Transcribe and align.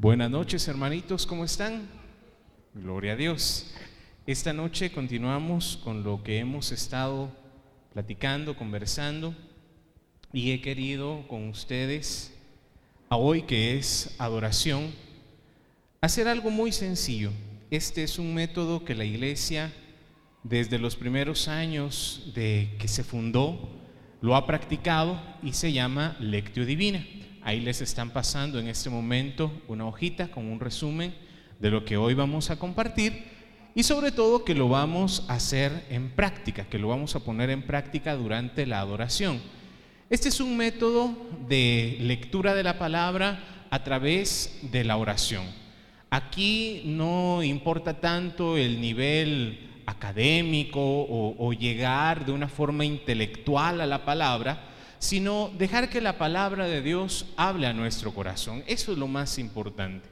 Buenas 0.00 0.30
noches, 0.30 0.68
hermanitos, 0.68 1.26
¿cómo 1.26 1.44
están? 1.44 1.88
Gloria 2.72 3.14
a 3.14 3.16
Dios. 3.16 3.74
Esta 4.28 4.52
noche 4.52 4.92
continuamos 4.92 5.76
con 5.82 6.04
lo 6.04 6.22
que 6.22 6.38
hemos 6.38 6.70
estado 6.70 7.32
platicando, 7.92 8.56
conversando, 8.56 9.34
y 10.32 10.52
he 10.52 10.60
querido 10.60 11.26
con 11.26 11.48
ustedes, 11.48 12.32
a 13.08 13.16
hoy 13.16 13.42
que 13.42 13.76
es 13.76 14.14
adoración, 14.18 14.92
hacer 16.00 16.28
algo 16.28 16.50
muy 16.50 16.70
sencillo. 16.70 17.32
Este 17.68 18.04
es 18.04 18.20
un 18.20 18.34
método 18.34 18.84
que 18.84 18.94
la 18.94 19.04
iglesia, 19.04 19.72
desde 20.44 20.78
los 20.78 20.94
primeros 20.94 21.48
años 21.48 22.30
de 22.36 22.72
que 22.78 22.86
se 22.86 23.02
fundó, 23.02 23.68
lo 24.20 24.36
ha 24.36 24.46
practicado 24.46 25.20
y 25.42 25.54
se 25.54 25.72
llama 25.72 26.16
Lectio 26.20 26.64
Divina. 26.64 27.04
Ahí 27.48 27.60
les 27.60 27.80
están 27.80 28.10
pasando 28.10 28.58
en 28.58 28.68
este 28.68 28.90
momento 28.90 29.50
una 29.68 29.86
hojita 29.86 30.28
con 30.28 30.44
un 30.44 30.60
resumen 30.60 31.14
de 31.58 31.70
lo 31.70 31.82
que 31.82 31.96
hoy 31.96 32.12
vamos 32.12 32.50
a 32.50 32.58
compartir 32.58 33.24
y 33.74 33.84
sobre 33.84 34.12
todo 34.12 34.44
que 34.44 34.54
lo 34.54 34.68
vamos 34.68 35.24
a 35.28 35.36
hacer 35.36 35.86
en 35.88 36.10
práctica, 36.10 36.66
que 36.68 36.78
lo 36.78 36.88
vamos 36.88 37.16
a 37.16 37.20
poner 37.20 37.48
en 37.48 37.62
práctica 37.62 38.16
durante 38.16 38.66
la 38.66 38.80
adoración. 38.80 39.40
Este 40.10 40.28
es 40.28 40.40
un 40.40 40.58
método 40.58 41.16
de 41.48 41.96
lectura 42.00 42.52
de 42.52 42.64
la 42.64 42.78
palabra 42.78 43.42
a 43.70 43.82
través 43.82 44.58
de 44.70 44.84
la 44.84 44.98
oración. 44.98 45.46
Aquí 46.10 46.82
no 46.84 47.42
importa 47.42 47.98
tanto 47.98 48.58
el 48.58 48.78
nivel 48.78 49.80
académico 49.86 50.82
o, 50.82 51.34
o 51.38 51.54
llegar 51.54 52.26
de 52.26 52.32
una 52.32 52.48
forma 52.48 52.84
intelectual 52.84 53.80
a 53.80 53.86
la 53.86 54.04
palabra, 54.04 54.67
sino 54.98 55.50
dejar 55.56 55.90
que 55.90 56.00
la 56.00 56.18
palabra 56.18 56.66
de 56.66 56.82
Dios 56.82 57.26
hable 57.36 57.66
a 57.66 57.72
nuestro 57.72 58.12
corazón. 58.12 58.64
Eso 58.66 58.92
es 58.92 58.98
lo 58.98 59.08
más 59.08 59.38
importante. 59.38 60.08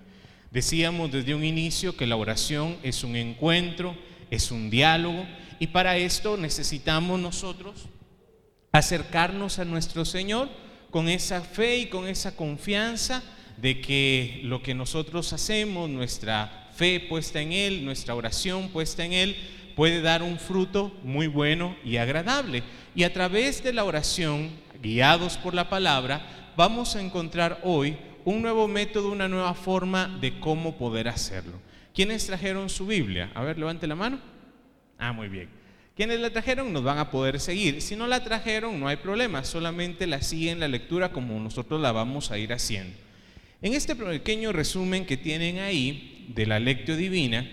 Decíamos 0.51 1.11
desde 1.11 1.35
un 1.35 1.45
inicio 1.45 1.97
que 1.97 2.07
la 2.07 2.17
oración 2.17 2.77
es 2.83 3.05
un 3.05 3.17
encuentro, 3.17 3.97
es 4.31 4.51
un 4.51 4.71
diálogo, 4.71 5.27
y 5.59 5.69
para 5.69 5.97
esto 5.97 6.37
necesitamos 6.37 7.19
nosotros 7.19 7.89
acercarnos 8.73 9.59
a 9.59 9.65
nuestro 9.65 10.05
Señor 10.05 10.49
con 10.91 11.09
esa 11.09 11.41
fe 11.41 11.79
y 11.79 11.87
con 11.87 12.07
esa 12.07 12.37
confianza 12.37 13.23
de 13.57 13.81
que 13.81 14.41
lo 14.45 14.63
que 14.63 14.75
nosotros 14.75 15.33
hacemos, 15.33 15.89
nuestra 15.89 16.69
fe 16.75 17.01
puesta 17.01 17.41
en 17.41 17.53
Él, 17.53 17.85
nuestra 17.85 18.15
oración 18.15 18.69
puesta 18.69 19.05
en 19.05 19.13
Él, 19.13 19.37
puede 19.75 20.01
dar 20.01 20.23
un 20.23 20.39
fruto 20.39 20.95
muy 21.03 21.27
bueno 21.27 21.77
y 21.85 21.97
agradable. 21.97 22.63
Y 22.95 23.03
a 23.03 23.13
través 23.13 23.63
de 23.63 23.73
la 23.73 23.85
oración 23.85 24.51
guiados 24.87 25.37
por 25.37 25.53
la 25.53 25.69
palabra, 25.69 26.53
vamos 26.57 26.95
a 26.95 27.01
encontrar 27.01 27.61
hoy 27.65 27.97
un 28.25 28.41
nuevo 28.41 28.69
método, 28.69 29.11
una 29.11 29.29
nueva 29.29 29.55
forma 29.55 30.19
de 30.21 30.39
cómo 30.39 30.77
poder 30.79 31.09
hacerlo. 31.09 31.61
¿Quiénes 31.93 32.27
trajeron 32.27 32.69
su 32.69 32.87
Biblia? 32.87 33.31
A 33.35 33.43
ver, 33.43 33.59
levante 33.59 33.87
la 33.87 33.97
mano. 33.97 34.21
Ah, 34.99 35.13
muy 35.13 35.29
bien. 35.29 35.49
¿Quiénes 35.97 36.21
la 36.21 36.31
trajeron? 36.31 36.73
Nos 36.73 36.85
van 36.85 36.99
a 36.99 37.11
poder 37.11 37.41
seguir. 37.41 37.83
Si 37.83 37.97
no 37.97 38.07
la 38.07 38.23
trajeron, 38.23 38.79
no 38.79 38.87
hay 38.87 38.97
problema, 38.97 39.45
solamente 39.45 40.07
la 40.07 40.23
siguen 40.23 40.61
la 40.61 40.69
lectura 40.69 41.11
como 41.11 41.39
nosotros 41.41 41.81
la 41.81 41.91
vamos 41.91 42.31
a 42.31 42.39
ir 42.39 42.53
haciendo. 42.53 42.97
En 43.63 43.73
este 43.73 43.97
pequeño 43.97 44.53
resumen 44.53 45.07
que 45.07 45.17
tienen 45.17 45.59
ahí 45.59 46.31
de 46.35 46.47
la 46.47 46.61
lectio 46.61 46.97
divina, 46.97 47.49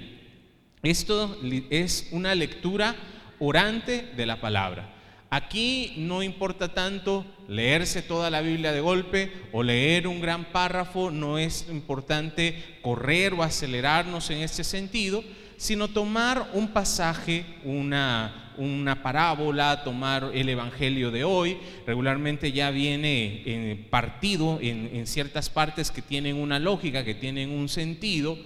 esto 0.84 1.40
es 1.70 2.10
una 2.12 2.36
lectura 2.36 2.96
orante 3.40 4.12
de 4.16 4.26
la 4.26 4.42
palabra. 4.42 4.93
Aquí 5.34 5.96
no 5.98 6.22
importa 6.22 6.76
tanto 6.76 7.26
leerse 7.48 8.04
toda 8.04 8.30
la 8.30 8.42
Biblia 8.42 8.72
de 8.72 8.82
golpe 8.82 9.32
o 9.52 9.64
leer 9.64 10.06
un 10.06 10.22
gran 10.22 10.46
párrafo, 10.52 11.10
no 11.10 11.40
es 11.40 11.66
importante 11.72 12.78
correr 12.84 13.34
o 13.34 13.42
acelerarnos 13.42 14.30
en 14.30 14.42
este 14.42 14.64
sentido, 14.64 15.24
sino 15.58 15.88
tomar 15.88 16.52
un 16.54 16.68
pasaje, 16.68 17.46
una, 17.64 18.54
una 18.58 19.02
parábola, 19.02 19.84
tomar 19.84 20.30
el 20.36 20.50
Evangelio 20.50 21.10
de 21.10 21.24
hoy. 21.24 21.58
Regularmente 21.88 22.52
ya 22.52 22.70
viene 22.70 23.42
en 23.48 23.88
partido 23.90 24.60
en, 24.62 24.92
en 24.94 25.08
ciertas 25.08 25.50
partes 25.50 25.90
que 25.90 26.04
tienen 26.04 26.36
una 26.36 26.60
lógica, 26.60 27.04
que 27.04 27.16
tienen 27.16 27.50
un 27.50 27.70
sentido. 27.70 28.38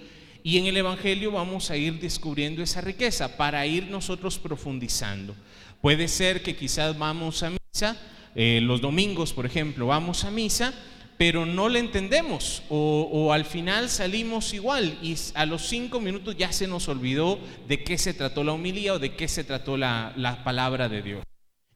Y 0.42 0.56
en 0.56 0.64
el 0.64 0.78
Evangelio 0.78 1.32
vamos 1.32 1.70
a 1.70 1.76
ir 1.76 2.00
descubriendo 2.00 2.62
esa 2.62 2.80
riqueza 2.80 3.36
para 3.36 3.66
ir 3.66 3.88
nosotros 3.88 4.38
profundizando. 4.38 5.34
Puede 5.80 6.08
ser 6.08 6.42
que 6.42 6.56
quizás 6.56 6.98
vamos 6.98 7.42
a 7.42 7.50
misa, 7.50 7.96
eh, 8.34 8.60
los 8.62 8.80
domingos, 8.80 9.32
por 9.32 9.46
ejemplo, 9.46 9.86
vamos 9.86 10.24
a 10.24 10.30
misa, 10.30 10.74
pero 11.16 11.44
no 11.44 11.68
le 11.68 11.80
entendemos 11.80 12.62
o, 12.68 13.32
al 13.32 13.44
final 13.44 13.88
salimos 13.88 14.54
igual 14.54 14.96
y 15.02 15.16
a 15.34 15.44
los 15.44 15.66
cinco 15.66 16.00
minutos 16.00 16.36
ya 16.36 16.52
se 16.52 16.68
nos 16.68 16.88
olvidó 16.88 17.40
de 17.66 17.82
qué 17.82 17.98
se 17.98 18.14
trató 18.14 18.44
la 18.44 18.52
homilía 18.52 18.94
o 18.94 18.98
de 19.00 19.16
qué 19.16 19.26
se 19.26 19.42
trató 19.42 19.76
la, 19.76 20.12
la 20.16 20.44
palabra 20.44 20.88
de 20.88 21.02
Dios. 21.02 21.24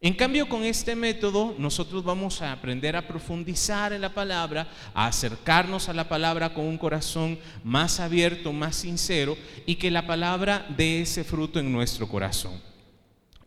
En 0.01 0.15
cambio, 0.15 0.49
con 0.49 0.65
este 0.65 0.97
método 0.97 1.55
nosotros 1.59 2.03
vamos 2.03 2.43
a 2.43 2.53
aprender 2.53 2.97
a 2.97 3.07
profundizar 3.07 3.93
en 3.93 4.01
la 4.01 4.15
palabra, 4.15 4.69
a 4.95 5.07
acercarnos 5.07 5.89
a 5.89 5.93
la 5.93 6.09
palabra 6.09 6.55
con 6.55 6.65
un 6.65 6.79
corazón 6.79 7.39
más 7.63 8.01
abierto, 8.01 8.53
más 8.53 8.77
sincero 8.77 9.37
y 9.67 9.77
que 9.77 9.91
la 9.91 10.07
palabra 10.07 10.67
dé 10.77 11.03
ese 11.03 11.23
fruto 11.25 11.61
en 11.61 11.73
nuestro 11.73 12.09
corazón. 12.09 12.72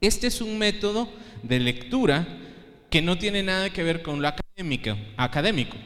Este 0.05 0.27
es 0.27 0.39
un 0.39 0.59
método 0.59 1.09
de 1.41 1.59
lectura 1.59 2.27
que 2.91 3.01
no 3.01 3.17
tiene 3.17 3.41
nada 3.41 3.71
que 3.71 3.81
ver 3.81 4.03
con 4.03 4.21
lo 4.21 4.27
académico. 4.27 4.95
académico. 5.17 5.77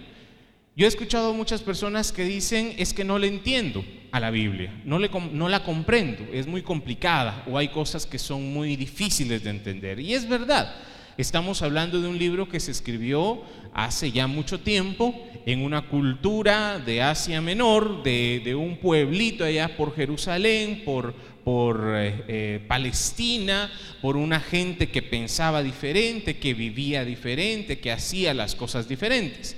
Yo 0.76 0.86
he 0.86 0.90
escuchado 0.90 1.34
muchas 1.34 1.62
personas 1.62 2.12
que 2.12 2.26
dicen 2.26 2.76
es 2.78 2.94
que 2.94 3.06
no 3.06 3.18
le 3.18 3.28
entiendo 3.28 3.82
a 4.12 4.20
la 4.20 4.30
Biblia, 4.30 4.74
no, 4.84 5.00
le, 5.00 5.10
no 5.32 5.48
la 5.48 5.64
comprendo, 5.64 6.26
es 6.34 6.48
muy 6.48 6.62
complicada 6.64 7.46
o 7.50 7.58
hay 7.58 7.70
cosas 7.70 8.06
que 8.06 8.20
son 8.20 8.54
muy 8.54 8.76
difíciles 8.76 9.42
de 9.42 9.52
entender. 9.52 10.02
Y 10.02 10.14
es 10.14 10.28
verdad, 10.28 10.76
Estamos 11.20 11.62
hablando 11.64 12.00
de 12.00 12.08
un 12.08 12.18
libro 12.18 12.48
que 12.48 12.62
se 12.62 12.72
escribió 12.72 13.42
hace 13.74 14.10
ya 14.14 14.26
mucho 14.26 14.62
tiempo 14.62 15.14
en 15.46 15.66
una 15.66 15.90
cultura 15.90 16.80
de 16.80 17.02
Asia 17.02 17.42
Menor, 17.42 18.04
de, 18.04 18.56
un 18.56 18.78
pueblito 18.78 19.44
allá 19.44 19.76
por 19.76 19.94
Jerusalén, 19.94 20.84
por, 20.86 21.14
por 21.50 21.96
eh, 21.96 22.26
eh, 22.28 22.66
Palestina, 22.68 23.72
por 24.04 24.18
una 24.18 24.40
gente 24.40 24.92
que 24.92 25.02
pensaba 25.02 25.64
diferente, 25.64 26.38
que 26.38 26.54
vivía 26.54 27.04
diferente, 27.04 27.80
que 27.80 27.92
hacía 27.92 28.36
las 28.36 28.54
cosas 28.54 28.88
diferentes. 28.88 29.56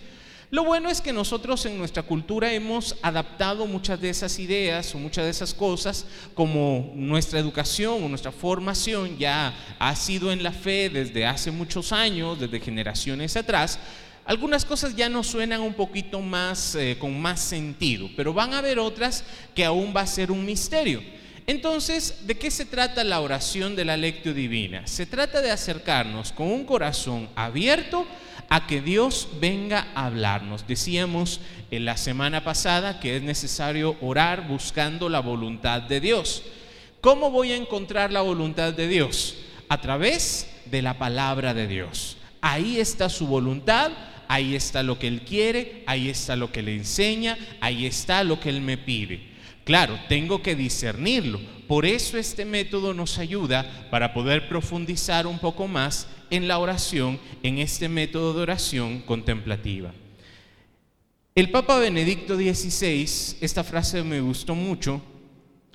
Lo 0.52 0.64
bueno 0.64 0.90
es 0.90 1.02
que 1.02 1.12
nosotros 1.12 1.66
en 1.66 1.78
nuestra 1.78 2.04
cultura 2.04 2.54
hemos 2.54 2.96
adaptado 3.02 3.66
muchas 3.66 4.00
de 4.00 4.10
esas 4.10 4.40
ideas 4.40 4.96
o 4.96 5.00
muchas 5.00 5.26
de 5.26 5.32
esas 5.32 5.54
cosas, 5.54 6.06
como 6.34 6.94
nuestra 6.96 7.40
educación 7.40 8.02
o 8.02 8.08
nuestra 8.08 8.32
formación 8.32 9.18
ya 9.18 9.54
ha 9.78 9.94
sido 9.98 10.32
en 10.32 10.44
la 10.44 10.54
fe 10.54 10.90
desde 10.90 11.26
hace 11.26 11.52
muchos 11.52 11.92
años, 11.92 12.40
desde 12.40 12.62
generaciones 12.62 13.36
atrás. 13.36 13.80
Algunas 14.24 14.64
cosas 14.64 14.96
ya 14.96 15.10
nos 15.10 15.28
suenan 15.28 15.60
un 15.60 15.74
poquito 15.74 16.22
más, 16.22 16.74
eh, 16.76 16.96
con 16.98 17.20
más 17.20 17.42
sentido, 17.42 18.10
pero 18.16 18.34
van 18.34 18.54
a 18.54 18.60
haber 18.60 18.80
otras 18.80 19.26
que 19.54 19.66
aún 19.66 19.94
va 19.94 20.02
a 20.02 20.08
ser 20.08 20.32
un 20.32 20.46
misterio. 20.46 21.02
Entonces, 21.52 22.26
¿de 22.26 22.38
qué 22.38 22.50
se 22.50 22.64
trata 22.64 23.04
la 23.04 23.20
oración 23.20 23.76
de 23.76 23.84
la 23.84 23.98
lectio 23.98 24.34
divina? 24.34 24.88
Se 24.88 25.06
trata 25.06 25.42
de 25.42 25.52
acercarnos 25.52 26.32
con 26.32 26.48
un 26.48 26.64
corazón 26.64 27.28
abierto 27.36 28.08
a 28.48 28.68
que 28.68 28.80
Dios 28.80 29.28
venga 29.42 29.90
a 29.94 30.06
hablarnos. 30.06 30.66
Decíamos 30.66 31.42
en 31.70 31.84
la 31.84 31.98
semana 31.98 32.46
pasada 32.46 33.02
que 33.02 33.18
es 33.18 33.22
necesario 33.22 33.98
orar 34.00 34.48
buscando 34.48 35.10
la 35.10 35.20
voluntad 35.20 35.82
de 35.82 36.00
Dios. 36.00 36.42
¿Cómo 37.02 37.32
voy 37.32 37.52
a 37.52 37.58
encontrar 37.58 38.14
la 38.14 38.22
voluntad 38.22 38.72
de 38.72 38.88
Dios? 38.88 39.36
A 39.68 39.82
través 39.82 40.50
de 40.68 40.82
la 40.82 40.98
palabra 40.98 41.54
de 41.54 41.68
Dios. 41.68 42.16
Ahí 42.40 42.80
está 42.80 43.10
su 43.10 43.28
voluntad, 43.28 43.92
ahí 44.30 44.56
está 44.56 44.84
lo 44.84 44.98
que 44.98 45.10
Él 45.10 45.24
quiere, 45.24 45.84
ahí 45.86 46.08
está 46.08 46.38
lo 46.38 46.50
que 46.50 46.62
le 46.62 46.78
enseña, 46.78 47.38
ahí 47.60 47.86
está 47.86 48.24
lo 48.24 48.40
que 48.40 48.48
Él 48.48 48.62
me 48.62 48.78
pide. 48.78 49.31
Claro, 49.64 50.00
tengo 50.10 50.42
que 50.42 50.56
discernirlo. 50.56 51.40
Por 51.68 51.86
eso 51.86 52.18
este 52.18 52.46
método 52.46 52.94
nos 52.94 53.18
ayuda 53.18 53.88
para 53.90 54.14
poder 54.14 54.50
profundizar 54.50 55.28
un 55.28 55.40
poco 55.40 55.68
más 55.68 56.08
en 56.30 56.48
la 56.48 56.58
oración, 56.58 57.20
en 57.44 57.60
este 57.60 57.88
método 57.88 58.34
de 58.34 58.42
oración 58.42 59.02
contemplativa. 59.02 59.94
El 61.34 61.50
Papa 61.50 61.78
Benedicto 61.80 62.36
XVI, 62.36 63.38
esta 63.40 63.64
frase 63.64 64.04
me 64.04 64.20
gustó 64.20 64.54
mucho, 64.54 65.02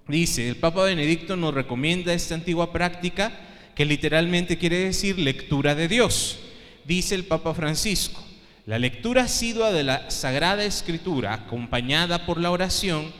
dice, 0.07 0.51
el 0.51 0.57
Papa 0.57 0.85
Benedicto 0.85 1.35
nos 1.37 1.55
recomienda 1.55 2.13
esta 2.13 2.35
antigua 2.35 2.73
práctica 2.73 3.33
que 3.75 3.87
literalmente 3.87 4.59
quiere 4.59 4.81
decir 4.81 5.19
lectura 5.19 5.75
de 5.75 5.89
Dios. 5.89 6.39
Dice 6.85 7.15
el 7.15 7.25
Papa 7.25 7.55
Francisco, 7.55 8.23
la 8.67 8.79
lectura 8.79 9.23
asidua 9.23 9.73
de 9.73 9.85
la 9.85 10.11
Sagrada 10.11 10.65
Escritura, 10.65 11.33
acompañada 11.33 12.27
por 12.27 12.39
la 12.39 12.51
oración, 12.51 13.13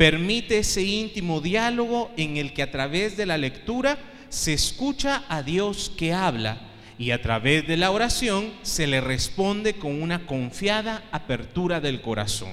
permite 0.00 0.60
ese 0.60 0.82
íntimo 0.82 1.42
diálogo 1.42 2.10
en 2.16 2.38
el 2.38 2.54
que 2.54 2.62
a 2.62 2.70
través 2.70 3.18
de 3.18 3.26
la 3.26 3.36
lectura 3.36 3.98
se 4.30 4.54
escucha 4.54 5.24
a 5.28 5.42
Dios 5.42 5.92
que 5.94 6.14
habla 6.14 6.58
y 6.98 7.10
a 7.10 7.20
través 7.20 7.68
de 7.68 7.76
la 7.76 7.90
oración 7.90 8.50
se 8.62 8.86
le 8.86 9.02
responde 9.02 9.74
con 9.74 10.00
una 10.00 10.24
confiada 10.24 11.04
apertura 11.12 11.82
del 11.82 12.00
corazón. 12.00 12.48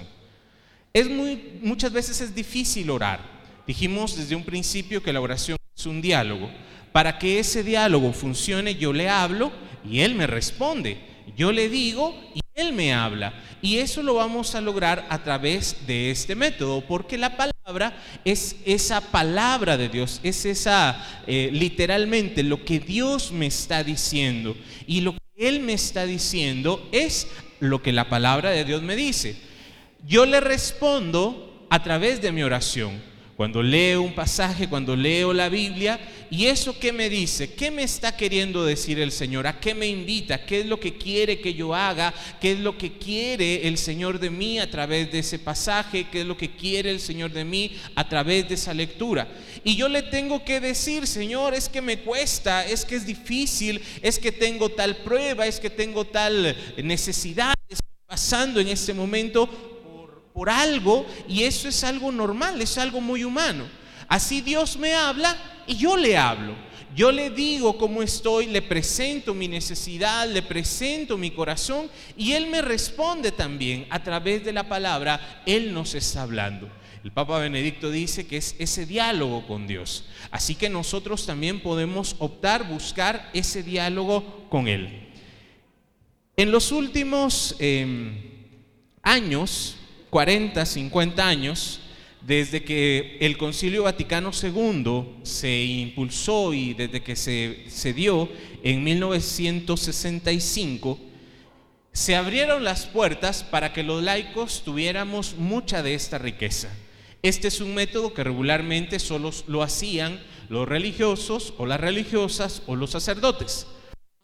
Es 0.91 1.09
muy, 1.09 1.57
muchas 1.61 1.93
veces 1.93 2.19
es 2.19 2.35
difícil 2.35 2.89
orar. 2.89 3.21
Dijimos 3.65 4.17
desde 4.17 4.35
un 4.35 4.43
principio 4.43 5.01
que 5.01 5.13
la 5.13 5.21
oración 5.21 5.57
es 5.73 5.85
un 5.85 6.01
diálogo. 6.01 6.51
Para 6.91 7.17
que 7.17 7.39
ese 7.39 7.63
diálogo 7.63 8.11
funcione, 8.11 8.75
yo 8.75 8.91
le 8.91 9.07
hablo 9.07 9.53
y 9.89 10.01
él 10.01 10.15
me 10.15 10.27
responde. 10.27 10.97
Yo 11.37 11.51
le 11.51 11.69
digo 11.69 12.19
y 12.33 12.41
él 12.55 12.73
me 12.73 12.93
habla. 12.93 13.31
Y 13.61 13.77
eso 13.77 14.01
lo 14.01 14.15
vamos 14.15 14.55
a 14.55 14.61
lograr 14.61 15.05
a 15.09 15.23
través 15.23 15.85
de 15.85 16.09
este 16.09 16.35
método, 16.35 16.81
porque 16.81 17.17
la 17.17 17.37
palabra 17.37 17.95
es 18.25 18.55
esa 18.65 18.99
palabra 18.99 19.77
de 19.77 19.89
Dios, 19.89 20.19
es 20.23 20.45
esa, 20.45 21.23
eh, 21.27 21.49
literalmente, 21.53 22.41
lo 22.41 22.65
que 22.65 22.79
Dios 22.79 23.31
me 23.31 23.45
está 23.45 23.83
diciendo. 23.83 24.57
Y 24.87 25.01
lo 25.01 25.13
que 25.13 25.19
Él 25.37 25.59
me 25.59 25.73
está 25.73 26.07
diciendo 26.07 26.89
es 26.91 27.27
lo 27.59 27.83
que 27.83 27.93
la 27.93 28.09
palabra 28.09 28.49
de 28.49 28.65
Dios 28.65 28.81
me 28.81 28.95
dice. 28.95 29.37
Yo 30.05 30.25
le 30.25 30.39
respondo 30.39 31.67
a 31.69 31.83
través 31.83 32.21
de 32.21 32.31
mi 32.31 32.41
oración. 32.41 32.99
Cuando 33.37 33.61
leo 33.61 34.01
un 34.01 34.15
pasaje, 34.15 34.67
cuando 34.67 34.95
leo 34.95 35.31
la 35.31 35.47
Biblia, 35.47 35.99
¿y 36.31 36.47
eso 36.47 36.79
qué 36.79 36.91
me 36.91 37.07
dice? 37.07 37.53
¿Qué 37.53 37.69
me 37.69 37.83
está 37.83 38.17
queriendo 38.17 38.65
decir 38.65 38.99
el 38.99 39.11
Señor? 39.11 39.45
¿A 39.45 39.59
qué 39.59 39.75
me 39.75 39.85
invita? 39.85 40.43
¿Qué 40.43 40.61
es 40.61 40.65
lo 40.65 40.79
que 40.79 40.97
quiere 40.97 41.39
que 41.39 41.53
yo 41.53 41.75
haga? 41.75 42.11
¿Qué 42.41 42.53
es 42.53 42.59
lo 42.59 42.79
que 42.79 42.97
quiere 42.97 43.67
el 43.67 43.77
Señor 43.77 44.17
de 44.17 44.31
mí 44.31 44.57
a 44.57 44.71
través 44.71 45.11
de 45.11 45.19
ese 45.19 45.37
pasaje? 45.37 46.07
¿Qué 46.11 46.21
es 46.21 46.25
lo 46.25 46.35
que 46.35 46.55
quiere 46.55 46.89
el 46.89 46.99
Señor 46.99 47.31
de 47.31 47.45
mí 47.45 47.77
a 47.93 48.09
través 48.09 48.49
de 48.49 48.55
esa 48.55 48.73
lectura? 48.73 49.27
Y 49.63 49.75
yo 49.75 49.87
le 49.87 50.01
tengo 50.01 50.43
que 50.43 50.59
decir, 50.59 51.05
Señor, 51.05 51.53
es 51.53 51.69
que 51.69 51.83
me 51.83 51.99
cuesta, 51.99 52.65
es 52.65 52.85
que 52.85 52.95
es 52.95 53.05
difícil, 53.05 53.83
es 54.01 54.17
que 54.17 54.31
tengo 54.31 54.69
tal 54.69 54.97
prueba, 54.97 55.45
es 55.45 55.59
que 55.59 55.69
tengo 55.69 56.05
tal 56.05 56.57
necesidad, 56.83 57.53
estoy 57.69 57.87
pasando 58.07 58.59
en 58.59 58.69
este 58.69 58.95
momento 58.95 59.76
por 60.37 60.51
algo 60.51 61.03
y 61.27 61.45
eso 61.45 61.67
es 61.67 61.83
algo 61.83 62.11
normal, 62.11 62.61
es 62.61 62.77
algo 62.77 63.01
muy 63.01 63.23
humano. 63.23 63.67
Así 64.07 64.41
Dios 64.41 64.77
me 64.77 64.93
habla 64.93 65.35
y 65.65 65.77
yo 65.77 65.97
le 65.97 66.15
hablo. 66.15 66.53
Yo 66.95 67.11
le 67.11 67.31
digo 67.31 67.75
cómo 67.75 68.03
estoy, 68.03 68.45
le 68.45 68.61
presento 68.61 69.33
mi 69.33 69.47
necesidad, 69.47 70.29
le 70.29 70.43
presento 70.43 71.17
mi 71.17 71.31
corazón 71.31 71.89
y 72.15 72.33
Él 72.33 72.51
me 72.51 72.61
responde 72.61 73.31
también 73.31 73.87
a 73.89 74.03
través 74.03 74.45
de 74.45 74.53
la 74.53 74.69
palabra, 74.69 75.41
Él 75.47 75.73
nos 75.73 75.95
está 75.95 76.21
hablando. 76.21 76.69
El 77.03 77.11
Papa 77.11 77.39
Benedicto 77.39 77.89
dice 77.89 78.27
que 78.27 78.37
es 78.37 78.55
ese 78.59 78.85
diálogo 78.85 79.47
con 79.47 79.65
Dios. 79.65 80.05
Así 80.29 80.53
que 80.53 80.69
nosotros 80.69 81.25
también 81.25 81.61
podemos 81.61 82.15
optar, 82.19 82.69
buscar 82.69 83.31
ese 83.33 83.63
diálogo 83.63 84.45
con 84.49 84.67
Él. 84.67 85.09
En 86.35 86.51
los 86.51 86.71
últimos 86.71 87.55
em, 87.57 88.21
años, 89.01 89.77
40, 90.09 90.65
50 90.65 91.27
años, 91.27 91.81
desde 92.21 92.63
que 92.63 93.17
el 93.21 93.37
Concilio 93.37 93.83
Vaticano 93.83 94.31
II 94.31 95.19
se 95.23 95.63
impulsó 95.63 96.53
y 96.53 96.73
desde 96.73 97.01
que 97.01 97.15
se, 97.15 97.65
se 97.69 97.93
dio 97.93 98.29
en 98.63 98.83
1965, 98.83 100.99
se 101.93 102.15
abrieron 102.15 102.63
las 102.63 102.85
puertas 102.85 103.43
para 103.43 103.73
que 103.73 103.83
los 103.83 104.03
laicos 104.03 104.61
tuviéramos 104.63 105.35
mucha 105.37 105.81
de 105.81 105.95
esta 105.95 106.17
riqueza. 106.17 106.69
Este 107.23 107.47
es 107.47 107.59
un 107.59 107.73
método 107.73 108.13
que 108.13 108.23
regularmente 108.23 108.99
solo 108.99 109.31
lo 109.47 109.63
hacían 109.63 110.21
los 110.49 110.67
religiosos 110.67 111.53
o 111.57 111.65
las 111.65 111.81
religiosas 111.81 112.61
o 112.67 112.75
los 112.75 112.91
sacerdotes. 112.91 113.65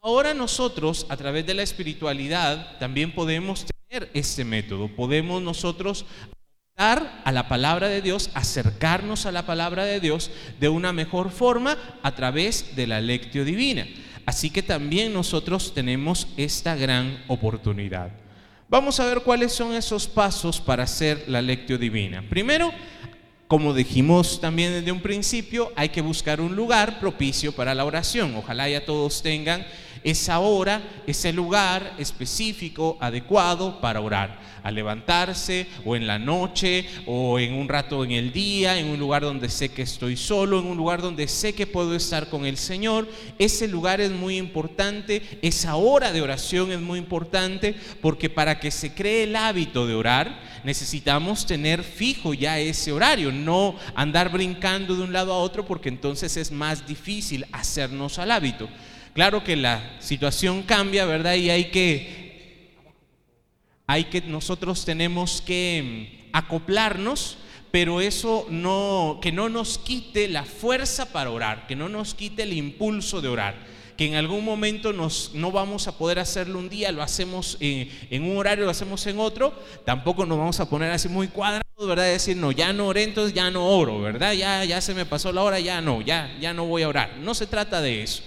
Ahora 0.06 0.34
nosotros, 0.34 1.06
a 1.08 1.16
través 1.16 1.46
de 1.46 1.54
la 1.54 1.62
espiritualidad, 1.62 2.76
también 2.78 3.10
podemos 3.10 3.64
este 4.12 4.44
método. 4.44 4.88
Podemos 4.88 5.40
nosotros 5.40 6.04
dar 6.76 7.22
a 7.24 7.32
la 7.32 7.48
palabra 7.48 7.88
de 7.88 8.02
Dios, 8.02 8.28
acercarnos 8.34 9.24
a 9.24 9.32
la 9.32 9.46
palabra 9.46 9.86
de 9.86 10.00
Dios 10.00 10.30
de 10.60 10.68
una 10.68 10.92
mejor 10.92 11.30
forma 11.30 11.78
a 12.02 12.14
través 12.14 12.76
de 12.76 12.86
la 12.86 13.00
lectio 13.00 13.46
divina. 13.46 13.86
Así 14.26 14.50
que 14.50 14.62
también 14.62 15.10
nosotros 15.14 15.72
tenemos 15.72 16.28
esta 16.36 16.76
gran 16.76 17.24
oportunidad. 17.26 18.10
Vamos 18.68 19.00
a 19.00 19.06
ver 19.06 19.22
cuáles 19.22 19.52
son 19.52 19.72
esos 19.72 20.06
pasos 20.06 20.60
para 20.60 20.82
hacer 20.82 21.24
la 21.28 21.40
lectio 21.40 21.78
divina. 21.78 22.22
Primero, 22.28 22.74
como 23.48 23.72
dijimos 23.72 24.38
también 24.38 24.72
desde 24.72 24.92
un 24.92 25.00
principio, 25.00 25.72
hay 25.76 25.88
que 25.88 26.02
buscar 26.02 26.42
un 26.42 26.54
lugar 26.54 27.00
propicio 27.00 27.52
para 27.52 27.74
la 27.74 27.86
oración. 27.86 28.34
Ojalá 28.36 28.68
ya 28.68 28.84
todos 28.84 29.22
tengan 29.22 29.64
esa 30.04 30.38
hora, 30.38 30.82
ese 31.06 31.32
lugar 31.32 31.94
específico, 31.98 32.98
adecuado 33.00 33.80
para 33.80 34.00
orar. 34.00 34.44
A 34.62 34.70
levantarse 34.70 35.66
o 35.84 35.94
en 35.94 36.06
la 36.06 36.18
noche 36.18 36.86
o 37.04 37.38
en 37.38 37.52
un 37.52 37.68
rato 37.68 38.02
en 38.02 38.12
el 38.12 38.32
día, 38.32 38.78
en 38.78 38.86
un 38.86 38.98
lugar 38.98 39.22
donde 39.22 39.50
sé 39.50 39.70
que 39.70 39.82
estoy 39.82 40.16
solo, 40.16 40.58
en 40.58 40.66
un 40.66 40.76
lugar 40.76 41.02
donde 41.02 41.28
sé 41.28 41.54
que 41.54 41.66
puedo 41.66 41.94
estar 41.94 42.30
con 42.30 42.46
el 42.46 42.56
Señor. 42.56 43.06
Ese 43.38 43.68
lugar 43.68 44.00
es 44.00 44.10
muy 44.10 44.38
importante, 44.38 45.22
esa 45.42 45.76
hora 45.76 46.12
de 46.12 46.22
oración 46.22 46.72
es 46.72 46.80
muy 46.80 46.98
importante 46.98 47.74
porque 48.00 48.30
para 48.30 48.58
que 48.58 48.70
se 48.70 48.94
cree 48.94 49.24
el 49.24 49.36
hábito 49.36 49.86
de 49.86 49.94
orar 49.94 50.40
necesitamos 50.64 51.44
tener 51.46 51.82
fijo 51.82 52.32
ya 52.32 52.58
ese 52.58 52.90
horario, 52.90 53.30
no 53.30 53.76
andar 53.94 54.32
brincando 54.32 54.96
de 54.96 55.02
un 55.02 55.12
lado 55.12 55.32
a 55.32 55.38
otro 55.38 55.66
porque 55.66 55.90
entonces 55.90 56.36
es 56.36 56.50
más 56.50 56.86
difícil 56.86 57.44
hacernos 57.52 58.18
al 58.18 58.30
hábito. 58.30 58.68
Claro 59.14 59.44
que 59.44 59.54
la 59.54 59.96
situación 60.00 60.64
cambia, 60.64 61.04
¿verdad? 61.04 61.34
Y 61.34 61.48
hay 61.48 61.66
que, 61.66 62.72
hay 63.86 64.04
que, 64.04 64.20
nosotros 64.22 64.84
tenemos 64.84 65.40
que 65.40 66.26
mm, 66.26 66.30
acoplarnos, 66.32 67.38
pero 67.70 68.00
eso 68.00 68.44
no, 68.50 69.20
que 69.22 69.30
no 69.30 69.48
nos 69.48 69.78
quite 69.78 70.26
la 70.28 70.42
fuerza 70.42 71.12
para 71.12 71.30
orar, 71.30 71.68
que 71.68 71.76
no 71.76 71.88
nos 71.88 72.14
quite 72.14 72.42
el 72.42 72.52
impulso 72.52 73.20
de 73.20 73.28
orar 73.28 73.74
que 73.96 74.06
en 74.06 74.16
algún 74.16 74.44
momento 74.44 74.92
nos, 74.92 75.30
no 75.34 75.52
vamos 75.52 75.86
a 75.86 75.96
poder 75.96 76.18
hacerlo 76.18 76.58
un 76.58 76.68
día, 76.68 76.90
lo 76.90 77.00
hacemos 77.00 77.56
en, 77.60 77.88
en, 78.10 78.24
un 78.24 78.36
horario, 78.36 78.64
lo 78.64 78.72
hacemos 78.72 79.06
en 79.06 79.20
otro, 79.20 79.54
tampoco 79.84 80.26
nos 80.26 80.36
vamos 80.36 80.58
a 80.58 80.68
poner 80.68 80.90
así 80.90 81.08
muy 81.08 81.28
cuadrados, 81.28 81.64
¿verdad? 81.78 82.06
Decir, 82.06 82.36
no, 82.36 82.50
ya 82.50 82.72
no 82.72 82.88
oré, 82.88 83.04
entonces 83.04 83.32
ya 83.32 83.52
no 83.52 83.64
oro, 83.64 84.00
¿verdad? 84.00 84.32
Ya, 84.32 84.64
ya 84.64 84.80
se 84.80 84.94
me 84.94 85.06
pasó 85.06 85.30
la 85.32 85.44
hora, 85.44 85.60
ya 85.60 85.80
no, 85.80 86.00
ya, 86.00 86.36
ya 86.40 86.52
no 86.52 86.64
voy 86.64 86.82
a 86.82 86.88
orar. 86.88 87.18
No 87.18 87.34
se 87.34 87.46
trata 87.46 87.80
de 87.80 88.02
eso 88.02 88.24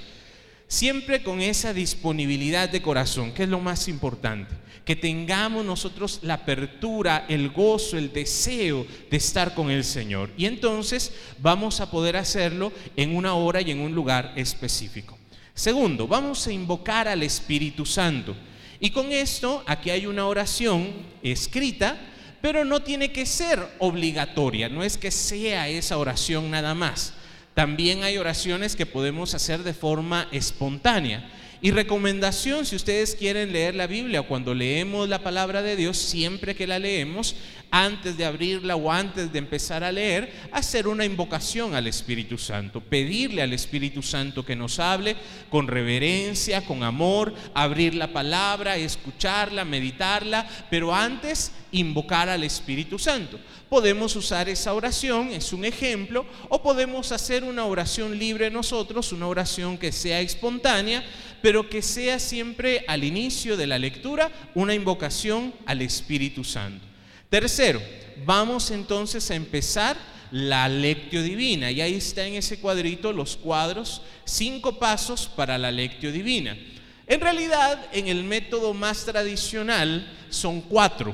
siempre 0.68 1.24
con 1.24 1.42
esa 1.42 1.74
disponibilidad 1.74 2.70
de 2.70 2.82
corazón, 2.82 3.32
que 3.32 3.44
es 3.44 3.50
lo 3.50 3.60
más 3.60 3.88
importante, 3.88 4.54
que 4.84 4.96
tengamos 4.96 5.66
nosotros 5.66 6.20
la 6.22 6.36
apertura, 6.36 7.26
el 7.28 7.50
gozo, 7.50 7.98
el 7.98 8.12
deseo 8.14 8.86
de 9.10 9.18
estar 9.18 9.54
con 9.54 9.70
el 9.70 9.84
Señor. 9.84 10.30
Y 10.38 10.46
entonces 10.46 11.12
vamos 11.40 11.82
a 11.82 11.92
poder 11.92 12.16
hacerlo 12.16 12.72
en 12.96 13.16
una 13.16 13.34
hora 13.34 13.62
y 13.62 13.72
en 13.72 13.80
un 13.80 13.94
lugar 13.94 14.34
específico. 14.36 15.18
Segundo, 15.54 16.08
vamos 16.08 16.46
a 16.48 16.52
invocar 16.52 17.08
al 17.08 17.24
Espíritu 17.24 17.86
Santo. 17.86 18.36
Y 18.80 18.92
con 18.92 19.12
esto, 19.12 19.64
aquí 19.66 19.90
hay 19.90 20.06
una 20.06 20.28
oración 20.28 20.94
escrita, 21.24 21.98
pero 22.42 22.64
no 22.64 22.82
tiene 22.82 23.12
que 23.12 23.26
ser 23.26 23.68
obligatoria, 23.80 24.70
no 24.70 24.84
es 24.84 24.98
que 24.98 25.10
sea 25.10 25.68
esa 25.68 25.98
oración 25.98 26.52
nada 26.52 26.76
más. 26.76 27.14
También 27.58 28.04
hay 28.04 28.20
oraciones 28.20 28.76
que 28.76 28.86
podemos 28.86 29.34
hacer 29.34 29.64
de 29.64 29.74
forma 29.74 30.28
espontánea. 30.32 31.28
Y 31.60 31.72
recomendación, 31.72 32.68
si 32.68 32.76
ustedes 32.76 33.16
quieren 33.16 33.52
leer 33.52 33.74
la 33.74 33.88
Biblia, 33.88 34.22
cuando 34.22 34.54
leemos 34.54 35.10
la 35.10 35.24
palabra 35.24 35.64
de 35.64 35.76
Dios, 35.76 35.98
siempre 35.98 36.54
que 36.54 36.68
la 36.68 36.78
leemos, 36.78 37.36
antes 37.72 38.18
de 38.18 38.26
abrirla 38.26 38.76
o 38.76 38.92
antes 38.92 39.32
de 39.32 39.40
empezar 39.40 39.84
a 39.84 39.92
leer, 39.92 40.32
hacer 40.52 40.88
una 40.88 41.06
invocación 41.06 41.76
al 41.76 41.88
Espíritu 41.88 42.38
Santo, 42.38 42.82
pedirle 42.82 43.42
al 43.42 43.54
Espíritu 43.54 44.02
Santo 44.02 44.46
que 44.46 44.56
nos 44.56 44.80
hable 44.80 45.16
con 45.50 45.68
reverencia, 45.68 46.66
con 46.66 46.84
amor, 46.84 47.34
abrir 47.54 47.96
la 47.96 48.14
palabra, 48.14 48.78
escucharla, 48.78 49.66
meditarla, 49.66 50.48
pero 50.70 50.94
antes 50.94 51.52
invocar 51.72 52.30
al 52.30 52.44
Espíritu 52.44 52.98
Santo. 52.98 53.40
Podemos 53.70 54.16
usar 54.16 54.48
esa 54.48 54.74
oración, 54.74 55.30
es 55.30 55.52
un 55.52 55.66
ejemplo, 55.66 56.26
o 56.50 56.64
podemos 56.64 57.12
hacer 57.12 57.44
una 57.44 57.66
oración 57.66 58.18
libre 58.18 58.50
nosotros, 58.50 59.12
una 59.12 59.28
oración 59.28 59.78
que 59.78 59.92
sea 59.92 60.22
espontánea, 60.22 61.04
pero 61.42 61.70
que 61.70 61.82
sea 61.82 62.20
siempre 62.20 62.86
al 62.88 63.04
inicio 63.04 63.58
de 63.58 63.68
la 63.68 63.78
lectura 63.78 64.32
una 64.56 64.74
invocación 64.74 65.54
al 65.66 65.82
Espíritu 65.82 66.44
Santo. 66.44 66.87
Tercero, 67.30 67.82
vamos 68.26 68.72
entonces 68.72 69.30
a 69.32 69.36
empezar 69.36 69.98
la 70.32 70.70
lectio 70.70 71.22
divina. 71.22 71.72
Y 71.72 71.82
ahí 71.82 71.96
está 71.96 72.26
en 72.26 72.36
ese 72.36 72.60
cuadrito 72.60 73.12
los 73.12 73.36
cuadros, 73.36 74.02
cinco 74.26 74.80
pasos 74.80 75.28
para 75.28 75.58
la 75.58 75.72
lectio 75.72 76.12
divina. 76.12 76.58
En 77.06 77.22
realidad, 77.22 77.88
en 77.94 78.08
el 78.08 78.24
método 78.24 78.74
más 78.74 79.06
tradicional 79.06 80.10
son 80.30 80.62
cuatro. 80.62 81.14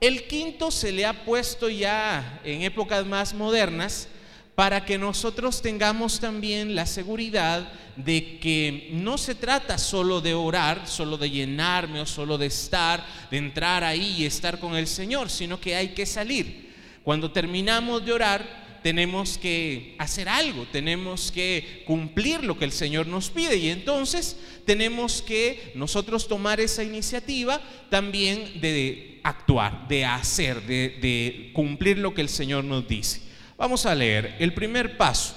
El 0.00 0.26
quinto 0.26 0.70
se 0.70 0.92
le 0.92 1.06
ha 1.06 1.24
puesto 1.24 1.68
ya 1.68 2.40
en 2.44 2.62
épocas 2.62 3.06
más 3.06 3.32
modernas 3.32 4.08
para 4.56 4.86
que 4.86 4.96
nosotros 4.96 5.60
tengamos 5.60 6.18
también 6.18 6.74
la 6.74 6.86
seguridad 6.86 7.70
de 7.94 8.38
que 8.38 8.88
no 8.92 9.18
se 9.18 9.34
trata 9.34 9.76
solo 9.76 10.22
de 10.22 10.32
orar, 10.32 10.88
solo 10.88 11.18
de 11.18 11.30
llenarme 11.30 12.00
o 12.00 12.06
solo 12.06 12.38
de 12.38 12.46
estar, 12.46 13.06
de 13.30 13.36
entrar 13.36 13.84
ahí 13.84 14.16
y 14.18 14.24
estar 14.24 14.58
con 14.58 14.74
el 14.74 14.86
Señor, 14.86 15.28
sino 15.28 15.60
que 15.60 15.76
hay 15.76 15.88
que 15.88 16.06
salir. 16.06 16.72
Cuando 17.04 17.30
terminamos 17.30 18.04
de 18.06 18.12
orar, 18.14 18.80
tenemos 18.82 19.36
que 19.36 19.94
hacer 19.98 20.26
algo, 20.26 20.64
tenemos 20.72 21.30
que 21.30 21.82
cumplir 21.86 22.42
lo 22.42 22.58
que 22.58 22.64
el 22.64 22.72
Señor 22.72 23.06
nos 23.08 23.28
pide 23.28 23.58
y 23.58 23.68
entonces 23.68 24.38
tenemos 24.64 25.20
que 25.20 25.72
nosotros 25.74 26.28
tomar 26.28 26.60
esa 26.60 26.82
iniciativa 26.82 27.60
también 27.90 28.58
de 28.62 29.20
actuar, 29.22 29.86
de 29.86 30.06
hacer, 30.06 30.62
de, 30.62 30.96
de 31.02 31.50
cumplir 31.52 31.98
lo 31.98 32.14
que 32.14 32.22
el 32.22 32.30
Señor 32.30 32.64
nos 32.64 32.88
dice. 32.88 33.25
Vamos 33.56 33.86
a 33.86 33.94
leer 33.94 34.36
el 34.38 34.52
primer 34.52 34.98
paso, 34.98 35.34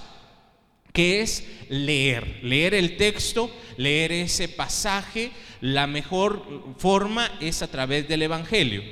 que 0.92 1.22
es 1.22 1.46
leer, 1.70 2.40
leer 2.44 2.74
el 2.74 2.98
texto, 2.98 3.50
leer 3.78 4.12
ese 4.12 4.50
pasaje. 4.50 5.32
La 5.62 5.88
mejor 5.88 6.76
forma 6.78 7.32
es 7.40 7.62
a 7.62 7.68
través 7.68 8.10
del 8.10 8.24
Evangelio. 8.24 8.84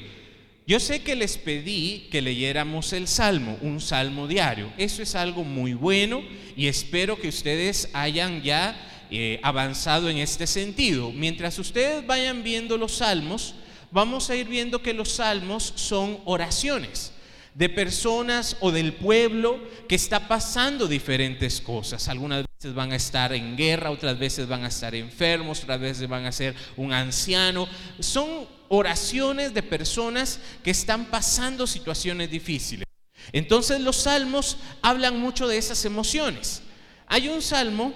Yo 0.66 0.80
sé 0.80 1.02
que 1.02 1.16
les 1.16 1.38
pedí 1.38 2.08
que 2.10 2.22
leyéramos 2.22 2.94
el 2.94 3.08
Salmo, 3.08 3.58
un 3.62 3.82
Salmo 3.82 4.28
diario. 4.28 4.72
Eso 4.78 5.02
es 5.02 5.14
algo 5.16 5.44
muy 5.44 5.74
bueno 5.74 6.22
y 6.56 6.68
espero 6.68 7.20
que 7.20 7.30
ustedes 7.30 7.90
hayan 7.94 8.42
ya 8.44 9.06
eh, 9.12 9.42
avanzado 9.44 10.10
en 10.10 10.18
este 10.18 10.48
sentido. 10.48 11.12
Mientras 11.12 11.60
ustedes 11.60 12.06
vayan 12.06 12.44
viendo 12.44 12.78
los 12.78 12.98
Salmos, 12.98 13.56
vamos 13.92 14.30
a 14.30 14.36
ir 14.36 14.48
viendo 14.48 14.82
que 14.82 14.94
los 14.94 15.10
Salmos 15.12 15.74
son 15.76 16.20
oraciones 16.26 17.12
de 17.58 17.70
personas 17.70 18.56
o 18.60 18.72
del 18.72 18.94
pueblo 18.94 19.60
que 19.88 19.96
está 19.96 20.28
pasando 20.28 20.88
diferentes 20.88 21.60
cosas. 21.60 22.08
Algunas 22.08 22.46
veces 22.46 22.76
van 22.76 22.92
a 22.92 22.96
estar 22.96 23.34
en 23.34 23.58
guerra, 23.58 23.90
otras 23.90 24.20
veces 24.20 24.48
van 24.48 24.64
a 24.64 24.68
estar 24.68 24.94
enfermos, 24.94 25.64
otras 25.64 25.80
veces 25.80 26.08
van 26.08 26.28
a 26.28 26.32
ser 26.32 26.54
un 26.76 26.94
anciano. 26.94 27.68
Son 28.00 28.48
oraciones 28.70 29.56
de 29.56 29.64
personas 29.64 30.40
que 30.64 30.70
están 30.70 31.06
pasando 31.06 31.66
situaciones 31.66 32.30
difíciles. 32.30 32.86
Entonces 33.32 33.82
los 33.82 33.96
salmos 33.96 34.58
hablan 34.84 35.20
mucho 35.20 35.48
de 35.48 35.58
esas 35.58 35.84
emociones. 35.84 36.62
Hay 37.08 37.28
un 37.28 37.42
salmo, 37.42 37.92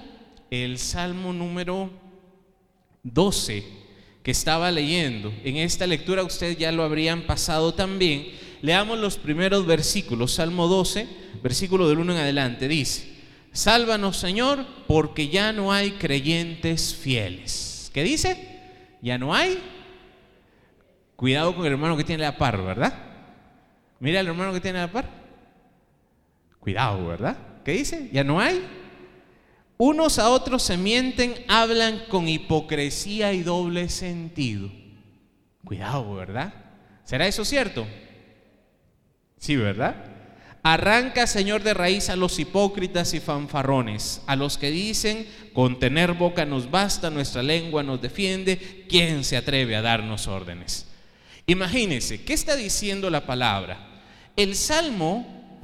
el 0.49 0.79
salmo 0.79 1.33
número 1.33 1.91
12, 3.03 3.63
que 4.23 4.31
estaba 4.31 4.71
leyendo. 4.71 5.31
En 5.43 5.57
esta 5.57 5.85
lectura 5.85 6.23
ustedes 6.23 6.57
ya 6.57 6.71
lo 6.71 6.81
habrían 6.81 7.27
pasado 7.27 7.75
también 7.75 8.49
Leamos 8.61 8.99
los 8.99 9.17
primeros 9.17 9.65
versículos. 9.65 10.33
Salmo 10.33 10.67
12, 10.67 11.07
versículo 11.41 11.89
del 11.89 11.99
1 11.99 12.13
en 12.13 12.19
adelante. 12.19 12.67
Dice, 12.67 13.11
sálvanos 13.51 14.17
Señor, 14.17 14.65
porque 14.87 15.29
ya 15.29 15.51
no 15.51 15.73
hay 15.73 15.91
creyentes 15.91 16.95
fieles. 16.95 17.89
¿Qué 17.93 18.03
dice? 18.03 18.59
Ya 19.01 19.17
no 19.17 19.33
hay. 19.33 19.59
Cuidado 21.15 21.55
con 21.55 21.65
el 21.65 21.73
hermano 21.73 21.97
que 21.97 22.03
tiene 22.03 22.23
la 22.23 22.37
par, 22.37 22.61
¿verdad? 22.63 22.93
Mira 23.99 24.19
el 24.19 24.27
hermano 24.27 24.53
que 24.53 24.61
tiene 24.61 24.79
la 24.79 24.91
par. 24.91 25.09
Cuidado, 26.59 27.05
¿verdad? 27.07 27.37
¿Qué 27.63 27.73
dice? 27.73 28.09
Ya 28.11 28.23
no 28.23 28.39
hay. 28.39 28.63
Unos 29.77 30.19
a 30.19 30.29
otros 30.29 30.61
se 30.61 30.77
mienten, 30.77 31.33
hablan 31.47 32.03
con 32.07 32.27
hipocresía 32.27 33.33
y 33.33 33.41
doble 33.41 33.89
sentido. 33.89 34.69
Cuidado, 35.65 36.13
¿verdad? 36.13 36.53
¿Será 37.03 37.27
eso 37.27 37.43
cierto? 37.43 37.87
Sí, 39.41 39.55
¿verdad? 39.55 39.95
Arranca, 40.61 41.25
Señor, 41.25 41.63
de 41.63 41.73
raíz 41.73 42.11
a 42.11 42.15
los 42.15 42.37
hipócritas 42.37 43.15
y 43.15 43.19
fanfarrones, 43.19 44.21
a 44.27 44.35
los 44.35 44.59
que 44.59 44.69
dicen, 44.69 45.27
con 45.53 45.79
tener 45.79 46.13
boca 46.13 46.45
nos 46.45 46.69
basta, 46.69 47.09
nuestra 47.09 47.41
lengua 47.41 47.81
nos 47.81 47.99
defiende, 47.99 48.85
¿quién 48.87 49.23
se 49.23 49.37
atreve 49.37 49.75
a 49.75 49.81
darnos 49.81 50.27
órdenes? 50.27 50.85
Imagínense, 51.47 52.23
¿qué 52.23 52.33
está 52.33 52.55
diciendo 52.55 53.09
la 53.09 53.25
palabra? 53.25 54.03
El 54.35 54.55
Salmo, 54.55 55.59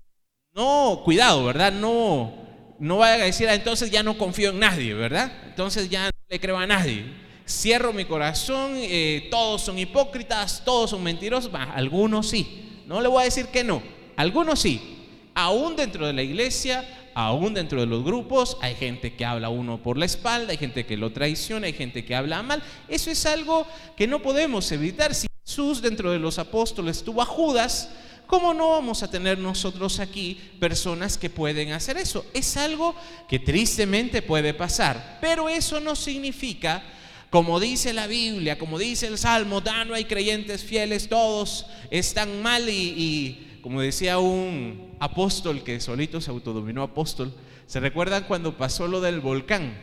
no, 0.55 1.03
cuidado, 1.05 1.46
¿verdad? 1.46 1.72
No, 1.72 2.34
no 2.79 2.98
vaya 2.98 3.22
a 3.22 3.27
decir, 3.27 3.48
ah, 3.48 3.53
entonces 3.53 3.91
ya 3.91 4.01
no 4.01 4.17
confío 4.17 4.50
en 4.50 4.60
nadie, 4.60 4.96
¿verdad? 4.96 5.31
Entonces 5.46 5.88
ya 5.88 6.05
no 6.05 6.12
le 6.27 6.39
creo 6.39 6.57
a 6.57 6.65
nadie. 6.65 7.05
Cierro 7.48 7.93
mi 7.93 8.05
corazón, 8.05 8.72
eh, 8.75 9.27
todos 9.29 9.62
son 9.62 9.77
hipócritas, 9.77 10.63
todos 10.65 10.89
son 10.89 11.03
mentirosos, 11.03 11.51
algunos 11.53 12.27
sí 12.27 12.63
no 12.88 13.01
le 13.01 13.10
voy 13.10 13.22
a 13.22 13.25
decir 13.25 13.48
que 13.48 13.63
no. 13.63 13.84
Algunos 14.15 14.60
sí. 14.60 14.96
Aún 15.36 15.75
dentro 15.75 16.08
de 16.08 16.13
la 16.13 16.24
iglesia, 16.24 16.88
aún 17.13 17.53
dentro 17.53 17.82
de 17.82 17.86
los 17.86 18.03
grupos, 18.03 18.58
hay 18.62 18.75
gente 18.75 19.15
que 19.15 19.25
habla 19.25 19.50
uno 19.50 19.84
por 19.84 19.98
la 19.98 20.06
espalda, 20.06 20.51
hay 20.51 20.58
gente 20.58 20.86
que 20.86 20.98
lo 20.98 21.12
traiciona, 21.12 21.67
hay 21.67 21.74
gente 21.74 22.06
que 22.06 22.15
habla 22.15 22.41
mal. 22.41 22.63
Eso 22.88 23.12
es 23.12 23.25
algo 23.25 23.67
que 23.96 24.08
no 24.08 24.22
podemos 24.22 24.72
evitar. 24.72 25.13
Si 25.13 25.27
Jesús 25.46 25.82
dentro 25.82 26.12
de 26.12 26.17
los 26.17 26.39
apóstoles 26.39 27.03
tuvo 27.03 27.22
a 27.22 27.25
Judas, 27.25 27.89
¿cómo 28.25 28.53
no 28.53 28.70
vamos 28.70 29.03
a 29.03 29.12
tener 29.12 29.38
nosotros 29.38 30.00
aquí 30.00 30.39
personas 30.60 31.17
que 31.17 31.29
pueden 31.29 31.74
hacer 31.74 31.98
eso? 31.98 32.25
Es 32.34 32.56
algo 32.56 32.96
que 33.27 33.38
tristemente 33.38 34.22
puede 34.22 34.53
pasar, 34.53 35.20
pero 35.22 35.50
eso 35.50 35.79
no 35.79 35.96
significa 35.96 36.84
como 37.29 37.60
dice 37.60 37.93
la 37.93 38.07
Biblia, 38.07 38.57
como 38.57 38.79
dice 38.79 39.07
el 39.07 39.17
Salmo, 39.17 39.62
da 39.62 39.84
no 39.84 39.93
hay 39.93 40.05
creyentes 40.05 40.63
fieles, 40.63 41.10
todos 41.10 41.65
están 41.91 42.41
mal 42.41 42.69
y, 42.69 43.60
como 43.62 43.81
decía 43.81 44.17
un 44.17 44.96
apóstol 45.00 45.63
que 45.63 45.79
solito 45.79 46.22
se 46.22 46.31
autodominó 46.31 46.84
apóstol, 46.84 47.34
¿se 47.65 47.79
recuerdan 47.79 48.24
cuando 48.27 48.57
pasó 48.57 48.88
lo 48.88 49.01
del 49.01 49.19
volcán? 49.19 49.77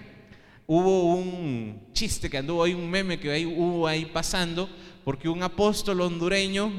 Hubo 0.67 1.15
un 1.15 1.83
chiste 1.93 2.31
que 2.31 2.39
anduvo 2.39 2.65
ahí, 2.65 2.73
un 2.73 2.91
meme 2.91 3.21
que 3.21 3.45
hubo 3.47 3.87
ahí 3.87 4.07
pasando, 4.07 4.71
porque 5.05 5.29
un 5.29 5.43
apóstol 5.43 6.01
hondureño 6.01 6.73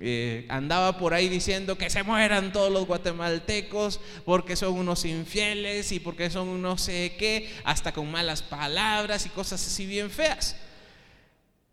eh, 0.00 0.46
andaba 0.48 0.98
por 0.98 1.14
ahí 1.14 1.28
diciendo 1.28 1.76
que 1.78 1.90
se 1.90 2.02
mueran 2.02 2.52
todos 2.52 2.72
los 2.72 2.86
guatemaltecos 2.86 4.00
porque 4.24 4.56
son 4.56 4.74
unos 4.74 5.04
infieles 5.04 5.92
y 5.92 6.00
porque 6.00 6.30
son 6.30 6.48
unos 6.48 6.82
sé 6.82 7.14
qué, 7.18 7.50
hasta 7.64 7.92
con 7.92 8.10
malas 8.10 8.42
palabras 8.42 9.26
y 9.26 9.28
cosas 9.28 9.64
así 9.64 9.86
bien 9.86 10.10
feas. 10.10 10.56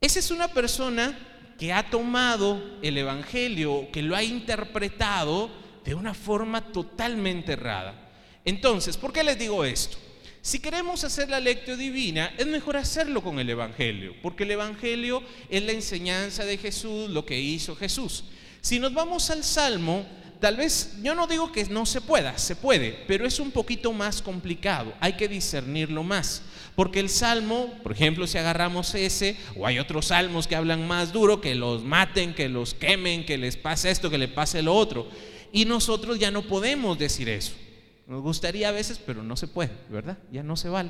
Esa 0.02 0.20
es 0.20 0.32
una 0.32 0.48
persona 0.48 1.18
que 1.58 1.74
ha 1.74 1.90
tomado 1.90 2.80
el 2.82 2.98
Evangelio, 2.98 3.90
que 3.92 4.02
lo 4.02 4.16
ha 4.16 4.24
interpretado 4.24 5.50
de 5.84 5.94
una 5.94 6.14
forma 6.14 6.72
totalmente 6.72 7.54
errada. 7.54 8.10
Entonces, 8.46 8.96
¿por 8.96 9.12
qué 9.12 9.24
les 9.24 9.38
digo 9.38 9.66
esto? 9.66 9.98
Si 10.42 10.60
queremos 10.60 11.04
hacer 11.04 11.30
la 11.30 11.40
lectio 11.40 11.76
divina, 11.76 12.34
es 12.38 12.48
mejor 12.48 12.78
hacerlo 12.78 13.22
con 13.22 13.40
el 13.40 13.50
Evangelio, 13.50 14.16
porque 14.22 14.44
el 14.44 14.52
Evangelio 14.52 15.22
es 15.50 15.64
la 15.64 15.74
enseñanza 15.74 16.46
de 16.46 16.58
Jesús, 16.58 17.10
lo 17.10 17.26
que 17.26 17.40
hizo 17.40 17.76
Jesús. 17.76 18.24
Si 18.62 18.80
nos 18.80 18.94
vamos 18.94 19.30
al 19.30 19.44
Salmo, 19.44 20.06
tal 20.40 20.56
vez 20.56 20.96
yo 21.04 21.14
no 21.14 21.28
digo 21.28 21.52
que 21.52 21.66
no 21.66 21.86
se 21.86 22.00
pueda, 22.00 22.38
se 22.38 22.56
puede, 22.56 23.04
pero 23.08 23.26
es 23.26 23.40
un 23.40 23.52
poquito 23.52 23.92
más 23.92 24.22
complicado, 24.22 24.94
hay 25.02 25.14
que 25.14 25.28
discernirlo 25.28 26.04
más. 26.04 26.42
Porque 26.76 27.02
el 27.02 27.10
salmo, 27.10 27.74
por 27.84 27.92
ejemplo, 27.92 28.26
si 28.26 28.38
agarramos 28.38 28.96
ese, 28.96 29.36
o 29.58 29.68
hay 29.68 29.80
otros 29.80 30.08
salmos 30.08 30.48
que 30.48 30.56
hablan 30.56 30.88
más 30.88 31.12
duro, 31.12 31.42
que 31.42 31.54
los 31.54 31.84
maten, 31.84 32.34
que 32.34 32.48
los 32.48 32.74
quemen, 32.74 33.26
que 33.26 33.38
les 33.38 33.58
pase 33.58 33.92
esto, 33.92 34.10
que 34.10 34.18
le 34.18 34.30
pase 34.30 34.62
lo 34.62 34.74
otro. 34.74 35.10
Y 35.52 35.66
nosotros 35.66 36.18
ya 36.18 36.32
no 36.32 36.44
podemos 36.44 36.98
decir 36.98 37.28
eso. 37.28 37.52
Nos 38.10 38.24
gustaría 38.24 38.70
a 38.70 38.72
veces, 38.72 39.00
pero 39.06 39.22
no 39.22 39.38
se 39.38 39.48
puede, 39.48 39.70
¿verdad? 39.88 40.18
Ya 40.32 40.42
no 40.42 40.58
se 40.58 40.68
vale. 40.68 40.90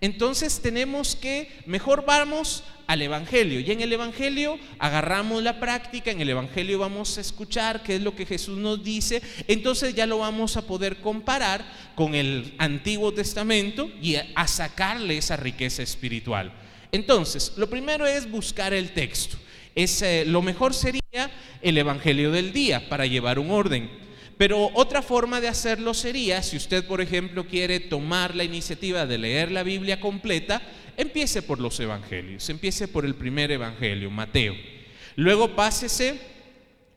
Entonces 0.00 0.60
tenemos 0.62 1.14
que, 1.14 1.52
mejor 1.66 2.06
vamos 2.06 2.64
al 2.86 3.02
Evangelio. 3.02 3.60
Y 3.60 3.70
en 3.70 3.82
el 3.82 3.92
Evangelio 3.92 4.58
agarramos 4.78 5.42
la 5.42 5.60
práctica, 5.60 6.10
en 6.10 6.22
el 6.22 6.30
Evangelio 6.30 6.78
vamos 6.78 7.18
a 7.18 7.20
escuchar 7.20 7.82
qué 7.82 7.96
es 7.96 8.02
lo 8.02 8.16
que 8.16 8.24
Jesús 8.24 8.56
nos 8.56 8.82
dice. 8.82 9.20
Entonces 9.46 9.94
ya 9.94 10.06
lo 10.06 10.20
vamos 10.20 10.56
a 10.56 10.66
poder 10.66 11.02
comparar 11.02 11.70
con 11.94 12.14
el 12.14 12.54
Antiguo 12.56 13.12
Testamento 13.12 13.90
y 14.00 14.14
a 14.16 14.48
sacarle 14.48 15.18
esa 15.18 15.36
riqueza 15.36 15.82
espiritual. 15.82 16.50
Entonces, 16.92 17.52
lo 17.58 17.68
primero 17.68 18.06
es 18.06 18.30
buscar 18.30 18.72
el 18.72 18.94
texto. 18.94 19.36
Es, 19.74 20.00
eh, 20.00 20.24
lo 20.26 20.40
mejor 20.40 20.72
sería 20.72 21.30
el 21.60 21.76
Evangelio 21.76 22.30
del 22.30 22.54
día 22.54 22.88
para 22.88 23.04
llevar 23.04 23.38
un 23.38 23.50
orden. 23.50 24.07
Pero 24.38 24.70
otra 24.74 25.02
forma 25.02 25.40
de 25.40 25.48
hacerlo 25.48 25.92
sería, 25.92 26.42
si 26.44 26.56
usted, 26.56 26.86
por 26.86 27.00
ejemplo, 27.00 27.46
quiere 27.46 27.80
tomar 27.80 28.36
la 28.36 28.44
iniciativa 28.44 29.04
de 29.04 29.18
leer 29.18 29.50
la 29.50 29.64
Biblia 29.64 29.98
completa, 29.98 30.62
empiece 30.96 31.42
por 31.42 31.60
los 31.60 31.78
evangelios, 31.80 32.48
empiece 32.48 32.86
por 32.86 33.04
el 33.04 33.16
primer 33.16 33.50
evangelio, 33.50 34.10
Mateo. 34.12 34.54
Luego 35.16 35.56
pásese 35.56 36.20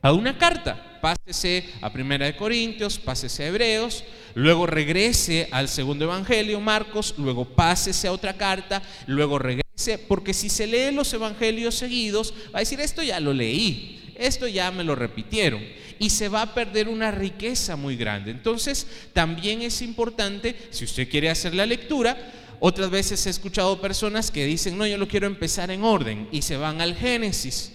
a 0.03 0.13
una 0.13 0.37
carta, 0.37 0.99
pásese 1.01 1.65
a 1.81 1.91
Primera 1.91 2.27
de 2.27 2.35
Corintios, 2.35 2.99
pásese 2.99 3.43
a 3.43 3.47
Hebreos, 3.47 4.03
luego 4.35 4.67
regrese 4.67 5.47
al 5.51 5.67
segundo 5.67 6.05
evangelio, 6.05 6.59
Marcos, 6.61 7.15
luego 7.17 7.45
pásese 7.45 8.07
a 8.07 8.11
otra 8.11 8.37
carta, 8.37 8.83
luego 9.07 9.39
regrese, 9.39 9.97
porque 9.97 10.35
si 10.35 10.47
se 10.47 10.67
lee 10.67 10.93
los 10.93 11.11
evangelios 11.11 11.73
seguidos, 11.73 12.35
va 12.53 12.57
a 12.57 12.59
decir, 12.59 12.79
esto 12.79 13.01
ya 13.01 13.19
lo 13.19 13.33
leí, 13.33 14.13
esto 14.15 14.47
ya 14.47 14.69
me 14.69 14.83
lo 14.83 14.93
repitieron. 14.95 15.63
Y 16.01 16.09
se 16.09 16.29
va 16.29 16.41
a 16.41 16.53
perder 16.55 16.89
una 16.89 17.11
riqueza 17.11 17.75
muy 17.75 17.95
grande. 17.95 18.31
Entonces, 18.31 18.87
también 19.13 19.61
es 19.61 19.83
importante, 19.83 20.55
si 20.71 20.85
usted 20.85 21.07
quiere 21.07 21.29
hacer 21.29 21.53
la 21.53 21.67
lectura, 21.67 22.17
otras 22.59 22.89
veces 22.89 23.23
he 23.27 23.29
escuchado 23.29 23.79
personas 23.79 24.31
que 24.31 24.43
dicen, 24.45 24.79
no, 24.79 24.87
yo 24.87 24.97
lo 24.97 25.07
quiero 25.07 25.27
empezar 25.27 25.69
en 25.69 25.83
orden 25.83 26.27
y 26.31 26.41
se 26.41 26.57
van 26.57 26.81
al 26.81 26.95
Génesis. 26.95 27.73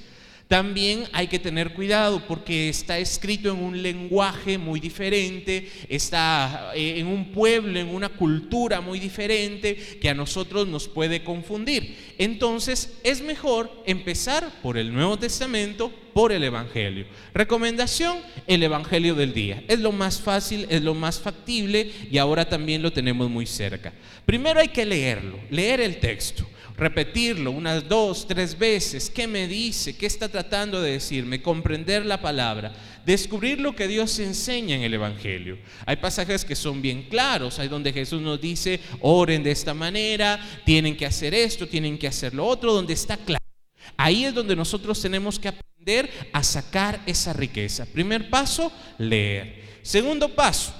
También 0.48 1.08
hay 1.12 1.26
que 1.26 1.40
tener 1.40 1.74
cuidado 1.74 2.22
porque 2.28 2.68
está 2.68 2.98
escrito 2.98 3.50
en 3.50 3.58
un 3.58 3.82
lenguaje 3.82 4.58
muy 4.58 4.78
diferente, 4.78 5.68
está 5.88 6.70
eh, 6.76 7.00
en 7.00 7.08
un 7.08 7.32
pueblo, 7.32 7.80
en 7.80 7.88
una 7.88 8.10
cultura 8.10 8.80
muy 8.80 9.00
diferente 9.00 9.74
que 10.00 10.08
a 10.08 10.14
nosotros 10.14 10.68
nos 10.68 10.86
puede 10.86 11.24
confundir. 11.24 11.96
Entonces 12.16 12.96
es 13.02 13.22
mejor 13.22 13.82
empezar 13.86 14.48
por 14.62 14.78
el 14.78 14.92
Nuevo 14.92 15.18
Testamento, 15.18 15.92
por 16.14 16.30
el 16.30 16.44
Evangelio. 16.44 17.06
Recomendación, 17.34 18.18
el 18.46 18.62
Evangelio 18.62 19.16
del 19.16 19.34
día. 19.34 19.64
Es 19.66 19.80
lo 19.80 19.90
más 19.90 20.20
fácil, 20.20 20.68
es 20.70 20.80
lo 20.80 20.94
más 20.94 21.18
factible 21.18 21.90
y 22.08 22.18
ahora 22.18 22.48
también 22.48 22.82
lo 22.82 22.92
tenemos 22.92 23.28
muy 23.28 23.46
cerca. 23.46 23.92
Primero 24.24 24.60
hay 24.60 24.68
que 24.68 24.86
leerlo, 24.86 25.40
leer 25.50 25.80
el 25.80 25.98
texto 25.98 26.46
repetirlo 26.76 27.50
unas 27.50 27.88
dos, 27.88 28.26
tres 28.26 28.58
veces, 28.58 29.10
qué 29.10 29.26
me 29.26 29.48
dice, 29.48 29.96
qué 29.96 30.06
está 30.06 30.28
tratando 30.28 30.82
de 30.82 30.92
decirme, 30.92 31.42
comprender 31.42 32.04
la 32.04 32.20
palabra, 32.20 32.74
descubrir 33.04 33.60
lo 33.60 33.74
que 33.74 33.88
Dios 33.88 34.18
enseña 34.18 34.76
en 34.76 34.82
el 34.82 34.94
Evangelio. 34.94 35.58
Hay 35.86 35.96
pasajes 35.96 36.44
que 36.44 36.54
son 36.54 36.82
bien 36.82 37.04
claros, 37.04 37.58
hay 37.58 37.68
donde 37.68 37.92
Jesús 37.92 38.20
nos 38.20 38.40
dice, 38.40 38.80
oren 39.00 39.42
de 39.42 39.52
esta 39.52 39.74
manera, 39.74 40.38
tienen 40.64 40.96
que 40.96 41.06
hacer 41.06 41.34
esto, 41.34 41.66
tienen 41.66 41.98
que 41.98 42.08
hacer 42.08 42.34
lo 42.34 42.44
otro, 42.44 42.72
donde 42.72 42.94
está 42.94 43.16
claro. 43.16 43.44
Ahí 43.96 44.24
es 44.24 44.34
donde 44.34 44.56
nosotros 44.56 45.00
tenemos 45.00 45.38
que 45.38 45.48
aprender 45.48 46.10
a 46.32 46.42
sacar 46.42 47.00
esa 47.06 47.32
riqueza. 47.32 47.86
Primer 47.86 48.28
paso, 48.28 48.70
leer. 48.98 49.64
Segundo 49.82 50.34
paso, 50.34 50.74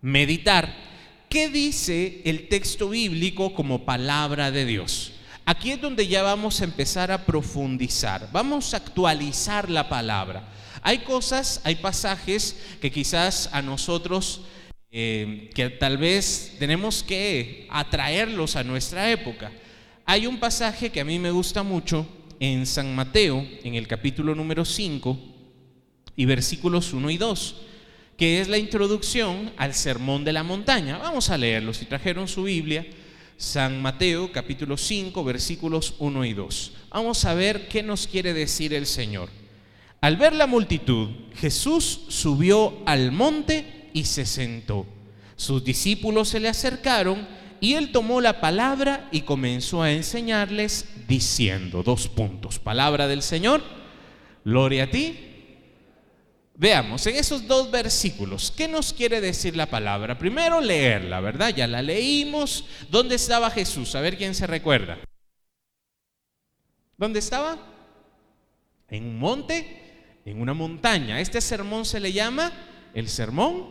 meditar 0.00 0.91
¿Qué 1.32 1.48
dice 1.48 2.20
el 2.26 2.48
texto 2.48 2.90
bíblico 2.90 3.54
como 3.54 3.86
palabra 3.86 4.50
de 4.50 4.66
Dios? 4.66 5.12
Aquí 5.46 5.70
es 5.70 5.80
donde 5.80 6.06
ya 6.06 6.22
vamos 6.22 6.60
a 6.60 6.64
empezar 6.64 7.10
a 7.10 7.24
profundizar, 7.24 8.28
vamos 8.34 8.74
a 8.74 8.76
actualizar 8.76 9.70
la 9.70 9.88
palabra. 9.88 10.46
Hay 10.82 10.98
cosas, 10.98 11.62
hay 11.64 11.76
pasajes 11.76 12.58
que 12.82 12.92
quizás 12.92 13.48
a 13.54 13.62
nosotros, 13.62 14.42
eh, 14.90 15.48
que 15.54 15.70
tal 15.70 15.96
vez 15.96 16.56
tenemos 16.58 17.02
que 17.02 17.66
atraerlos 17.70 18.54
a 18.54 18.62
nuestra 18.62 19.10
época. 19.10 19.50
Hay 20.04 20.26
un 20.26 20.38
pasaje 20.38 20.90
que 20.90 21.00
a 21.00 21.06
mí 21.06 21.18
me 21.18 21.30
gusta 21.30 21.62
mucho 21.62 22.06
en 22.40 22.66
San 22.66 22.94
Mateo, 22.94 23.42
en 23.64 23.74
el 23.74 23.88
capítulo 23.88 24.34
número 24.34 24.66
5 24.66 25.18
y 26.14 26.26
versículos 26.26 26.92
1 26.92 27.08
y 27.08 27.16
2 27.16 27.54
que 28.16 28.40
es 28.40 28.48
la 28.48 28.58
introducción 28.58 29.52
al 29.56 29.74
Sermón 29.74 30.24
de 30.24 30.32
la 30.32 30.42
Montaña. 30.42 30.98
Vamos 30.98 31.30
a 31.30 31.38
leerlo, 31.38 31.74
si 31.74 31.86
trajeron 31.86 32.28
su 32.28 32.44
Biblia, 32.44 32.86
San 33.36 33.82
Mateo 33.82 34.30
capítulo 34.30 34.76
5 34.76 35.24
versículos 35.24 35.94
1 35.98 36.24
y 36.24 36.32
2. 36.32 36.72
Vamos 36.90 37.24
a 37.24 37.34
ver 37.34 37.68
qué 37.68 37.82
nos 37.82 38.06
quiere 38.06 38.32
decir 38.32 38.72
el 38.74 38.86
Señor. 38.86 39.28
Al 40.00 40.16
ver 40.16 40.34
la 40.34 40.46
multitud, 40.46 41.10
Jesús 41.36 42.02
subió 42.08 42.82
al 42.86 43.12
monte 43.12 43.88
y 43.92 44.04
se 44.04 44.26
sentó. 44.26 44.86
Sus 45.36 45.64
discípulos 45.64 46.28
se 46.28 46.40
le 46.40 46.48
acercaron 46.48 47.26
y 47.60 47.74
él 47.74 47.92
tomó 47.92 48.20
la 48.20 48.40
palabra 48.40 49.08
y 49.12 49.22
comenzó 49.22 49.82
a 49.82 49.92
enseñarles 49.92 50.86
diciendo, 51.06 51.82
dos 51.84 52.08
puntos, 52.08 52.58
palabra 52.58 53.06
del 53.06 53.22
Señor, 53.22 53.62
gloria 54.44 54.84
a 54.84 54.90
ti, 54.90 55.16
Veamos, 56.62 57.04
en 57.08 57.16
esos 57.16 57.44
dos 57.48 57.72
versículos, 57.72 58.52
¿qué 58.56 58.68
nos 58.68 58.92
quiere 58.92 59.20
decir 59.20 59.56
la 59.56 59.66
palabra? 59.66 60.16
Primero 60.16 60.60
leerla, 60.60 61.18
¿verdad? 61.18 61.52
Ya 61.52 61.66
la 61.66 61.82
leímos. 61.82 62.64
¿Dónde 62.88 63.16
estaba 63.16 63.50
Jesús? 63.50 63.96
A 63.96 64.00
ver 64.00 64.16
quién 64.16 64.32
se 64.32 64.46
recuerda. 64.46 64.96
¿Dónde 66.96 67.18
estaba? 67.18 67.58
En 68.88 69.06
un 69.06 69.18
monte, 69.18 70.20
en 70.24 70.40
una 70.40 70.54
montaña. 70.54 71.20
Este 71.20 71.40
sermón 71.40 71.84
se 71.84 71.98
le 71.98 72.12
llama 72.12 72.52
el 72.94 73.08
sermón 73.08 73.66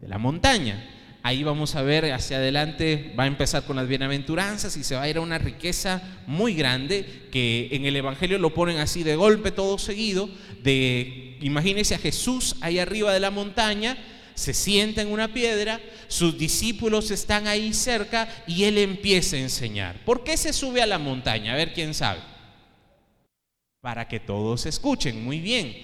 de 0.00 0.08
la 0.08 0.16
montaña. 0.16 0.88
Ahí 1.22 1.42
vamos 1.42 1.74
a 1.74 1.82
ver 1.82 2.10
hacia 2.10 2.38
adelante, 2.38 3.12
va 3.18 3.24
a 3.24 3.26
empezar 3.26 3.64
con 3.64 3.76
las 3.76 3.86
bienaventuranzas 3.86 4.74
y 4.78 4.82
se 4.82 4.94
va 4.94 5.02
a 5.02 5.10
ir 5.10 5.18
a 5.18 5.20
una 5.20 5.36
riqueza 5.36 6.00
muy 6.26 6.54
grande 6.54 7.28
que 7.30 7.68
en 7.72 7.84
el 7.84 7.96
Evangelio 7.96 8.38
lo 8.38 8.54
ponen 8.54 8.78
así 8.78 9.02
de 9.02 9.14
golpe 9.14 9.50
todo 9.50 9.76
seguido, 9.76 10.30
de 10.62 11.27
imagínense 11.40 11.94
a 11.94 11.98
Jesús 11.98 12.56
ahí 12.60 12.78
arriba 12.78 13.12
de 13.12 13.20
la 13.20 13.30
montaña, 13.30 13.96
se 14.34 14.54
sienta 14.54 15.02
en 15.02 15.10
una 15.10 15.32
piedra, 15.32 15.80
sus 16.06 16.38
discípulos 16.38 17.10
están 17.10 17.46
ahí 17.46 17.74
cerca 17.74 18.28
y 18.46 18.64
él 18.64 18.78
empieza 18.78 19.36
a 19.36 19.40
enseñar. 19.40 20.04
¿Por 20.04 20.22
qué 20.22 20.36
se 20.36 20.52
sube 20.52 20.80
a 20.80 20.86
la 20.86 20.98
montaña? 20.98 21.52
A 21.52 21.56
ver 21.56 21.72
quién 21.72 21.94
sabe. 21.94 22.20
Para 23.80 24.06
que 24.06 24.20
todos 24.20 24.66
escuchen, 24.66 25.24
muy 25.24 25.40
bien. 25.40 25.74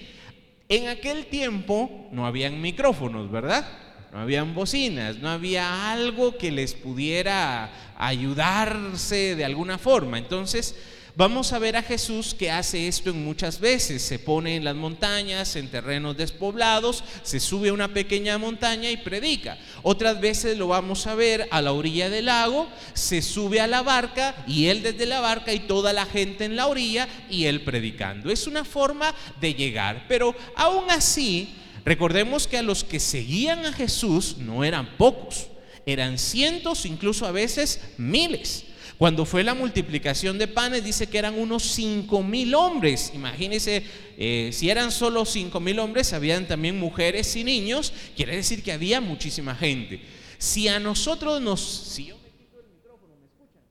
En 0.69 0.87
aquel 0.87 1.27
tiempo 1.27 2.07
no 2.11 2.25
habían 2.25 2.61
micrófonos, 2.61 3.29
¿verdad? 3.29 3.67
no 4.15 4.21
habían 4.21 4.55
bocinas, 4.55 5.17
no 5.17 5.29
había 5.29 5.91
algo 5.91 6.37
que 6.37 6.49
les 6.49 6.73
pudiera 6.73 7.69
ayudarse 7.97 9.35
de 9.35 9.43
alguna 9.43 9.77
forma. 9.77 10.17
Entonces, 10.17 10.73
vamos 11.15 11.53
a 11.53 11.59
ver 11.59 11.75
a 11.75 11.83
Jesús 11.83 12.33
que 12.33 12.51
hace 12.51 12.87
esto 12.87 13.09
en 13.09 13.23
muchas 13.23 13.59
veces. 13.59 14.01
Se 14.01 14.19
pone 14.19 14.55
en 14.55 14.63
las 14.63 14.75
montañas, 14.75 15.55
en 15.55 15.69
terrenos 15.69 16.17
despoblados, 16.17 17.03
se 17.23 17.39
sube 17.39 17.69
a 17.69 17.73
una 17.73 17.93
pequeña 17.93 18.37
montaña 18.37 18.89
y 18.91 18.97
predica. 18.97 19.57
Otras 19.83 20.19
veces 20.19 20.57
lo 20.57 20.67
vamos 20.67 21.07
a 21.07 21.15
ver 21.15 21.47
a 21.51 21.61
la 21.61 21.73
orilla 21.73 22.09
del 22.09 22.25
lago, 22.25 22.67
se 22.93 23.21
sube 23.21 23.61
a 23.61 23.67
la 23.67 23.81
barca 23.81 24.35
y 24.47 24.67
él 24.67 24.83
desde 24.83 25.05
la 25.05 25.21
barca 25.21 25.53
y 25.53 25.59
toda 25.59 25.93
la 25.93 26.05
gente 26.05 26.45
en 26.45 26.55
la 26.55 26.67
orilla 26.67 27.07
y 27.29 27.45
él 27.45 27.61
predicando. 27.63 28.31
Es 28.31 28.47
una 28.47 28.65
forma 28.65 29.13
de 29.39 29.53
llegar, 29.53 30.05
pero 30.07 30.35
aún 30.55 30.89
así 30.89 31.55
Recordemos 31.85 32.47
que 32.47 32.57
a 32.57 32.63
los 32.63 32.83
que 32.83 32.99
seguían 32.99 33.63
a 33.63 33.71
Jesús 33.71 34.37
no 34.39 34.63
eran 34.63 34.97
pocos, 34.97 35.47
eran 35.85 36.17
cientos, 36.17 36.87
incluso 36.87 37.27
a 37.27 37.31
veces 37.31 37.79
miles. 37.97 38.65
Cuando 38.97 39.25
fue 39.25 39.43
la 39.43 39.53
multiplicación 39.53 40.37
de 40.37 40.47
panes, 40.47 40.83
dice 40.83 41.07
que 41.07 41.17
eran 41.17 41.37
unos 41.37 41.63
cinco 41.63 42.23
mil 42.23 42.55
hombres. 42.55 43.11
Imagínense, 43.13 43.83
eh, 44.17 44.51
si 44.53 44.69
eran 44.69 44.91
solo 44.91 45.25
cinco 45.25 45.59
mil 45.59 45.79
hombres, 45.79 46.13
habían 46.13 46.47
también 46.47 46.79
mujeres 46.79 47.35
y 47.35 47.43
niños, 47.43 47.91
quiere 48.15 48.37
decir 48.37 48.63
que 48.63 48.71
había 48.71 49.01
muchísima 49.01 49.53
gente. 49.53 50.01
Si 50.37 50.69
a 50.69 50.79
nosotros 50.79 51.41
nos. 51.41 51.59
Si 51.59 52.05
yo 52.05 52.15
me 52.15 52.29
quito 52.29 52.59
el 52.59 52.67
micrófono, 52.73 53.15
¿me 53.19 53.25
escuchan? 53.25 53.61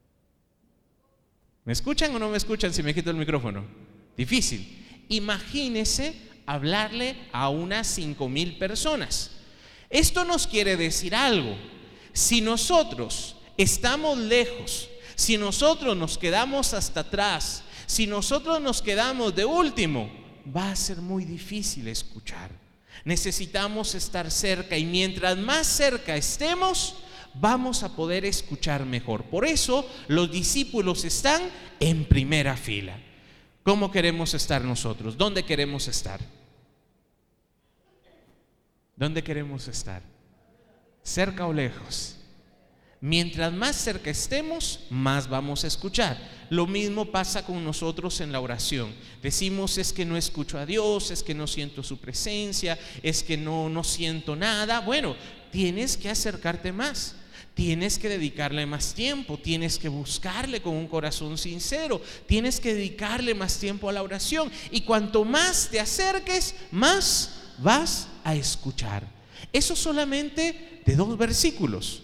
¿Me 1.63 1.73
escuchan 1.73 2.15
o 2.15 2.19
no 2.19 2.29
me 2.29 2.37
escuchan 2.37 2.71
si 2.71 2.83
me 2.83 2.93
quito 2.93 3.09
el 3.09 3.17
micrófono? 3.17 3.65
Difícil. 4.15 4.85
Imagínese 5.09 6.13
hablarle 6.45 7.15
a 7.31 7.49
unas 7.49 7.87
cinco 7.87 8.29
mil 8.29 8.59
personas. 8.59 9.31
Esto 9.89 10.23
nos 10.23 10.45
quiere 10.45 10.77
decir 10.77 11.15
algo. 11.15 11.55
Si 12.13 12.41
nosotros 12.41 13.37
estamos 13.57 14.17
lejos, 14.17 14.89
si 15.15 15.37
nosotros 15.37 15.95
nos 15.95 16.17
quedamos 16.17 16.73
hasta 16.73 17.01
atrás, 17.01 17.63
si 17.85 18.07
nosotros 18.07 18.61
nos 18.61 18.81
quedamos 18.81 19.35
de 19.35 19.45
último, 19.45 20.09
va 20.55 20.71
a 20.71 20.75
ser 20.75 20.97
muy 20.97 21.25
difícil 21.25 21.87
escuchar. 21.87 22.51
Necesitamos 23.03 23.95
estar 23.95 24.29
cerca 24.31 24.77
y 24.77 24.85
mientras 24.85 25.37
más 25.37 25.67
cerca 25.67 26.15
estemos, 26.15 26.95
vamos 27.35 27.83
a 27.83 27.95
poder 27.95 28.25
escuchar 28.25 28.85
mejor. 28.85 29.23
Por 29.25 29.45
eso 29.45 29.87
los 30.07 30.31
discípulos 30.31 31.05
están 31.05 31.41
en 31.79 32.05
primera 32.05 32.55
fila. 32.57 32.97
¿Cómo 33.63 33.91
queremos 33.91 34.33
estar 34.33 34.63
nosotros? 34.63 35.17
¿Dónde 35.17 35.43
queremos 35.43 35.87
estar? 35.87 36.19
¿Dónde 38.95 39.23
queremos 39.23 39.67
estar? 39.67 40.01
¿Cerca 41.03 41.45
o 41.45 41.53
lejos? 41.53 42.17
Mientras 43.05 43.53
más 43.53 43.75
cerca 43.75 44.09
estemos, 44.09 44.79
más 44.89 45.29
vamos 45.29 45.63
a 45.63 45.67
escuchar. 45.67 46.17
Lo 46.49 46.65
mismo 46.65 47.05
pasa 47.11 47.45
con 47.45 47.63
nosotros 47.63 48.19
en 48.19 48.31
la 48.31 48.39
oración. 48.39 48.95
Decimos 49.21 49.77
es 49.77 49.93
que 49.93 50.05
no 50.05 50.17
escucho 50.17 50.57
a 50.57 50.65
Dios, 50.65 51.11
es 51.11 51.21
que 51.21 51.35
no 51.35 51.45
siento 51.45 51.83
su 51.83 51.99
presencia, 51.99 52.79
es 53.03 53.21
que 53.21 53.37
no, 53.37 53.69
no 53.69 53.83
siento 53.83 54.35
nada. 54.35 54.79
Bueno, 54.79 55.15
tienes 55.51 55.97
que 55.97 56.09
acercarte 56.09 56.71
más. 56.71 57.13
Tienes 57.53 57.99
que 57.99 58.09
dedicarle 58.09 58.65
más 58.65 58.95
tiempo, 58.95 59.37
tienes 59.37 59.77
que 59.77 59.87
buscarle 59.87 60.63
con 60.63 60.73
un 60.75 60.87
corazón 60.87 61.37
sincero, 61.37 62.01
tienes 62.25 62.59
que 62.59 62.73
dedicarle 62.73 63.35
más 63.35 63.59
tiempo 63.59 63.87
a 63.87 63.93
la 63.93 64.01
oración. 64.01 64.51
Y 64.71 64.81
cuanto 64.81 65.23
más 65.23 65.69
te 65.69 65.79
acerques, 65.79 66.55
más 66.71 67.35
vas 67.59 68.07
a 68.23 68.33
escuchar. 68.33 69.07
Eso 69.53 69.75
solamente 69.75 70.81
de 70.83 70.95
dos 70.95 71.15
versículos. 71.19 72.01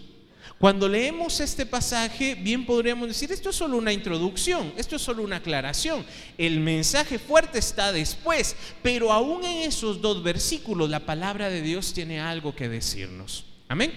Cuando 0.62 0.88
leemos 0.88 1.40
este 1.40 1.66
pasaje, 1.66 2.36
bien 2.36 2.64
podríamos 2.64 3.08
decir, 3.08 3.32
esto 3.32 3.50
es 3.50 3.56
solo 3.56 3.76
una 3.76 3.92
introducción, 3.92 4.72
esto 4.76 4.94
es 4.94 5.02
solo 5.02 5.24
una 5.24 5.38
aclaración. 5.38 6.06
El 6.38 6.60
mensaje 6.60 7.18
fuerte 7.18 7.58
está 7.58 7.90
después, 7.90 8.54
pero 8.80 9.10
aún 9.10 9.44
en 9.44 9.68
esos 9.68 10.00
dos 10.00 10.22
versículos 10.22 10.88
la 10.88 11.00
palabra 11.00 11.50
de 11.50 11.62
Dios 11.62 11.92
tiene 11.92 12.20
algo 12.20 12.54
que 12.54 12.68
decirnos. 12.68 13.44
Amén. 13.66 13.92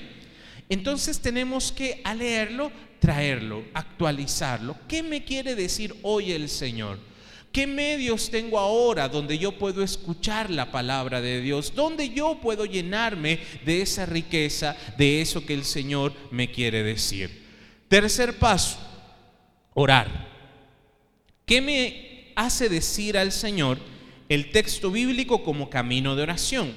Entonces 0.68 1.20
tenemos 1.20 1.72
que 1.72 2.02
leerlo, 2.18 2.72
traerlo, 3.00 3.64
actualizarlo. 3.76 4.76
¿Qué 4.88 5.04
me 5.04 5.24
quiere 5.24 5.54
decir 5.54 5.96
hoy 6.02 6.32
el 6.32 6.50
Señor? 6.50 6.98
¿Qué 7.56 7.68
medios 7.68 8.30
tengo 8.30 8.60
ahora 8.60 9.08
donde 9.08 9.38
yo 9.38 9.54
puedo 9.54 9.82
escuchar 9.82 10.50
la 10.50 10.74
palabra 10.74 11.22
de 11.22 11.40
Dios? 11.40 11.72
¿Dónde 11.74 12.10
yo 12.10 12.42
puedo 12.42 12.66
llenarme 12.66 13.40
de 13.64 13.82
esa 13.82 14.06
riqueza, 14.06 14.76
de 14.98 15.22
eso 15.22 15.46
que 15.46 15.54
el 15.54 15.64
Señor 15.64 16.12
me 16.32 16.52
quiere 16.52 16.84
decir? 16.84 17.46
Tercer 17.88 18.38
paso, 18.40 18.78
orar. 19.74 20.28
¿Qué 21.46 21.62
me 21.62 22.34
hace 22.36 22.68
decir 22.68 23.18
al 23.18 23.32
Señor 23.32 23.80
el 24.28 24.52
texto 24.52 24.92
bíblico 24.92 25.42
como 25.42 25.70
camino 25.70 26.14
de 26.18 26.24
oración? 26.24 26.74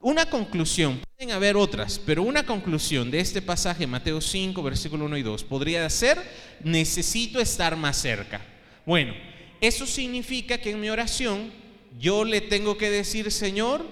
Una 0.00 0.26
conclusión, 0.26 1.00
pueden 1.16 1.32
haber 1.32 1.56
otras, 1.56 2.00
pero 2.04 2.24
una 2.24 2.44
conclusión 2.44 3.08
de 3.08 3.20
este 3.20 3.40
pasaje, 3.40 3.86
Mateo 3.86 4.20
5, 4.20 4.64
versículo 4.64 5.04
1 5.04 5.18
y 5.18 5.22
2, 5.22 5.44
podría 5.44 5.88
ser, 5.90 6.18
necesito 6.64 7.38
estar 7.38 7.76
más 7.76 7.98
cerca. 7.98 8.40
Bueno, 8.84 9.29
eso 9.60 9.86
significa 9.86 10.58
que 10.58 10.70
en 10.70 10.80
mi 10.80 10.90
oración 10.90 11.52
yo 11.98 12.24
le 12.24 12.40
tengo 12.40 12.76
que 12.76 12.90
decir, 12.90 13.30
Señor, 13.30 13.84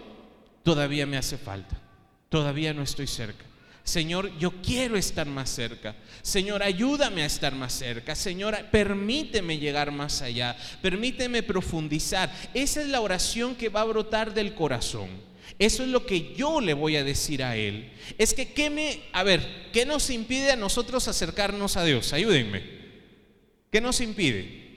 todavía 0.62 1.07
me 1.07 1.16
hace 1.16 1.37
falta, 1.37 1.81
todavía 2.28 2.72
no 2.72 2.83
estoy 2.83 3.07
cerca. 3.07 3.44
Señor, 3.88 4.37
yo 4.38 4.52
quiero 4.62 4.98
estar 4.98 5.26
más 5.26 5.48
cerca. 5.48 5.96
Señor, 6.20 6.62
ayúdame 6.62 7.22
a 7.22 7.26
estar 7.26 7.54
más 7.54 7.72
cerca. 7.72 8.14
Señor, 8.14 8.54
permíteme 8.70 9.57
llegar 9.57 9.92
más 9.92 10.20
allá. 10.20 10.54
Permíteme 10.83 11.42
profundizar. 11.42 12.31
Esa 12.52 12.83
es 12.83 12.88
la 12.88 13.00
oración 13.00 13.54
que 13.54 13.70
va 13.70 13.81
a 13.81 13.85
brotar 13.85 14.35
del 14.35 14.54
corazón. 14.54 15.09
Eso 15.59 15.83
es 15.83 15.88
lo 15.88 16.04
que 16.04 16.35
yo 16.35 16.61
le 16.61 16.74
voy 16.74 16.96
a 16.96 17.04
decir 17.04 17.42
a 17.42 17.57
Él. 17.57 17.90
Es 18.18 18.35
que, 18.35 18.52
¿qué 18.52 18.68
me, 18.68 19.00
a 19.12 19.22
ver, 19.22 19.70
¿qué 19.72 19.87
nos 19.87 20.11
impide 20.11 20.52
a 20.52 20.57
nosotros 20.57 21.09
acercarnos 21.09 21.78
a 21.78 21.85
Dios? 21.85 22.12
Ayúdenme. 22.12 22.62
¿Qué 23.72 23.81
nos 23.81 24.02
impide? 24.02 24.67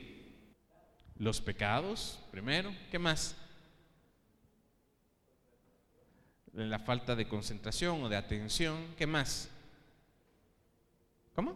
Los 1.22 1.40
pecados, 1.40 2.18
primero. 2.32 2.76
¿Qué 2.90 2.98
más? 2.98 3.36
La 6.52 6.80
falta 6.80 7.16
de 7.16 7.28
concentración 7.28 8.02
o 8.02 8.10
de 8.10 8.18
atención. 8.18 8.96
¿Qué 8.98 9.06
más? 9.06 9.48
¿Cómo? 11.36 11.56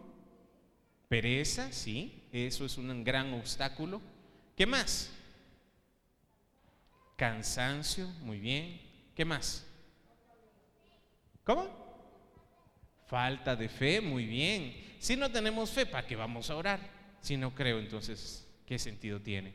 Pereza, 1.08 1.72
sí, 1.72 2.28
eso 2.30 2.64
es 2.64 2.78
un 2.78 3.02
gran 3.02 3.34
obstáculo. 3.34 4.00
¿Qué 4.56 4.66
más? 4.66 5.10
Cansancio, 7.16 8.06
muy 8.20 8.38
bien. 8.38 8.80
¿Qué 9.16 9.24
más? 9.24 9.66
¿Cómo? 11.42 11.68
Falta 13.08 13.56
de 13.56 13.68
fe, 13.68 14.00
muy 14.00 14.26
bien. 14.26 14.96
Si 15.00 15.16
no 15.16 15.28
tenemos 15.28 15.70
fe, 15.72 15.86
¿para 15.86 16.06
qué 16.06 16.14
vamos 16.14 16.50
a 16.50 16.54
orar? 16.54 16.78
Si 17.20 17.36
no 17.36 17.52
creo, 17.52 17.80
entonces 17.80 18.45
¿qué 18.66 18.78
sentido 18.78 19.20
tiene? 19.20 19.54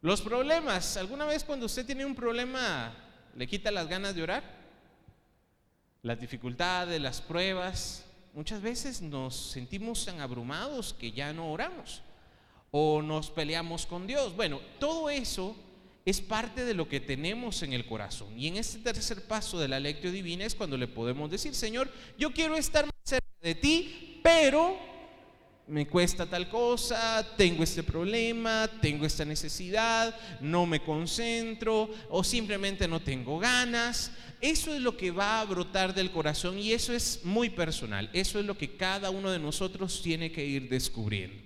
Los 0.00 0.20
problemas, 0.20 0.96
¿alguna 0.96 1.26
vez 1.26 1.44
cuando 1.44 1.66
usted 1.66 1.86
tiene 1.86 2.04
un 2.04 2.14
problema 2.14 2.92
le 3.36 3.46
quita 3.46 3.70
las 3.70 3.88
ganas 3.88 4.14
de 4.14 4.22
orar? 4.22 4.42
Las 6.02 6.18
dificultades, 6.18 7.00
las 7.00 7.20
pruebas, 7.20 8.04
muchas 8.34 8.60
veces 8.60 9.00
nos 9.00 9.36
sentimos 9.36 10.04
tan 10.04 10.20
abrumados 10.20 10.92
que 10.94 11.12
ya 11.12 11.32
no 11.32 11.52
oramos 11.52 12.02
o 12.72 13.02
nos 13.02 13.30
peleamos 13.30 13.86
con 13.86 14.06
Dios. 14.06 14.34
Bueno, 14.34 14.60
todo 14.80 15.08
eso 15.10 15.54
es 16.04 16.20
parte 16.20 16.64
de 16.64 16.74
lo 16.74 16.88
que 16.88 16.98
tenemos 16.98 17.62
en 17.62 17.72
el 17.72 17.86
corazón. 17.86 18.36
Y 18.38 18.48
en 18.48 18.56
este 18.56 18.78
tercer 18.78 19.22
paso 19.26 19.60
de 19.60 19.68
la 19.68 19.78
lectio 19.78 20.10
divina 20.10 20.44
es 20.44 20.54
cuando 20.54 20.76
le 20.76 20.88
podemos 20.88 21.30
decir, 21.30 21.54
Señor, 21.54 21.88
yo 22.18 22.32
quiero 22.32 22.56
estar 22.56 22.84
más 22.84 22.94
cerca 23.04 23.28
de 23.40 23.54
ti, 23.54 24.20
pero 24.24 24.76
me 25.68 25.86
cuesta 25.86 26.26
tal 26.26 26.48
cosa, 26.48 27.26
tengo 27.36 27.62
este 27.62 27.82
problema, 27.82 28.68
tengo 28.80 29.06
esta 29.06 29.24
necesidad, 29.24 30.14
no 30.40 30.66
me 30.66 30.82
concentro 30.82 31.88
o 32.10 32.24
simplemente 32.24 32.88
no 32.88 33.00
tengo 33.00 33.38
ganas. 33.38 34.12
Eso 34.40 34.74
es 34.74 34.80
lo 34.80 34.96
que 34.96 35.12
va 35.12 35.40
a 35.40 35.44
brotar 35.44 35.94
del 35.94 36.10
corazón 36.10 36.58
y 36.58 36.72
eso 36.72 36.92
es 36.92 37.20
muy 37.24 37.48
personal. 37.48 38.10
Eso 38.12 38.40
es 38.40 38.44
lo 38.44 38.58
que 38.58 38.76
cada 38.76 39.10
uno 39.10 39.30
de 39.30 39.38
nosotros 39.38 40.02
tiene 40.02 40.32
que 40.32 40.44
ir 40.44 40.68
descubriendo. 40.68 41.40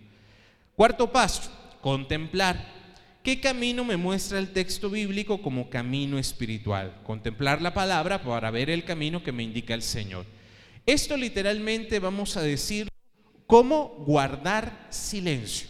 Cuarto 0.75 1.13
paso, 1.13 1.51
contemplar. 1.81 2.75
¿Qué 3.23 3.41
camino 3.41 3.85
me 3.85 3.97
muestra 3.97 4.39
el 4.39 4.53
texto 4.53 4.89
bíblico 4.89 5.43
como 5.43 5.69
camino 5.69 6.19
espiritual? 6.19 7.01
Contemplar 7.03 7.61
la 7.61 7.75
palabra 7.75 8.23
para 8.23 8.51
ver 8.51 8.71
el 8.71 8.85
camino 8.85 9.23
que 9.23 9.33
me 9.33 9.43
indica 9.43 9.75
el 9.75 9.83
Señor. 9.83 10.25
Esto 10.87 11.17
literalmente 11.17 11.99
vamos 11.99 12.37
a 12.37 12.43
decir 12.43 12.89
¿Cómo 13.47 13.95
guardar 14.05 14.89
silencio? 14.91 15.69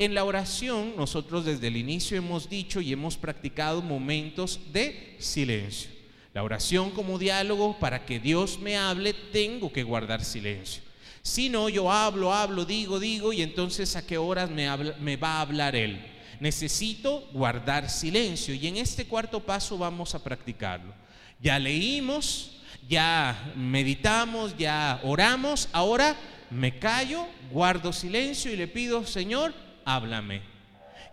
En 0.00 0.14
la 0.14 0.24
oración 0.24 0.94
nosotros 0.96 1.44
desde 1.44 1.68
el 1.68 1.76
inicio 1.76 2.16
hemos 2.16 2.48
dicho 2.48 2.80
y 2.80 2.92
hemos 2.92 3.16
practicado 3.16 3.82
momentos 3.82 4.60
de 4.72 5.16
silencio. 5.20 5.90
La 6.34 6.42
oración 6.42 6.90
como 6.90 7.18
diálogo, 7.18 7.78
para 7.78 8.04
que 8.04 8.18
Dios 8.18 8.58
me 8.58 8.76
hable, 8.76 9.12
tengo 9.12 9.72
que 9.72 9.82
guardar 9.82 10.24
silencio. 10.24 10.82
Si 11.22 11.48
no, 11.48 11.68
yo 11.68 11.90
hablo, 11.90 12.32
hablo, 12.32 12.64
digo, 12.64 12.98
digo, 12.98 13.32
y 13.32 13.42
entonces 13.42 13.94
a 13.96 14.06
qué 14.06 14.18
horas 14.18 14.50
me, 14.50 15.16
va 15.16 15.34
a 15.34 15.40
hablar 15.40 15.76
Él. 15.76 16.04
Necesito 16.40 17.28
guardar 17.32 17.90
silencio 17.90 18.54
y 18.54 18.66
en 18.66 18.76
este 18.76 19.06
cuarto 19.06 19.40
paso 19.40 19.78
vamos 19.78 20.14
a 20.14 20.22
practicarlo. 20.22 20.94
Ya 21.40 21.58
leímos, 21.58 22.60
ya 22.88 23.52
meditamos, 23.56 24.56
ya 24.56 25.00
oramos, 25.02 25.68
ahora 25.72 26.16
me 26.50 26.78
callo, 26.78 27.26
guardo 27.50 27.92
silencio 27.92 28.52
y 28.52 28.56
le 28.56 28.68
pido, 28.68 29.06
Señor, 29.06 29.54
háblame. 29.84 30.42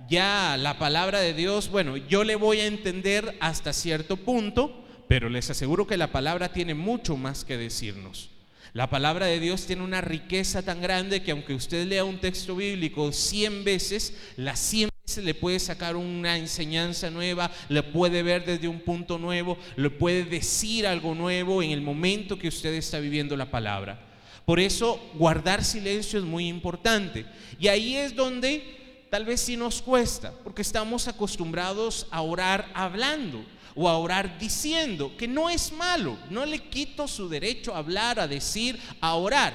Ya 0.09 0.57
la 0.57 0.77
palabra 0.77 1.19
de 1.19 1.33
Dios, 1.33 1.69
bueno, 1.69 1.97
yo 1.97 2.23
le 2.23 2.35
voy 2.35 2.59
a 2.59 2.67
entender 2.67 3.35
hasta 3.39 3.73
cierto 3.73 4.17
punto, 4.17 4.85
pero 5.07 5.29
les 5.29 5.49
aseguro 5.49 5.87
que 5.87 5.97
la 5.97 6.11
palabra 6.11 6.51
tiene 6.51 6.73
mucho 6.73 7.17
más 7.17 7.45
que 7.45 7.57
decirnos. 7.57 8.29
La 8.73 8.89
palabra 8.89 9.27
de 9.27 9.39
Dios 9.39 9.65
tiene 9.65 9.83
una 9.83 10.01
riqueza 10.01 10.61
tan 10.61 10.81
grande 10.81 11.23
que 11.23 11.31
aunque 11.31 11.53
usted 11.53 11.87
lea 11.87 12.03
un 12.03 12.19
texto 12.19 12.57
bíblico 12.57 13.11
100 13.11 13.63
veces, 13.63 14.13
las 14.35 14.59
100 14.59 14.89
veces 15.05 15.23
le 15.23 15.33
puede 15.33 15.59
sacar 15.59 15.95
una 15.95 16.37
enseñanza 16.37 17.09
nueva, 17.09 17.51
le 17.69 17.83
puede 17.83 18.21
ver 18.21 18.43
desde 18.43 18.67
un 18.67 18.81
punto 18.81 19.17
nuevo, 19.17 19.57
le 19.77 19.89
puede 19.89 20.25
decir 20.25 20.85
algo 20.85 21.15
nuevo 21.15 21.63
en 21.63 21.71
el 21.71 21.81
momento 21.81 22.37
que 22.37 22.49
usted 22.49 22.73
está 22.73 22.99
viviendo 22.99 23.37
la 23.37 23.49
palabra. 23.49 24.14
Por 24.45 24.59
eso 24.59 24.99
guardar 25.15 25.63
silencio 25.63 26.19
es 26.19 26.25
muy 26.25 26.47
importante. 26.47 27.25
Y 27.59 27.67
ahí 27.67 27.95
es 27.95 28.15
donde 28.15 29.07
tal 29.09 29.25
vez 29.25 29.41
sí 29.41 29.57
nos 29.57 29.81
cuesta, 29.81 30.33
porque 30.43 30.61
estamos 30.61 31.07
acostumbrados 31.07 32.07
a 32.11 32.21
orar 32.21 32.69
hablando 32.73 33.43
o 33.75 33.89
a 33.89 33.97
orar 33.97 34.39
diciendo, 34.39 35.15
que 35.17 35.27
no 35.27 35.49
es 35.49 35.71
malo, 35.73 36.17
no 36.29 36.45
le 36.45 36.59
quito 36.59 37.07
su 37.07 37.27
derecho 37.27 37.75
a 37.75 37.79
hablar, 37.79 38.19
a 38.19 38.27
decir, 38.27 38.79
a 39.01 39.15
orar. 39.15 39.53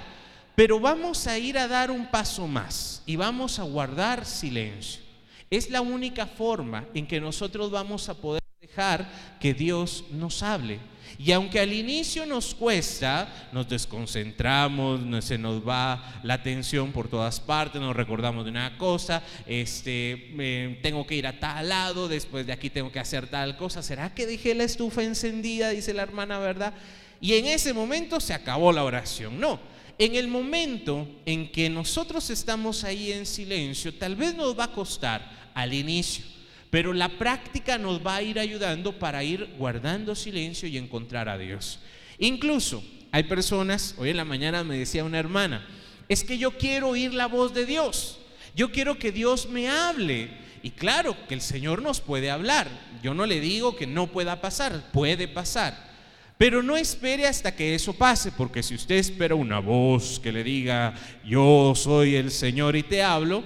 Pero 0.54 0.78
vamos 0.78 1.26
a 1.26 1.38
ir 1.38 1.56
a 1.56 1.68
dar 1.68 1.90
un 1.90 2.06
paso 2.06 2.46
más 2.46 3.02
y 3.06 3.16
vamos 3.16 3.58
a 3.58 3.62
guardar 3.62 4.26
silencio. 4.26 5.00
Es 5.48 5.70
la 5.70 5.80
única 5.80 6.26
forma 6.26 6.86
en 6.92 7.06
que 7.06 7.20
nosotros 7.20 7.70
vamos 7.70 8.08
a 8.08 8.14
poder 8.14 8.42
dejar 8.60 9.10
que 9.40 9.54
Dios 9.54 10.04
nos 10.10 10.42
hable. 10.42 10.78
Y 11.22 11.32
aunque 11.32 11.60
al 11.60 11.70
inicio 11.70 12.24
nos 12.24 12.54
cuesta, 12.54 13.50
nos 13.52 13.68
desconcentramos, 13.68 15.02
se 15.22 15.36
nos 15.36 15.60
va 15.60 16.18
la 16.22 16.32
atención 16.32 16.92
por 16.92 17.08
todas 17.08 17.40
partes, 17.40 17.78
nos 17.78 17.94
recordamos 17.94 18.46
de 18.46 18.50
una 18.50 18.78
cosa, 18.78 19.22
este, 19.44 20.78
tengo 20.82 21.06
que 21.06 21.16
ir 21.16 21.26
a 21.26 21.38
tal 21.38 21.68
lado, 21.68 22.08
después 22.08 22.46
de 22.46 22.54
aquí 22.54 22.70
tengo 22.70 22.90
que 22.90 23.00
hacer 23.00 23.26
tal 23.26 23.58
cosa, 23.58 23.82
¿será 23.82 24.14
que 24.14 24.24
dejé 24.24 24.54
la 24.54 24.64
estufa 24.64 25.02
encendida? 25.02 25.68
Dice 25.68 25.92
la 25.92 26.04
hermana, 26.04 26.38
¿verdad? 26.38 26.72
Y 27.20 27.34
en 27.34 27.44
ese 27.44 27.74
momento 27.74 28.18
se 28.18 28.32
acabó 28.32 28.72
la 28.72 28.82
oración. 28.82 29.38
No, 29.38 29.60
en 29.98 30.14
el 30.14 30.26
momento 30.26 31.06
en 31.26 31.52
que 31.52 31.68
nosotros 31.68 32.30
estamos 32.30 32.82
ahí 32.82 33.12
en 33.12 33.26
silencio, 33.26 33.92
tal 33.92 34.16
vez 34.16 34.34
nos 34.34 34.58
va 34.58 34.64
a 34.64 34.72
costar 34.72 35.50
al 35.52 35.74
inicio 35.74 36.39
pero 36.70 36.92
la 36.92 37.08
práctica 37.08 37.78
nos 37.78 38.04
va 38.06 38.16
a 38.16 38.22
ir 38.22 38.38
ayudando 38.38 38.98
para 38.98 39.24
ir 39.24 39.54
guardando 39.58 40.14
silencio 40.14 40.68
y 40.68 40.78
encontrar 40.78 41.28
a 41.28 41.36
Dios. 41.36 41.80
Incluso 42.18 42.82
hay 43.10 43.24
personas, 43.24 43.94
hoy 43.98 44.10
en 44.10 44.16
la 44.16 44.24
mañana 44.24 44.62
me 44.62 44.78
decía 44.78 45.04
una 45.04 45.18
hermana, 45.18 45.66
es 46.08 46.22
que 46.22 46.38
yo 46.38 46.52
quiero 46.52 46.90
oír 46.90 47.12
la 47.12 47.26
voz 47.26 47.52
de 47.52 47.66
Dios, 47.66 48.18
yo 48.54 48.70
quiero 48.70 48.98
que 48.98 49.12
Dios 49.12 49.48
me 49.48 49.68
hable. 49.68 50.30
Y 50.62 50.70
claro 50.70 51.16
que 51.26 51.34
el 51.34 51.40
Señor 51.40 51.80
nos 51.80 52.00
puede 52.00 52.30
hablar, 52.30 52.68
yo 53.02 53.14
no 53.14 53.26
le 53.26 53.40
digo 53.40 53.76
que 53.76 53.86
no 53.86 54.08
pueda 54.08 54.40
pasar, 54.40 54.90
puede 54.92 55.26
pasar. 55.26 55.90
Pero 56.36 56.62
no 56.62 56.76
espere 56.76 57.26
hasta 57.26 57.54
que 57.54 57.74
eso 57.74 57.94
pase, 57.94 58.32
porque 58.32 58.62
si 58.62 58.74
usted 58.74 58.96
espera 58.96 59.34
una 59.34 59.58
voz 59.58 60.20
que 60.20 60.32
le 60.32 60.44
diga, 60.44 60.94
yo 61.24 61.74
soy 61.74 62.14
el 62.14 62.30
Señor 62.30 62.76
y 62.76 62.82
te 62.82 63.02
hablo, 63.02 63.42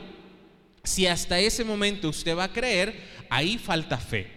si 0.84 1.06
hasta 1.06 1.40
ese 1.40 1.64
momento 1.64 2.08
usted 2.08 2.36
va 2.36 2.44
a 2.44 2.52
creer, 2.52 2.94
ahí 3.34 3.58
falta 3.58 3.98
fe. 3.98 4.30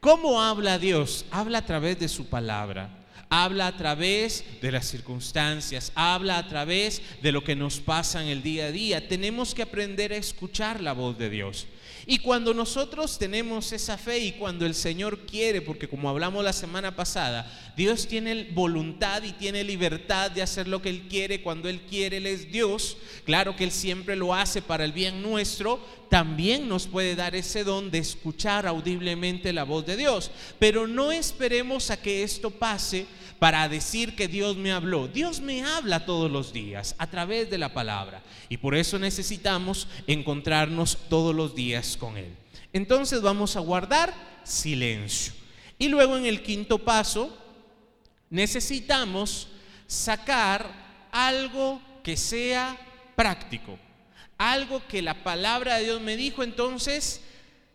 ¿Cómo 0.00 0.42
habla 0.42 0.78
Dios? 0.78 1.24
Habla 1.30 1.58
a 1.58 1.66
través 1.66 1.98
de 2.00 2.08
su 2.08 2.26
palabra 2.28 2.99
habla 3.30 3.68
a 3.68 3.76
través 3.76 4.44
de 4.60 4.72
las 4.72 4.86
circunstancias, 4.86 5.92
habla 5.94 6.36
a 6.36 6.48
través 6.48 7.00
de 7.22 7.30
lo 7.30 7.44
que 7.44 7.54
nos 7.54 7.78
pasa 7.78 8.20
en 8.22 8.28
el 8.28 8.42
día 8.42 8.66
a 8.66 8.72
día. 8.72 9.08
Tenemos 9.08 9.54
que 9.54 9.62
aprender 9.62 10.12
a 10.12 10.16
escuchar 10.16 10.80
la 10.80 10.92
voz 10.92 11.16
de 11.16 11.30
Dios. 11.30 11.66
Y 12.06 12.18
cuando 12.18 12.52
nosotros 12.54 13.18
tenemos 13.18 13.72
esa 13.72 13.96
fe 13.96 14.18
y 14.18 14.32
cuando 14.32 14.66
el 14.66 14.74
Señor 14.74 15.26
quiere, 15.26 15.60
porque 15.60 15.88
como 15.88 16.08
hablamos 16.08 16.42
la 16.42 16.52
semana 16.52 16.96
pasada, 16.96 17.72
Dios 17.76 18.08
tiene 18.08 18.48
voluntad 18.52 19.22
y 19.22 19.32
tiene 19.32 19.62
libertad 19.62 20.30
de 20.30 20.42
hacer 20.42 20.66
lo 20.66 20.82
que 20.82 20.88
Él 20.88 21.06
quiere, 21.08 21.42
cuando 21.42 21.68
Él 21.68 21.82
quiere, 21.82 22.16
Él 22.16 22.26
es 22.26 22.50
Dios, 22.50 22.96
claro 23.24 23.54
que 23.54 23.64
Él 23.64 23.70
siempre 23.70 24.16
lo 24.16 24.34
hace 24.34 24.60
para 24.60 24.84
el 24.84 24.92
bien 24.92 25.22
nuestro, 25.22 25.80
también 26.08 26.68
nos 26.68 26.88
puede 26.88 27.14
dar 27.14 27.36
ese 27.36 27.62
don 27.62 27.92
de 27.92 27.98
escuchar 27.98 28.66
audiblemente 28.66 29.52
la 29.52 29.62
voz 29.62 29.86
de 29.86 29.96
Dios. 29.96 30.32
Pero 30.58 30.88
no 30.88 31.12
esperemos 31.12 31.90
a 31.90 32.00
que 32.00 32.24
esto 32.24 32.50
pase 32.50 33.06
para 33.40 33.68
decir 33.70 34.14
que 34.14 34.28
Dios 34.28 34.56
me 34.58 34.70
habló. 34.70 35.08
Dios 35.08 35.40
me 35.40 35.64
habla 35.64 36.04
todos 36.04 36.30
los 36.30 36.52
días 36.52 36.94
a 36.98 37.08
través 37.08 37.48
de 37.50 37.56
la 37.56 37.72
palabra 37.72 38.22
y 38.50 38.58
por 38.58 38.76
eso 38.76 38.98
necesitamos 38.98 39.88
encontrarnos 40.06 40.98
todos 41.08 41.34
los 41.34 41.54
días 41.54 41.96
con 41.96 42.18
Él. 42.18 42.36
Entonces 42.74 43.22
vamos 43.22 43.56
a 43.56 43.60
guardar 43.60 44.14
silencio. 44.44 45.32
Y 45.78 45.88
luego 45.88 46.18
en 46.18 46.26
el 46.26 46.42
quinto 46.42 46.78
paso 46.78 47.34
necesitamos 48.28 49.48
sacar 49.86 51.08
algo 51.10 51.80
que 52.04 52.18
sea 52.18 52.78
práctico, 53.16 53.78
algo 54.36 54.82
que 54.86 55.00
la 55.00 55.24
palabra 55.24 55.76
de 55.76 55.84
Dios 55.84 56.00
me 56.02 56.14
dijo. 56.14 56.42
Entonces, 56.42 57.22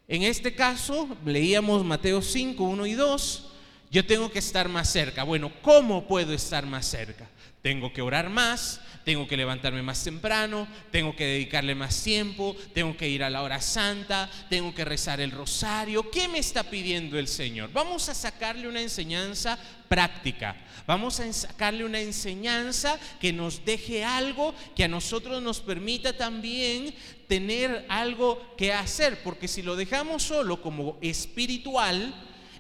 en 0.07 0.21
este 0.21 0.53
caso, 0.53 1.09
leíamos 1.25 1.83
Mateo 1.83 2.21
5, 2.21 2.63
1 2.63 2.85
y 2.85 2.93
2 2.93 3.51
yo 3.95 4.05
tengo 4.05 4.29
que 4.29 4.39
estar 4.39 4.67
más 4.67 4.89
cerca. 4.89 5.23
Bueno, 5.23 5.49
¿cómo 5.61 6.05
puedo 6.05 6.33
estar 6.33 6.65
más 6.65 6.85
cerca? 6.85 7.29
Tengo 7.61 7.93
que 7.93 8.01
orar 8.01 8.29
más, 8.29 8.81
tengo 9.05 9.25
que 9.25 9.37
levantarme 9.37 9.81
más 9.83 10.03
temprano, 10.03 10.67
tengo 10.91 11.15
que 11.15 11.25
dedicarle 11.25 11.75
más 11.75 12.03
tiempo, 12.03 12.57
tengo 12.73 12.97
que 12.97 13.07
ir 13.07 13.23
a 13.23 13.29
la 13.29 13.41
hora 13.41 13.61
santa, 13.61 14.29
tengo 14.49 14.75
que 14.75 14.83
rezar 14.83 15.21
el 15.21 15.31
rosario. 15.31 16.11
¿Qué 16.11 16.27
me 16.27 16.39
está 16.39 16.63
pidiendo 16.63 17.17
el 17.17 17.29
Señor? 17.29 17.71
Vamos 17.71 18.09
a 18.09 18.13
sacarle 18.13 18.67
una 18.67 18.81
enseñanza 18.81 19.57
práctica. 19.87 20.57
Vamos 20.85 21.21
a 21.21 21.31
sacarle 21.31 21.85
una 21.85 22.01
enseñanza 22.01 22.99
que 23.21 23.31
nos 23.31 23.63
deje 23.63 24.03
algo 24.03 24.53
que 24.75 24.83
a 24.83 24.89
nosotros 24.89 25.41
nos 25.41 25.61
permita 25.61 26.17
también 26.17 26.93
tener 27.29 27.85
algo 27.87 28.55
que 28.57 28.73
hacer, 28.73 29.23
porque 29.23 29.47
si 29.47 29.61
lo 29.61 29.77
dejamos 29.77 30.23
solo 30.23 30.61
como 30.61 30.97
espiritual, 30.99 32.13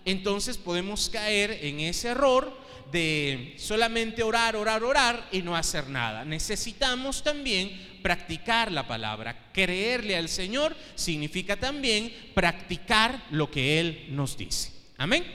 entonces 0.05 0.57
podemos 0.57 1.09
caer 1.09 1.59
en 1.61 1.79
ese 1.79 2.09
error 2.09 2.65
de 2.91 3.55
solamente 3.57 4.23
orar, 4.23 4.55
orar, 4.55 4.83
orar 4.83 5.27
y 5.31 5.41
no 5.41 5.55
hacer 5.55 5.89
nada. 5.89 6.23
Necesitamos 6.23 7.23
también 7.23 7.99
practicar 8.01 8.71
la 8.71 8.87
palabra. 8.87 9.49
Creerle 9.51 10.15
al 10.15 10.29
Señor 10.29 10.75
significa 10.93 11.57
también 11.57 12.13
practicar 12.33 13.25
lo 13.31 13.49
que 13.49 13.79
Él 13.79 14.05
nos 14.09 14.37
dice. 14.37 14.71
Amén. 14.97 15.25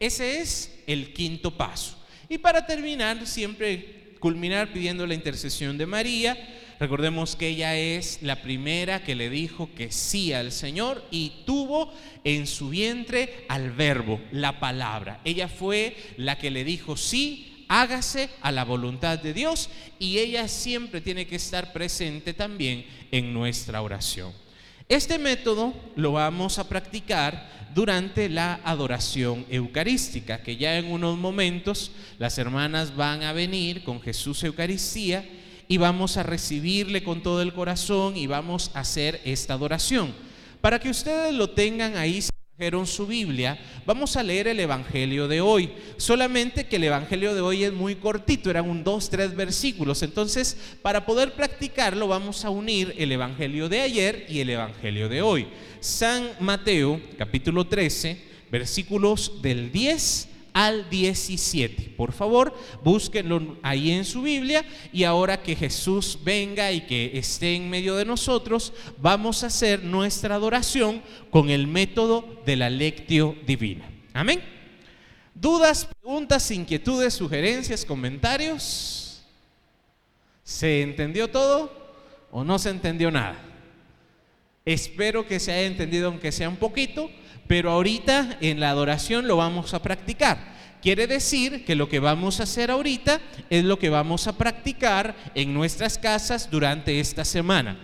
Ese 0.00 0.40
es 0.40 0.82
el 0.86 1.12
quinto 1.12 1.56
paso. 1.56 1.96
Y 2.28 2.38
para 2.38 2.64
terminar, 2.64 3.26
siempre 3.26 4.14
culminar 4.18 4.72
pidiendo 4.72 5.06
la 5.06 5.14
intercesión 5.14 5.76
de 5.76 5.86
María 5.86 6.38
Recordemos 6.80 7.36
que 7.36 7.48
ella 7.48 7.76
es 7.76 8.22
la 8.22 8.40
primera 8.40 9.02
que 9.02 9.14
le 9.14 9.28
dijo 9.28 9.68
que 9.76 9.92
sí 9.92 10.32
al 10.32 10.50
Señor 10.50 11.04
y 11.10 11.30
tuvo 11.44 11.92
en 12.24 12.46
su 12.46 12.70
vientre 12.70 13.44
al 13.48 13.70
verbo, 13.70 14.18
la 14.32 14.58
palabra. 14.60 15.20
Ella 15.24 15.46
fue 15.46 15.94
la 16.16 16.38
que 16.38 16.50
le 16.50 16.64
dijo 16.64 16.96
sí, 16.96 17.66
hágase 17.68 18.30
a 18.40 18.50
la 18.50 18.64
voluntad 18.64 19.18
de 19.18 19.34
Dios 19.34 19.68
y 19.98 20.20
ella 20.20 20.48
siempre 20.48 21.02
tiene 21.02 21.26
que 21.26 21.36
estar 21.36 21.74
presente 21.74 22.32
también 22.32 22.86
en 23.10 23.34
nuestra 23.34 23.82
oración. 23.82 24.32
Este 24.88 25.18
método 25.18 25.74
lo 25.96 26.12
vamos 26.12 26.58
a 26.58 26.66
practicar 26.66 27.68
durante 27.74 28.30
la 28.30 28.58
adoración 28.64 29.44
eucarística, 29.50 30.42
que 30.42 30.56
ya 30.56 30.78
en 30.78 30.90
unos 30.90 31.18
momentos 31.18 31.92
las 32.18 32.38
hermanas 32.38 32.96
van 32.96 33.22
a 33.22 33.34
venir 33.34 33.84
con 33.84 34.00
Jesús 34.00 34.42
Eucaristía 34.44 35.24
y 35.70 35.78
vamos 35.78 36.16
a 36.16 36.24
recibirle 36.24 37.04
con 37.04 37.22
todo 37.22 37.40
el 37.42 37.54
corazón 37.54 38.16
y 38.16 38.26
vamos 38.26 38.72
a 38.74 38.80
hacer 38.80 39.20
esta 39.24 39.54
adoración. 39.54 40.12
Para 40.60 40.80
que 40.80 40.90
ustedes 40.90 41.32
lo 41.32 41.50
tengan 41.50 41.96
ahí, 41.96 42.24
trajeron 42.56 42.88
su 42.88 43.06
Biblia, 43.06 43.56
vamos 43.86 44.16
a 44.16 44.24
leer 44.24 44.48
el 44.48 44.58
Evangelio 44.58 45.28
de 45.28 45.40
hoy. 45.40 45.70
Solamente 45.96 46.66
que 46.66 46.74
el 46.74 46.82
Evangelio 46.82 47.36
de 47.36 47.40
hoy 47.40 47.62
es 47.62 47.72
muy 47.72 47.94
cortito, 47.94 48.50
eran 48.50 48.68
un 48.68 48.82
dos, 48.82 49.10
tres 49.10 49.36
versículos. 49.36 50.02
Entonces, 50.02 50.56
para 50.82 51.06
poder 51.06 51.34
practicarlo, 51.34 52.08
vamos 52.08 52.44
a 52.44 52.50
unir 52.50 52.92
el 52.98 53.12
Evangelio 53.12 53.68
de 53.68 53.82
ayer 53.82 54.26
y 54.28 54.40
el 54.40 54.50
Evangelio 54.50 55.08
de 55.08 55.22
hoy. 55.22 55.46
San 55.78 56.30
Mateo, 56.40 57.00
capítulo 57.16 57.68
13, 57.68 58.20
versículos 58.50 59.40
del 59.40 59.70
10 59.70 60.30
al 60.52 60.88
17. 60.90 61.94
Por 61.96 62.12
favor, 62.12 62.54
búsquenlo 62.82 63.56
ahí 63.62 63.90
en 63.90 64.04
su 64.04 64.22
Biblia 64.22 64.64
y 64.92 65.04
ahora 65.04 65.42
que 65.42 65.56
Jesús 65.56 66.18
venga 66.22 66.72
y 66.72 66.82
que 66.82 67.12
esté 67.14 67.54
en 67.54 67.70
medio 67.70 67.96
de 67.96 68.04
nosotros, 68.04 68.72
vamos 68.98 69.42
a 69.42 69.48
hacer 69.48 69.82
nuestra 69.84 70.34
adoración 70.34 71.02
con 71.30 71.50
el 71.50 71.66
método 71.66 72.42
de 72.46 72.56
la 72.56 72.70
lectio 72.70 73.36
divina. 73.46 73.88
Amén. 74.12 74.42
¿Dudas, 75.34 75.86
preguntas, 75.86 76.50
inquietudes, 76.50 77.14
sugerencias, 77.14 77.84
comentarios? 77.84 79.22
¿Se 80.42 80.82
entendió 80.82 81.30
todo 81.30 81.72
o 82.30 82.44
no 82.44 82.58
se 82.58 82.70
entendió 82.70 83.10
nada? 83.10 83.40
Espero 84.64 85.26
que 85.26 85.40
se 85.40 85.52
haya 85.52 85.66
entendido 85.66 86.08
aunque 86.08 86.32
sea 86.32 86.48
un 86.48 86.56
poquito 86.56 87.10
pero 87.50 87.72
ahorita 87.72 88.36
en 88.40 88.60
la 88.60 88.70
adoración 88.70 89.26
lo 89.26 89.36
vamos 89.36 89.74
a 89.74 89.82
practicar. 89.82 90.38
Quiere 90.80 91.08
decir 91.08 91.64
que 91.64 91.74
lo 91.74 91.88
que 91.88 91.98
vamos 91.98 92.38
a 92.38 92.44
hacer 92.44 92.70
ahorita 92.70 93.20
es 93.50 93.64
lo 93.64 93.76
que 93.76 93.90
vamos 93.90 94.28
a 94.28 94.38
practicar 94.38 95.16
en 95.34 95.52
nuestras 95.52 95.98
casas 95.98 96.48
durante 96.48 97.00
esta 97.00 97.24
semana, 97.24 97.76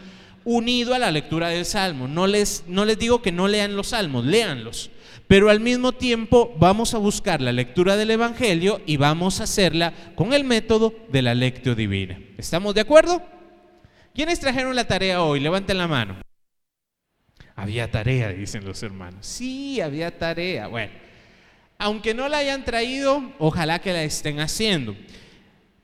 unido 0.44 0.94
a 0.94 1.00
la 1.00 1.10
lectura 1.10 1.48
del 1.48 1.64
Salmo. 1.64 2.06
No 2.06 2.28
les, 2.28 2.62
no 2.68 2.84
les 2.84 2.96
digo 2.96 3.22
que 3.22 3.32
no 3.32 3.48
lean 3.48 3.74
los 3.74 3.88
salmos, 3.88 4.24
léanlos, 4.24 4.92
pero 5.26 5.50
al 5.50 5.58
mismo 5.58 5.90
tiempo 5.90 6.54
vamos 6.60 6.94
a 6.94 6.98
buscar 6.98 7.40
la 7.40 7.50
lectura 7.50 7.96
del 7.96 8.12
Evangelio 8.12 8.80
y 8.86 8.98
vamos 8.98 9.40
a 9.40 9.44
hacerla 9.44 9.92
con 10.14 10.32
el 10.32 10.44
método 10.44 10.94
de 11.10 11.22
la 11.22 11.34
lectio 11.34 11.74
divina. 11.74 12.20
¿Estamos 12.38 12.72
de 12.72 12.82
acuerdo? 12.82 13.20
¿Quiénes 14.14 14.38
trajeron 14.38 14.76
la 14.76 14.86
tarea 14.86 15.24
hoy? 15.24 15.40
Levanten 15.40 15.76
la 15.76 15.88
mano. 15.88 16.18
Había 17.56 17.90
tarea, 17.90 18.28
dicen 18.28 18.64
los 18.64 18.82
hermanos. 18.82 19.26
Sí, 19.26 19.80
había 19.80 20.16
tarea. 20.16 20.66
Bueno, 20.66 20.92
aunque 21.78 22.14
no 22.14 22.28
la 22.28 22.38
hayan 22.38 22.64
traído, 22.64 23.32
ojalá 23.38 23.80
que 23.80 23.92
la 23.92 24.04
estén 24.04 24.40
haciendo. 24.40 24.94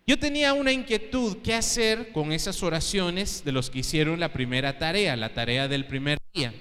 Yo 0.06 0.18
tenía 0.18 0.52
una 0.52 0.72
inquietud, 0.72 1.38
¿qué 1.42 1.54
hacer 1.54 2.12
con 2.12 2.32
esas 2.32 2.62
oraciones 2.62 3.44
de 3.44 3.52
los 3.52 3.70
que 3.70 3.78
hicieron 3.78 4.20
la 4.20 4.32
primera 4.32 4.78
tarea, 4.78 5.16
la 5.16 5.32
tarea 5.32 5.66
del 5.66 5.86
primer 5.86 6.18
día? 6.34 6.52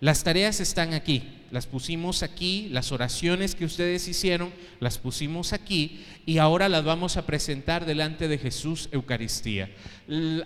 Las 0.00 0.24
tareas 0.24 0.60
están 0.60 0.94
aquí 0.94 1.43
las 1.54 1.66
pusimos 1.66 2.24
aquí, 2.24 2.68
las 2.72 2.90
oraciones 2.90 3.54
que 3.54 3.64
ustedes 3.64 4.08
hicieron, 4.08 4.52
las 4.80 4.98
pusimos 4.98 5.52
aquí 5.52 6.04
y 6.26 6.38
ahora 6.38 6.68
las 6.68 6.82
vamos 6.82 7.16
a 7.16 7.26
presentar 7.26 7.86
delante 7.86 8.26
de 8.26 8.38
Jesús 8.38 8.88
Eucaristía. 8.90 9.70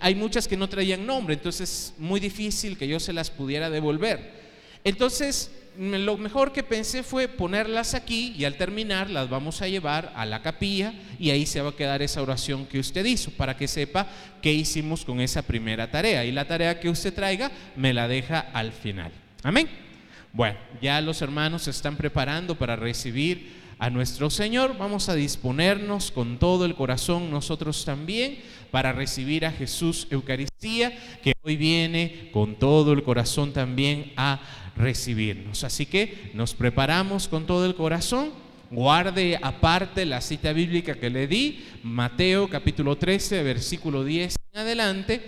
Hay 0.01 0.13
muchas 0.13 0.47
que 0.47 0.55
no 0.55 0.69
traían 0.69 1.07
nombre, 1.07 1.33
entonces 1.33 1.69
es 1.71 1.93
muy 1.99 2.19
difícil 2.19 2.77
que 2.77 2.87
yo 2.87 2.99
se 2.99 3.11
las 3.11 3.31
pudiera 3.31 3.71
devolver. 3.71 4.37
Entonces, 4.83 5.49
lo 5.79 6.15
mejor 6.17 6.53
que 6.53 6.61
pensé 6.61 7.01
fue 7.01 7.27
ponerlas 7.27 7.95
aquí 7.95 8.35
y 8.37 8.45
al 8.45 8.55
terminar 8.55 9.09
las 9.09 9.31
vamos 9.31 9.63
a 9.63 9.67
llevar 9.67 10.13
a 10.15 10.27
la 10.27 10.43
capilla 10.43 10.93
y 11.17 11.31
ahí 11.31 11.47
se 11.47 11.61
va 11.61 11.69
a 11.69 11.75
quedar 11.75 12.03
esa 12.03 12.21
oración 12.21 12.67
que 12.67 12.77
usted 12.77 13.03
hizo 13.03 13.31
para 13.31 13.57
que 13.57 13.67
sepa 13.67 14.05
qué 14.43 14.53
hicimos 14.53 15.03
con 15.03 15.21
esa 15.21 15.41
primera 15.41 15.89
tarea. 15.89 16.23
Y 16.23 16.31
la 16.31 16.45
tarea 16.45 16.79
que 16.79 16.87
usted 16.87 17.15
traiga 17.15 17.49
me 17.75 17.95
la 17.95 18.07
deja 18.07 18.41
al 18.53 18.71
final. 18.73 19.11
Amén. 19.41 19.88
Bueno, 20.31 20.57
ya 20.81 21.01
los 21.01 21.21
hermanos 21.21 21.63
se 21.63 21.71
están 21.71 21.97
preparando 21.97 22.55
para 22.55 22.75
recibir 22.75 23.51
a 23.79 23.89
nuestro 23.89 24.29
Señor. 24.29 24.77
Vamos 24.77 25.09
a 25.09 25.15
disponernos 25.15 26.11
con 26.11 26.37
todo 26.37 26.65
el 26.65 26.75
corazón 26.75 27.31
nosotros 27.31 27.83
también 27.83 28.39
para 28.69 28.91
recibir 28.93 29.45
a 29.45 29.51
Jesús 29.51 30.07
Eucaristía, 30.11 30.97
que 31.23 31.33
hoy 31.41 31.57
viene 31.57 32.29
con 32.31 32.55
todo 32.55 32.93
el 32.93 33.03
corazón 33.03 33.53
también 33.53 34.13
a 34.17 34.39
recibirnos. 34.75 35.63
Así 35.63 35.85
que 35.85 36.31
nos 36.33 36.53
preparamos 36.53 37.27
con 37.27 37.45
todo 37.45 37.65
el 37.65 37.75
corazón 37.75 38.31
guarde 38.71 39.39
aparte 39.41 40.05
la 40.05 40.21
cita 40.21 40.53
bíblica 40.53 40.95
que 40.95 41.09
le 41.09 41.27
di, 41.27 41.65
Mateo 41.83 42.49
capítulo 42.49 42.97
13, 42.97 43.43
versículo 43.43 44.03
10 44.03 44.35
en 44.53 44.59
adelante, 44.59 45.21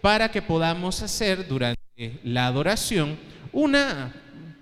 para 0.00 0.30
que 0.30 0.42
podamos 0.42 1.02
hacer 1.02 1.46
durante 1.46 2.20
la 2.24 2.46
adoración 2.46 3.16
una, 3.52 4.14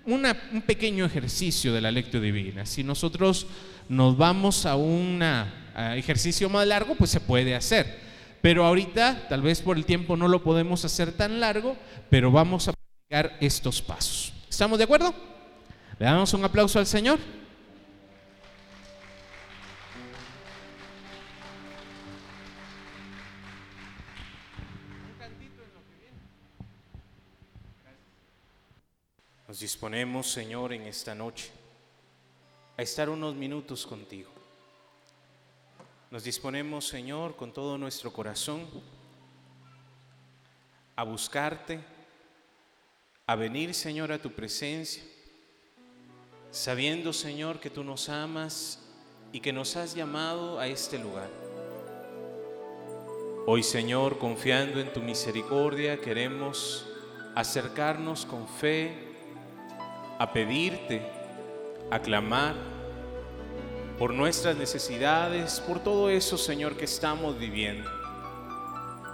un 0.07 0.61
pequeño 0.65 1.05
ejercicio 1.05 1.73
de 1.73 1.81
la 1.81 1.91
lectura 1.91 2.23
divina. 2.23 2.65
Si 2.65 2.83
nosotros 2.83 3.45
nos 3.89 4.17
vamos 4.17 4.65
a 4.65 4.75
un 4.75 5.21
ejercicio 5.95 6.49
más 6.49 6.65
largo, 6.65 6.95
pues 6.95 7.11
se 7.11 7.19
puede 7.19 7.53
hacer. 7.55 7.99
Pero 8.41 8.65
ahorita, 8.65 9.27
tal 9.27 9.41
vez 9.41 9.61
por 9.61 9.77
el 9.77 9.85
tiempo 9.85 10.15
no 10.15 10.27
lo 10.27 10.41
podemos 10.43 10.85
hacer 10.85 11.11
tan 11.11 11.39
largo, 11.39 11.75
pero 12.09 12.31
vamos 12.31 12.67
a 12.67 12.73
practicar 12.73 13.37
estos 13.41 13.81
pasos. 13.81 14.31
¿Estamos 14.49 14.77
de 14.77 14.85
acuerdo? 14.85 15.13
Le 15.99 16.05
damos 16.05 16.33
un 16.33 16.43
aplauso 16.43 16.79
al 16.79 16.87
Señor. 16.87 17.19
Nos 29.57 29.61
disponemos, 29.61 30.31
Señor, 30.31 30.71
en 30.71 30.83
esta 30.83 31.15
noche 31.15 31.49
a 32.77 32.83
estar 32.83 33.09
unos 33.09 33.33
minutos 33.33 33.87
contigo. 33.87 34.29
Nos 36.11 36.23
disponemos, 36.23 36.87
Señor, 36.87 37.35
con 37.35 37.51
todo 37.51 37.75
nuestro 37.75 38.13
corazón 38.13 38.67
a 40.95 41.01
buscarte, 41.01 41.79
a 43.25 43.35
venir, 43.35 43.73
Señor, 43.73 44.11
a 44.11 44.21
tu 44.21 44.31
presencia, 44.31 45.01
sabiendo, 46.51 47.11
Señor, 47.11 47.59
que 47.59 47.71
tú 47.71 47.83
nos 47.83 48.09
amas 48.09 48.79
y 49.31 49.39
que 49.39 49.53
nos 49.53 49.75
has 49.75 49.95
llamado 49.95 50.59
a 50.59 50.67
este 50.67 50.99
lugar. 50.99 51.31
Hoy, 53.47 53.63
Señor, 53.63 54.19
confiando 54.19 54.79
en 54.79 54.93
tu 54.93 55.01
misericordia, 55.01 55.99
queremos 55.99 56.85
acercarnos 57.33 58.23
con 58.23 58.47
fe 58.47 59.06
a 60.17 60.31
pedirte, 60.33 61.01
a 61.91 61.99
clamar 61.99 62.55
por 63.97 64.13
nuestras 64.13 64.55
necesidades, 64.55 65.59
por 65.59 65.79
todo 65.79 66.09
eso, 66.09 66.37
Señor, 66.37 66.77
que 66.77 66.85
estamos 66.85 67.37
viviendo. 67.39 67.89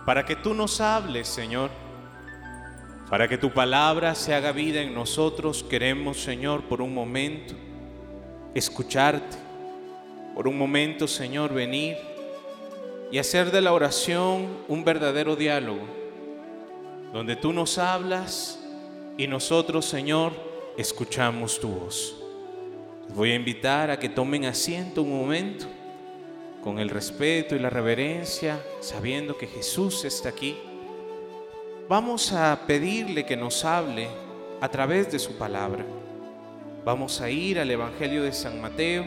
Para 0.06 0.26
que 0.26 0.36
tú 0.36 0.54
nos 0.54 0.82
hables, 0.82 1.28
Señor. 1.28 1.70
Para 3.10 3.28
que 3.28 3.38
tu 3.38 3.52
palabra 3.52 4.16
se 4.16 4.34
haga 4.34 4.52
vida 4.52 4.82
en 4.82 4.94
nosotros, 4.94 5.64
queremos, 5.64 6.22
Señor, 6.22 6.64
por 6.64 6.82
un 6.82 6.94
momento 6.94 7.54
escucharte. 8.54 9.38
Por 10.36 10.48
un 10.48 10.58
momento, 10.58 11.08
Señor, 11.08 11.54
venir 11.54 11.96
y 13.12 13.20
hacer 13.20 13.52
de 13.52 13.62
la 13.62 13.72
oración 13.72 14.48
un 14.68 14.84
verdadero 14.84 15.36
diálogo, 15.36 15.84
donde 17.14 17.36
tú 17.36 17.54
nos 17.54 17.78
hablas 17.78 18.60
y 19.18 19.28
nosotros, 19.28 19.86
Señor, 19.86 20.34
escuchamos 20.78 21.60
tu 21.60 21.70
voz. 21.70 22.16
Voy 23.16 23.32
a 23.32 23.36
invitar 23.36 23.92
a 23.92 24.00
que 24.00 24.10
tomen 24.10 24.46
asiento 24.46 25.04
un 25.04 25.12
momento 25.12 25.66
con 26.64 26.80
el 26.80 26.90
respeto 26.90 27.56
y 27.56 27.60
la 27.60 27.70
reverencia, 27.70 28.64
sabiendo 28.80 29.38
que 29.38 29.48
Jesús 29.48 30.06
está 30.06 30.30
aquí. 30.30 30.58
Vamos 31.90 32.32
a 32.32 32.62
pedirle 32.66 33.26
que 33.26 33.36
nos 33.36 33.66
hable 33.66 34.08
a 34.62 34.70
través 34.70 35.12
de 35.12 35.20
su 35.20 35.38
palabra. 35.38 35.86
Vamos 36.86 37.22
a 37.22 37.30
ir 37.30 37.60
al 37.60 37.70
Evangelio 37.70 38.24
de 38.24 38.32
San 38.32 38.62
Mateo 38.62 39.06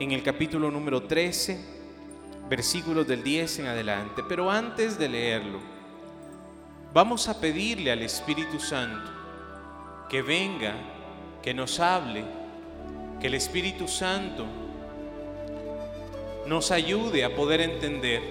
en 0.00 0.12
el 0.12 0.22
capítulo 0.22 0.70
número 0.70 1.02
13, 1.02 1.58
versículos 2.48 3.06
del 3.06 3.22
10 3.22 3.60
en 3.60 3.66
adelante. 3.66 4.22
Pero 4.28 4.50
antes 4.50 4.98
de 4.98 5.08
leerlo, 5.08 5.60
vamos 6.92 7.28
a 7.28 7.38
pedirle 7.38 7.92
al 7.92 8.02
Espíritu 8.02 8.58
Santo 8.58 9.23
que 10.08 10.22
venga, 10.22 10.74
que 11.42 11.54
nos 11.54 11.80
hable, 11.80 12.24
que 13.20 13.26
el 13.26 13.34
Espíritu 13.34 13.88
Santo 13.88 14.44
nos 16.46 16.70
ayude 16.70 17.24
a 17.24 17.34
poder 17.34 17.60
entender, 17.60 18.22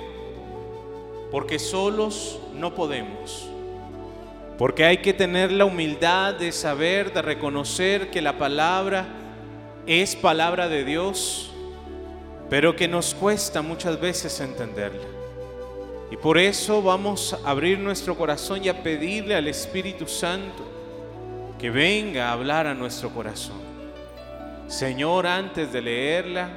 porque 1.31 1.57
solos 1.59 2.39
no 2.53 2.75
podemos, 2.75 3.49
porque 4.57 4.85
hay 4.85 4.97
que 4.97 5.13
tener 5.13 5.51
la 5.51 5.65
humildad 5.65 6.35
de 6.35 6.51
saber, 6.51 7.11
de 7.11 7.21
reconocer 7.21 8.11
que 8.11 8.21
la 8.21 8.37
palabra 8.37 9.07
es 9.87 10.15
palabra 10.15 10.69
de 10.69 10.85
Dios, 10.85 11.51
pero 12.49 12.75
que 12.75 12.87
nos 12.87 13.15
cuesta 13.15 13.61
muchas 13.61 13.99
veces 13.99 14.39
entenderla. 14.39 15.07
Y 16.11 16.17
por 16.17 16.37
eso 16.37 16.83
vamos 16.83 17.33
a 17.33 17.49
abrir 17.49 17.79
nuestro 17.79 18.15
corazón 18.15 18.63
y 18.63 18.69
a 18.69 18.83
pedirle 18.83 19.33
al 19.33 19.47
Espíritu 19.47 20.07
Santo 20.07 20.63
que 21.63 21.71
venga 21.71 22.27
a 22.27 22.33
hablar 22.33 22.67
a 22.67 22.73
nuestro 22.73 23.09
corazón. 23.11 23.61
Señor, 24.67 25.25
antes 25.25 25.71
de 25.71 25.81
leerla, 25.81 26.49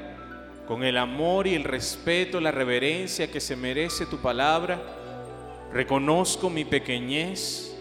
con 0.67 0.83
el 0.83 0.99
amor 0.99 1.47
y 1.47 1.55
el 1.55 1.63
respeto, 1.63 2.41
la 2.41 2.51
reverencia 2.51 3.31
que 3.31 3.39
se 3.39 3.55
merece 3.55 4.07
tu 4.07 4.17
palabra, 4.17 4.83
reconozco 5.73 6.51
mi 6.51 6.65
pequeñez, 6.65 7.73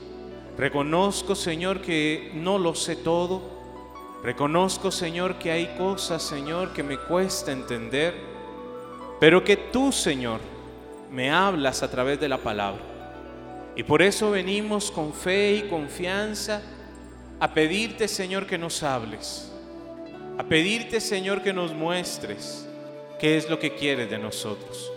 reconozco, 0.55 1.33
Señor, 1.33 1.81
que 1.81 2.29
no 2.35 2.59
lo 2.59 2.75
sé 2.75 2.95
todo, 2.95 3.41
reconozco, 4.21 4.91
Señor, 4.91 5.39
que 5.39 5.49
hay 5.49 5.75
cosas, 5.79 6.21
Señor, 6.21 6.73
que 6.73 6.83
me 6.83 6.99
cuesta 6.99 7.51
entender, 7.51 8.13
pero 9.19 9.43
que 9.43 9.57
tú, 9.57 9.91
Señor, 9.91 10.41
me 11.11 11.31
hablas 11.31 11.81
a 11.81 11.89
través 11.89 12.19
de 12.19 12.29
la 12.29 12.37
palabra. 12.37 12.83
Y 13.75 13.81
por 13.81 14.03
eso 14.03 14.29
venimos 14.29 14.91
con 14.91 15.11
fe 15.11 15.55
y 15.55 15.69
confianza 15.69 16.61
a 17.39 17.53
pedirte, 17.53 18.07
Señor, 18.07 18.47
que 18.47 18.57
nos 18.57 18.81
hables, 18.83 19.51
a 20.37 20.43
pedirte, 20.43 21.01
Señor, 21.01 21.41
que 21.41 21.53
nos 21.53 21.73
muestres 21.73 22.67
qué 23.19 23.37
es 23.37 23.49
lo 23.49 23.59
que 23.59 23.75
quieres 23.75 24.09
de 24.09 24.17
nosotros, 24.17 24.91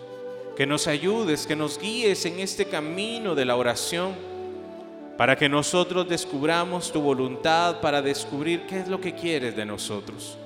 que 0.57 0.66
nos 0.66 0.87
ayudes, 0.87 1.46
que 1.46 1.57
nos 1.57 1.79
guíes 1.79 2.24
en 2.27 2.38
este 2.38 2.66
camino 2.66 3.35
de 3.35 3.44
la 3.44 3.57
oración, 3.57 4.14
para 5.16 5.35
que 5.35 5.48
nosotros 5.48 6.09
descubramos 6.09 6.92
tu 6.92 7.01
voluntad, 7.01 7.81
para 7.81 8.01
descubrir 8.03 8.66
qué 8.66 8.81
es 8.81 8.88
lo 8.88 9.01
que 9.01 9.14
quieres 9.14 9.57
de 9.57 9.66
nosotros. 9.66 10.38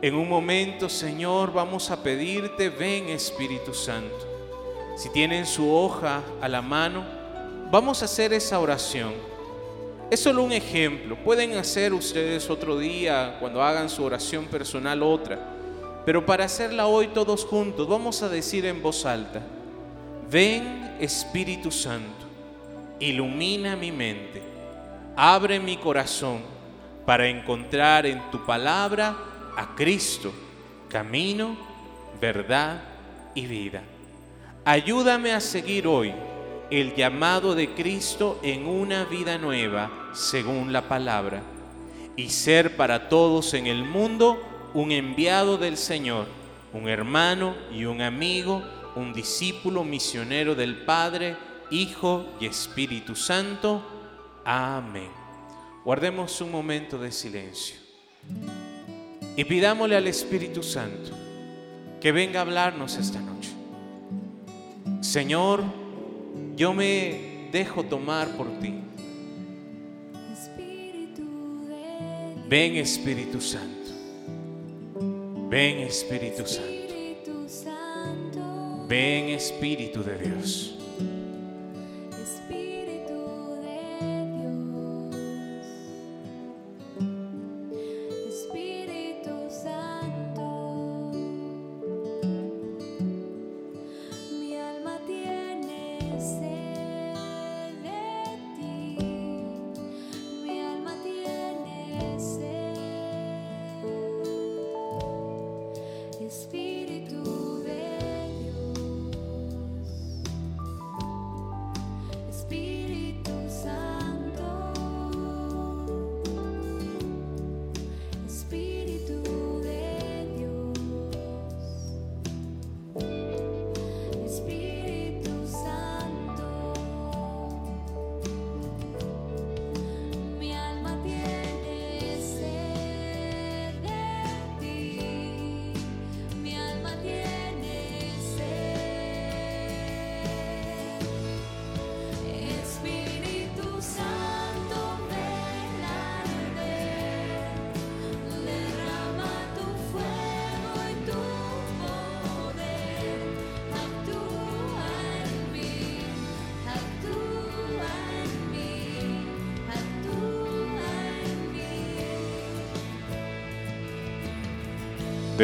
En 0.00 0.14
un 0.14 0.28
momento, 0.28 0.88
Señor, 0.88 1.52
vamos 1.52 1.90
a 1.90 2.02
pedirte, 2.02 2.70
ven 2.70 3.10
Espíritu 3.10 3.74
Santo. 3.74 4.32
Si 4.96 5.10
tienen 5.10 5.44
su 5.44 5.70
hoja 5.70 6.22
a 6.40 6.48
la 6.48 6.62
mano, 6.62 7.04
vamos 7.70 8.00
a 8.00 8.06
hacer 8.06 8.32
esa 8.32 8.60
oración 8.60 9.33
es 10.14 10.20
solo 10.20 10.42
un 10.42 10.52
ejemplo. 10.52 11.16
Pueden 11.16 11.56
hacer 11.56 11.92
ustedes 11.92 12.48
otro 12.48 12.78
día, 12.78 13.36
cuando 13.40 13.62
hagan 13.62 13.88
su 13.88 14.02
oración 14.02 14.46
personal, 14.46 15.02
otra. 15.02 15.38
Pero 16.06 16.24
para 16.24 16.44
hacerla 16.44 16.86
hoy 16.86 17.08
todos 17.08 17.44
juntos, 17.44 17.88
vamos 17.88 18.22
a 18.22 18.28
decir 18.28 18.64
en 18.66 18.82
voz 18.82 19.04
alta, 19.06 19.42
ven 20.30 20.96
Espíritu 21.00 21.70
Santo, 21.70 22.26
ilumina 23.00 23.74
mi 23.74 23.90
mente, 23.90 24.42
abre 25.16 25.58
mi 25.58 25.76
corazón 25.76 26.42
para 27.06 27.26
encontrar 27.26 28.06
en 28.06 28.30
tu 28.30 28.44
palabra 28.44 29.16
a 29.56 29.74
Cristo, 29.74 30.32
camino, 30.88 31.56
verdad 32.20 32.82
y 33.34 33.46
vida. 33.46 33.82
Ayúdame 34.64 35.32
a 35.32 35.40
seguir 35.40 35.86
hoy 35.86 36.14
el 36.80 36.96
llamado 36.96 37.54
de 37.54 37.72
Cristo 37.72 38.40
en 38.42 38.66
una 38.66 39.04
vida 39.04 39.38
nueva 39.38 40.10
según 40.12 40.72
la 40.72 40.88
palabra 40.88 41.42
y 42.16 42.30
ser 42.30 42.76
para 42.76 43.08
todos 43.08 43.54
en 43.54 43.68
el 43.68 43.84
mundo 43.84 44.42
un 44.74 44.90
enviado 44.90 45.56
del 45.56 45.76
Señor, 45.76 46.26
un 46.72 46.88
hermano 46.88 47.54
y 47.72 47.84
un 47.84 48.02
amigo, 48.02 48.64
un 48.96 49.12
discípulo 49.12 49.84
misionero 49.84 50.56
del 50.56 50.84
Padre, 50.84 51.36
Hijo 51.70 52.26
y 52.40 52.46
Espíritu 52.46 53.14
Santo. 53.14 53.80
Amén. 54.44 55.10
Guardemos 55.84 56.40
un 56.40 56.50
momento 56.50 56.98
de 56.98 57.12
silencio 57.12 57.76
y 59.36 59.44
pidámosle 59.44 59.94
al 59.94 60.08
Espíritu 60.08 60.64
Santo 60.64 61.10
que 62.00 62.10
venga 62.10 62.40
a 62.40 62.42
hablarnos 62.42 62.96
esta 62.96 63.20
noche. 63.20 63.50
Señor, 65.00 65.83
yo 66.56 66.72
me 66.72 67.48
dejo 67.52 67.84
tomar 67.84 68.28
por 68.36 68.46
ti. 68.60 68.74
Ven 72.48 72.76
Espíritu 72.76 73.40
Santo. 73.40 73.90
Ven 75.48 75.78
Espíritu 75.78 76.46
Santo. 76.46 76.94
Ven 78.86 79.30
Espíritu 79.30 80.02
de 80.02 80.18
Dios. 80.18 80.83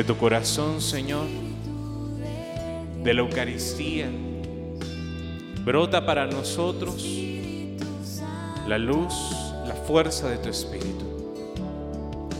De 0.00 0.04
tu 0.04 0.16
corazón, 0.16 0.80
Señor, 0.80 1.26
de 3.04 3.12
la 3.12 3.20
Eucaristía. 3.20 4.08
Brota 5.62 6.06
para 6.06 6.26
nosotros 6.26 7.06
la 8.66 8.78
luz, 8.78 9.12
la 9.66 9.74
fuerza 9.86 10.30
de 10.30 10.38
tu 10.38 10.48
Espíritu. 10.48 11.04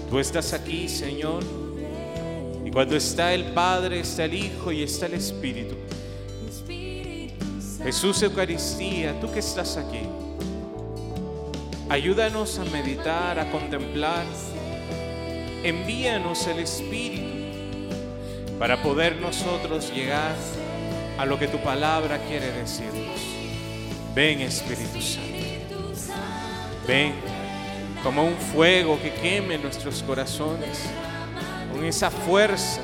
Tú 0.09 0.19
estás 0.19 0.55
aquí, 0.55 0.89
Señor, 0.89 1.45
y 2.65 2.71
cuando 2.71 2.97
está 2.97 3.35
el 3.35 3.53
Padre, 3.53 4.01
está 4.01 4.25
el 4.25 4.33
Hijo 4.33 4.73
y 4.73 4.83
está 4.83 5.05
el 5.05 5.15
Espíritu. 5.15 5.75
Jesús 7.85 8.23
Eucaristía, 8.23 9.21
tú 9.21 9.31
que 9.31 9.41
estás 9.41 9.77
aquí, 9.77 10.01
ayúdanos 11.91 12.59
a 12.59 12.65
meditar, 12.65 13.39
a 13.39 13.51
contemplar. 13.51 14.25
Envíanos 15.63 16.47
el 16.47 16.61
Espíritu 16.61 17.30
para 18.61 18.83
poder 18.83 19.17
nosotros 19.17 19.91
llegar 19.91 20.37
a 21.17 21.25
lo 21.25 21.39
que 21.39 21.49
tu 21.49 21.57
palabra 21.63 22.19
quiere 22.29 22.53
decirnos. 22.53 23.19
Ven 24.15 24.43
Espíritu 24.43 25.01
Santo. 25.01 25.39
Ven 26.87 27.15
como 28.05 28.23
un 28.23 28.37
fuego 28.37 29.01
que 29.01 29.15
queme 29.15 29.57
nuestros 29.57 30.03
corazones, 30.03 30.79
con 31.73 31.87
esa 31.87 32.11
fuerza, 32.11 32.83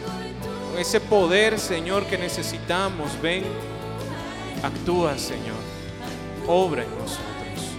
con 0.70 0.80
ese 0.80 0.98
poder, 0.98 1.58
Señor, 1.58 2.06
que 2.06 2.16
necesitamos. 2.16 3.10
Ven, 3.20 3.44
actúa, 4.62 5.18
Señor, 5.18 5.60
obra 6.46 6.84
en 6.84 6.90
nosotros. 6.98 7.76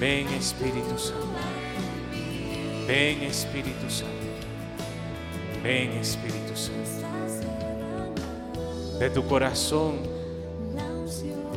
Ven, 0.00 0.26
Espíritu 0.30 0.98
Santo. 0.98 1.28
Ven, 2.88 3.22
Espíritu 3.22 3.88
Santo. 3.88 4.17
Ven, 5.68 5.92
Espíritu 5.98 6.56
Santo. 6.56 6.80
De 8.98 9.10
tu 9.10 9.26
corazón, 9.26 9.96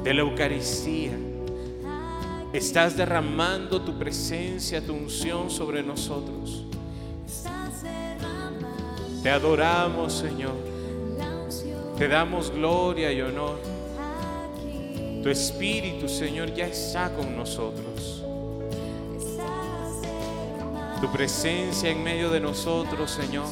de 0.03 0.13
la 0.13 0.19
Eucaristía, 0.19 1.13
estás 2.51 2.97
derramando 2.97 3.81
tu 3.81 3.97
presencia, 3.97 4.85
tu 4.85 4.91
unción 4.95 5.49
sobre 5.49 5.81
nosotros. 5.81 6.65
Te 9.23 9.29
adoramos, 9.29 10.11
Señor. 10.11 10.57
Te 11.97 12.09
damos 12.09 12.51
gloria 12.51 13.13
y 13.13 13.21
honor. 13.21 13.59
Tu 15.23 15.29
Espíritu, 15.29 16.09
Señor, 16.09 16.53
ya 16.53 16.67
está 16.67 17.15
con 17.15 17.37
nosotros. 17.37 18.25
Tu 20.99 21.09
presencia 21.13 21.89
en 21.89 22.03
medio 22.03 22.29
de 22.29 22.41
nosotros, 22.41 23.09
Señor, 23.09 23.47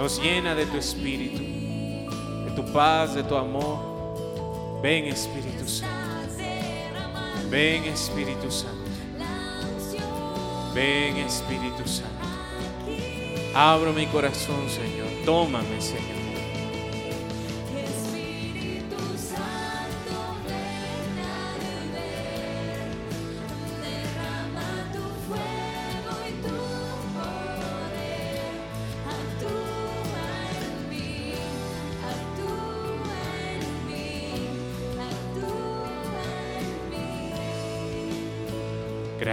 nos 0.00 0.18
llena 0.18 0.54
de 0.54 0.64
tu 0.64 0.78
Espíritu, 0.78 1.42
de 2.46 2.50
tu 2.56 2.64
paz, 2.72 3.14
de 3.14 3.22
tu 3.22 3.36
amor. 3.36 4.80
Ven, 4.82 5.04
Espíritu 5.04 5.68
Santo. 5.68 5.94
Ven 7.50 7.84
Espíritu 7.84 8.50
Santo. 8.50 8.90
Ven 10.74 11.18
Espíritu 11.18 11.86
Santo. 11.86 12.08
Abro 13.54 13.92
mi 13.92 14.06
corazón, 14.06 14.70
Señor. 14.70 15.08
Tómame, 15.26 15.78
Señor. 15.82 16.19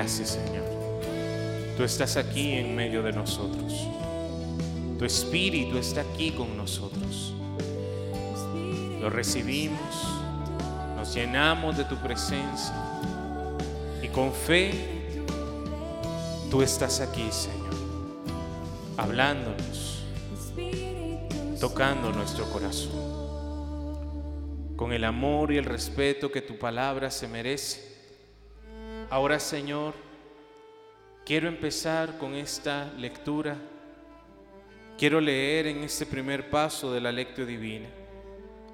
Gracias 0.07 0.39
Señor. 0.41 0.63
Tú 1.75 1.83
estás 1.83 2.15
aquí 2.15 2.53
en 2.53 2.73
medio 2.73 3.03
de 3.03 3.11
nosotros. 3.11 3.73
Tu 4.97 5.03
Espíritu 5.03 5.77
está 5.77 5.99
aquí 5.99 6.31
con 6.31 6.55
nosotros. 6.55 7.33
Lo 9.01 9.09
recibimos, 9.09 9.77
nos 10.95 11.13
llenamos 11.13 11.75
de 11.75 11.83
tu 11.83 11.97
presencia 11.97 12.73
y 14.01 14.07
con 14.07 14.31
fe 14.31 15.25
tú 16.49 16.61
estás 16.61 17.01
aquí, 17.01 17.27
Señor, 17.29 17.75
hablándonos, 18.95 20.05
tocando 21.59 22.13
nuestro 22.13 22.49
corazón, 22.49 22.93
con 24.77 24.93
el 24.93 25.03
amor 25.03 25.51
y 25.51 25.57
el 25.57 25.65
respeto 25.65 26.31
que 26.31 26.41
tu 26.41 26.57
palabra 26.57 27.11
se 27.11 27.27
merece. 27.27 27.86
Ahora, 29.09 29.39
Señor, 29.39 29.93
quiero 31.25 31.47
empezar 31.47 32.17
con 32.17 32.33
esta 32.33 32.91
lectura. 32.97 33.55
Quiero 34.97 35.21
leer 35.21 35.67
en 35.67 35.85
este 35.85 36.05
primer 36.05 36.49
paso 36.49 36.91
de 36.91 36.99
la 36.99 37.09
lectio 37.09 37.45
divina. 37.45 37.87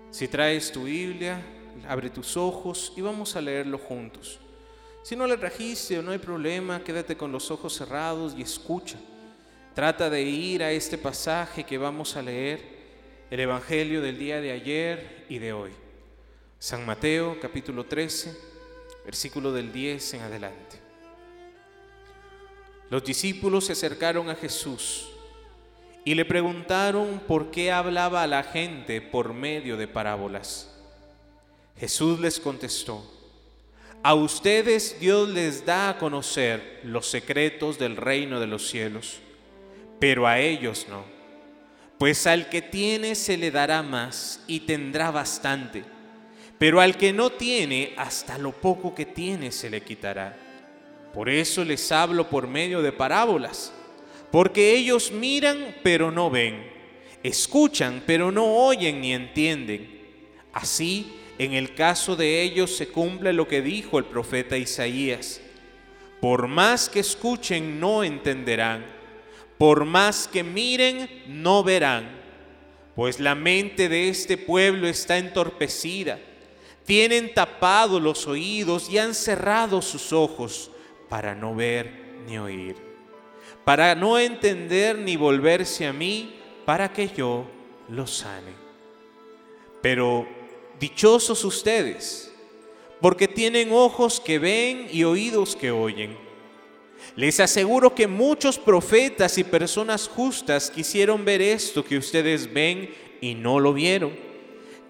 Si 0.09 0.27
traes 0.27 0.71
tu 0.71 0.85
Biblia, 0.85 1.39
abre 1.87 2.09
tus 2.09 2.35
ojos 2.35 2.93
y 2.97 3.01
vamos 3.01 3.35
a 3.35 3.41
leerlo 3.41 3.77
juntos. 3.77 4.39
Si 5.03 5.15
no 5.15 5.27
le 5.27 5.37
trajiste 5.37 5.99
o 5.99 6.01
no 6.01 6.09
hay 6.09 6.17
problema, 6.17 6.83
quédate 6.83 7.15
con 7.15 7.31
los 7.31 7.51
ojos 7.51 7.75
cerrados 7.75 8.33
y 8.35 8.41
escucha. 8.41 8.97
Trata 9.75 10.09
de 10.09 10.23
ir 10.23 10.63
a 10.63 10.71
este 10.71 10.97
pasaje 10.97 11.63
que 11.63 11.77
vamos 11.77 12.15
a 12.15 12.23
leer, 12.23 12.59
el 13.29 13.39
Evangelio 13.39 14.01
del 14.01 14.17
día 14.17 14.41
de 14.41 14.51
ayer 14.51 15.25
y 15.29 15.37
de 15.37 15.53
hoy. 15.53 15.71
San 16.57 16.83
Mateo 16.87 17.37
capítulo 17.39 17.85
13 17.85 18.52
versículo 19.05 19.51
del 19.51 19.71
10 19.71 20.13
en 20.15 20.21
adelante. 20.21 20.79
Los 22.89 23.03
discípulos 23.03 23.65
se 23.65 23.73
acercaron 23.73 24.29
a 24.29 24.35
Jesús 24.35 25.09
y 26.05 26.15
le 26.15 26.25
preguntaron 26.25 27.21
por 27.27 27.49
qué 27.49 27.71
hablaba 27.71 28.23
a 28.23 28.27
la 28.27 28.43
gente 28.43 29.01
por 29.01 29.33
medio 29.33 29.77
de 29.77 29.87
parábolas. 29.87 30.69
Jesús 31.77 32.19
les 32.19 32.39
contestó, 32.39 33.03
a 34.03 34.13
ustedes 34.13 34.99
Dios 34.99 35.29
les 35.29 35.65
da 35.65 35.89
a 35.89 35.97
conocer 35.97 36.81
los 36.83 37.07
secretos 37.07 37.79
del 37.79 37.95
reino 37.95 38.39
de 38.39 38.47
los 38.47 38.67
cielos, 38.67 39.19
pero 39.99 40.27
a 40.27 40.39
ellos 40.39 40.87
no, 40.89 41.05
pues 41.97 42.27
al 42.27 42.49
que 42.49 42.61
tiene 42.61 43.15
se 43.15 43.37
le 43.37 43.49
dará 43.49 43.81
más 43.81 44.43
y 44.45 44.61
tendrá 44.61 45.09
bastante 45.09 45.85
pero 46.63 46.79
al 46.79 46.95
que 46.95 47.11
no 47.11 47.29
tiene, 47.29 47.91
hasta 47.97 48.37
lo 48.37 48.53
poco 48.53 48.95
que 48.95 49.05
tiene 49.05 49.51
se 49.51 49.69
le 49.69 49.81
quitará. 49.81 50.37
Por 51.13 51.27
eso 51.29 51.65
les 51.65 51.91
hablo 51.91 52.29
por 52.29 52.47
medio 52.47 52.81
de 52.81 52.93
parábolas, 52.93 53.73
porque 54.31 54.73
ellos 54.73 55.11
miran 55.11 55.75
pero 55.83 56.09
no 56.09 56.29
ven, 56.29 56.65
escuchan 57.21 58.01
pero 58.07 58.31
no 58.31 58.45
oyen 58.45 59.01
ni 59.01 59.11
entienden. 59.11 59.89
Así, 60.53 61.11
en 61.37 61.51
el 61.51 61.75
caso 61.75 62.15
de 62.15 62.41
ellos 62.41 62.73
se 62.73 62.87
cumple 62.87 63.33
lo 63.33 63.45
que 63.45 63.61
dijo 63.61 63.99
el 63.99 64.05
profeta 64.05 64.55
Isaías. 64.57 65.41
Por 66.21 66.47
más 66.47 66.87
que 66.87 67.01
escuchen, 67.01 67.81
no 67.81 68.05
entenderán. 68.05 68.85
Por 69.57 69.83
más 69.83 70.29
que 70.29 70.43
miren, 70.43 71.09
no 71.27 71.61
verán. 71.61 72.21
Pues 72.95 73.19
la 73.19 73.35
mente 73.35 73.89
de 73.89 74.07
este 74.07 74.37
pueblo 74.37 74.87
está 74.87 75.17
entorpecida 75.17 76.21
tienen 76.85 77.33
tapados 77.33 78.01
los 78.01 78.27
oídos 78.27 78.89
y 78.89 78.97
han 78.97 79.13
cerrado 79.13 79.81
sus 79.81 80.11
ojos 80.11 80.69
para 81.09 81.33
no 81.33 81.55
ver 81.55 81.91
ni 82.27 82.37
oír, 82.37 82.75
para 83.63 83.95
no 83.95 84.19
entender 84.19 84.97
ni 84.97 85.15
volverse 85.15 85.85
a 85.85 85.93
mí, 85.93 86.35
para 86.65 86.91
que 86.91 87.07
yo 87.07 87.45
los 87.89 88.11
sane. 88.11 88.53
Pero 89.81 90.27
dichosos 90.79 91.43
ustedes, 91.43 92.33
porque 92.99 93.27
tienen 93.27 93.71
ojos 93.71 94.19
que 94.19 94.39
ven 94.39 94.87
y 94.91 95.03
oídos 95.03 95.55
que 95.55 95.71
oyen. 95.71 96.17
Les 97.15 97.39
aseguro 97.39 97.93
que 97.93 98.07
muchos 98.07 98.57
profetas 98.57 99.37
y 99.37 99.43
personas 99.43 100.07
justas 100.07 100.71
quisieron 100.71 101.25
ver 101.25 101.41
esto 101.41 101.83
que 101.83 101.97
ustedes 101.97 102.51
ven 102.51 102.93
y 103.19 103.35
no 103.35 103.59
lo 103.59 103.73
vieron 103.73 104.32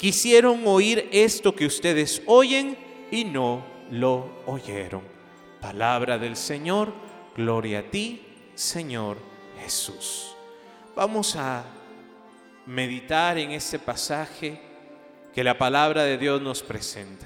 quisieron 0.03 0.67
oír 0.67 1.07
esto 1.13 1.55
que 1.55 1.65
ustedes 1.65 2.21
oyen 2.25 2.77
y 3.09 3.23
no 3.23 3.65
lo 3.89 4.43
oyeron. 4.45 5.01
Palabra 5.61 6.17
del 6.17 6.35
Señor, 6.35 6.91
gloria 7.37 7.79
a 7.79 7.83
ti, 7.83 8.21
Señor 8.53 9.15
Jesús. 9.61 10.35
Vamos 10.93 11.37
a 11.37 11.63
meditar 12.65 13.37
en 13.37 13.51
este 13.51 13.79
pasaje 13.79 14.59
que 15.33 15.41
la 15.41 15.57
palabra 15.57 16.03
de 16.03 16.17
Dios 16.17 16.41
nos 16.41 16.61
presenta. 16.61 17.25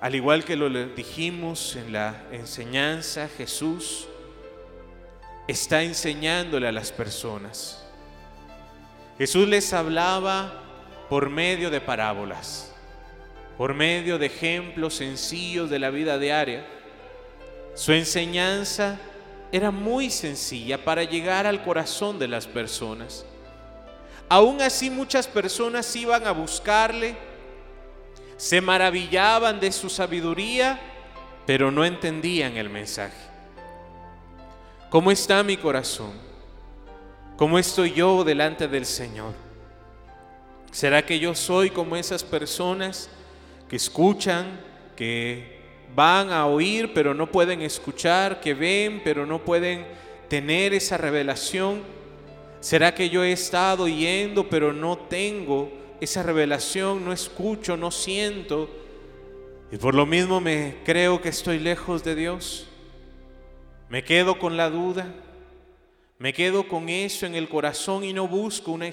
Al 0.00 0.16
igual 0.16 0.44
que 0.44 0.56
lo 0.56 0.68
dijimos 0.68 1.76
en 1.76 1.92
la 1.92 2.24
enseñanza, 2.32 3.28
Jesús 3.28 4.08
está 5.46 5.84
enseñándole 5.84 6.66
a 6.66 6.72
las 6.72 6.90
personas. 6.90 7.86
Jesús 9.16 9.46
les 9.46 9.72
hablaba 9.72 10.61
por 11.12 11.28
medio 11.28 11.68
de 11.68 11.78
parábolas, 11.78 12.72
por 13.58 13.74
medio 13.74 14.18
de 14.18 14.24
ejemplos 14.24 14.94
sencillos 14.94 15.68
de 15.68 15.78
la 15.78 15.90
vida 15.90 16.18
diaria. 16.18 16.64
Su 17.74 17.92
enseñanza 17.92 18.98
era 19.52 19.70
muy 19.70 20.08
sencilla 20.08 20.82
para 20.82 21.04
llegar 21.04 21.46
al 21.46 21.62
corazón 21.64 22.18
de 22.18 22.28
las 22.28 22.46
personas. 22.46 23.26
Aún 24.26 24.62
así 24.62 24.88
muchas 24.88 25.28
personas 25.28 25.94
iban 25.96 26.26
a 26.26 26.32
buscarle, 26.32 27.14
se 28.38 28.62
maravillaban 28.62 29.60
de 29.60 29.70
su 29.70 29.90
sabiduría, 29.90 30.80
pero 31.44 31.70
no 31.70 31.84
entendían 31.84 32.56
el 32.56 32.70
mensaje. 32.70 33.28
¿Cómo 34.88 35.10
está 35.10 35.42
mi 35.42 35.58
corazón? 35.58 36.12
¿Cómo 37.36 37.58
estoy 37.58 37.92
yo 37.92 38.24
delante 38.24 38.66
del 38.66 38.86
Señor? 38.86 39.41
¿Será 40.72 41.04
que 41.04 41.18
yo 41.18 41.34
soy 41.34 41.68
como 41.68 41.96
esas 41.96 42.24
personas 42.24 43.10
que 43.68 43.76
escuchan, 43.76 44.58
que 44.96 45.60
van 45.94 46.32
a 46.32 46.46
oír 46.46 46.94
pero 46.94 47.12
no 47.12 47.30
pueden 47.30 47.60
escuchar, 47.60 48.40
que 48.40 48.54
ven 48.54 49.02
pero 49.04 49.26
no 49.26 49.44
pueden 49.44 49.84
tener 50.28 50.72
esa 50.72 50.96
revelación? 50.96 51.82
¿Será 52.60 52.94
que 52.94 53.10
yo 53.10 53.22
he 53.22 53.32
estado 53.32 53.86
yendo 53.86 54.48
pero 54.48 54.72
no 54.72 54.96
tengo 54.96 55.70
esa 56.00 56.22
revelación, 56.22 57.04
no 57.04 57.12
escucho, 57.12 57.76
no 57.76 57.90
siento? 57.90 58.70
Y 59.70 59.76
por 59.76 59.94
lo 59.94 60.06
mismo 60.06 60.40
me 60.40 60.76
creo 60.86 61.20
que 61.20 61.28
estoy 61.28 61.58
lejos 61.58 62.02
de 62.02 62.14
Dios. 62.14 62.66
Me 63.90 64.04
quedo 64.04 64.38
con 64.38 64.56
la 64.56 64.70
duda, 64.70 65.12
me 66.18 66.32
quedo 66.32 66.66
con 66.66 66.88
eso 66.88 67.26
en 67.26 67.34
el 67.34 67.50
corazón 67.50 68.04
y 68.04 68.14
no 68.14 68.26
busco 68.26 68.72
una 68.72 68.86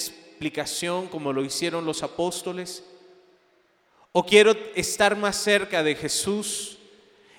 como 1.09 1.33
lo 1.33 1.43
hicieron 1.43 1.85
los 1.85 2.03
apóstoles. 2.03 2.83
O 4.11 4.25
quiero 4.25 4.55
estar 4.75 5.15
más 5.15 5.35
cerca 5.35 5.83
de 5.83 5.95
Jesús 5.95 6.77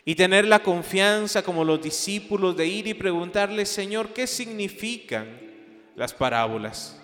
y 0.05 0.15
tener 0.15 0.47
la 0.47 0.63
confianza 0.63 1.43
como 1.43 1.65
los 1.65 1.83
discípulos 1.83 2.57
de 2.57 2.67
ir 2.67 2.87
y 2.87 2.95
preguntarle, 2.95 3.67
Señor, 3.67 4.13
¿qué 4.13 4.27
significan? 4.27 5.51
las 6.01 6.15
parábolas? 6.15 6.99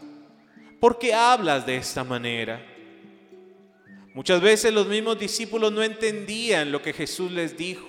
¿Por 0.80 0.98
qué 0.98 1.12
hablas 1.12 1.66
de 1.66 1.76
esta 1.76 2.02
manera? 2.02 2.64
Muchas 4.14 4.40
veces 4.40 4.72
los 4.72 4.86
mismos 4.86 5.18
discípulos 5.18 5.70
no 5.70 5.82
entendían 5.82 6.72
lo 6.72 6.80
que 6.80 6.94
Jesús 6.94 7.30
les 7.30 7.58
dijo. 7.58 7.86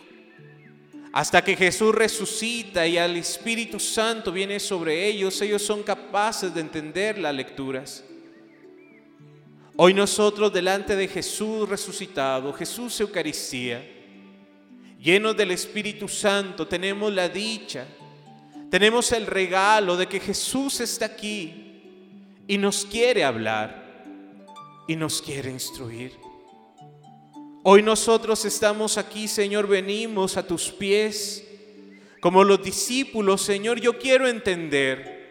Hasta 1.14 1.44
que 1.44 1.56
Jesús 1.56 1.94
resucita 1.96 2.86
y 2.86 2.98
al 2.98 3.16
Espíritu 3.16 3.80
Santo 3.80 4.32
viene 4.32 4.60
sobre 4.60 5.08
ellos, 5.08 5.42
ellos 5.42 5.62
son 5.62 5.84
capaces 5.84 6.54
de 6.54 6.62
entender 6.62 7.18
las 7.18 7.34
lecturas. 7.34 8.04
Hoy 9.76 9.94
nosotros 9.94 10.52
delante 10.52 10.96
de 10.96 11.08
Jesús 11.08 11.70
resucitado, 11.70 12.52
Jesús 12.54 13.00
Eucaristía, 13.00 13.88
llenos 15.00 15.38
del 15.38 15.52
Espíritu 15.52 16.08
Santo, 16.08 16.68
tenemos 16.68 17.14
la 17.14 17.30
dicha 17.30 17.86
tenemos 18.70 19.12
el 19.14 19.26
regalo 19.28 19.96
de 19.96 20.08
que 20.08 20.20
Jesús 20.20 20.82
está 20.82 21.06
aquí 21.06 21.82
y 22.48 22.58
nos 22.58 22.86
quiere 22.86 23.24
hablar 23.24 24.04
y 24.88 24.96
nos 24.96 25.22
quiere 25.22 25.52
instruir. 25.52 26.12
Hoy 27.70 27.84
nosotros 27.84 28.46
estamos 28.46 28.98
aquí, 28.98 29.28
Señor, 29.28 29.68
venimos 29.68 30.38
a 30.38 30.48
tus 30.48 30.72
pies 30.72 31.46
como 32.22 32.46
los 32.46 32.64
discípulos, 32.64 33.42
Señor, 33.42 33.82
yo 33.82 34.00
quiero 34.00 34.26
entender. 34.26 35.30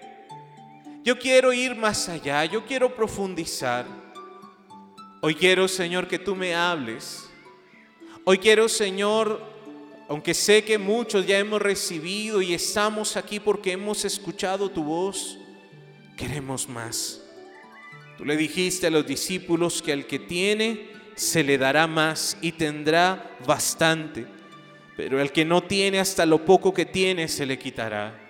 Yo 1.03 1.19
quiero 1.19 1.55
ir 1.55 1.75
más 1.75 2.11
allá, 2.11 2.45
yo 2.45 2.67
quiero 2.67 2.95
profundizar. 2.95 3.87
Hoy 5.23 5.35
quiero, 5.35 5.67
Señor, 5.67 6.09
que 6.09 6.19
tú 6.19 6.37
me 6.37 6.55
hables. 6.55 7.27
Hoy 8.25 8.37
quiero, 8.37 8.69
Señor, 8.69 9.41
aunque 10.07 10.35
sé 10.35 10.63
que 10.63 10.77
muchos 10.77 11.27
ya 11.27 11.39
hemos 11.39 11.63
recibido 11.63 12.43
y 12.43 12.53
estamos 12.53 13.17
aquí 13.17 13.41
porque 13.41 13.73
hemos 13.73 14.05
escuchado 14.05 14.71
tu 14.71 14.85
voz, 14.85 15.39
queremos 16.19 16.69
más. 16.69 17.23
Tú 18.19 18.27
le 18.27 18.37
dijiste 18.37 18.89
a 18.89 18.91
los 18.91 19.07
discípulos 19.07 19.81
que 19.81 19.95
al 19.95 20.07
que 20.07 20.19
tiene 20.19 20.96
se 21.17 21.43
le 21.43 21.59
dará 21.59 21.87
más 21.87 22.37
y 22.43 22.53
tendrá 22.53 23.37
bastante, 23.45 24.27
pero 24.97 25.21
al 25.21 25.33
que 25.33 25.45
no 25.45 25.63
tiene 25.63 25.99
hasta 25.99 26.27
lo 26.27 26.45
poco 26.45 26.73
que 26.73 26.85
tiene 26.85 27.27
se 27.27 27.47
le 27.47 27.59
quitará. 27.59 28.23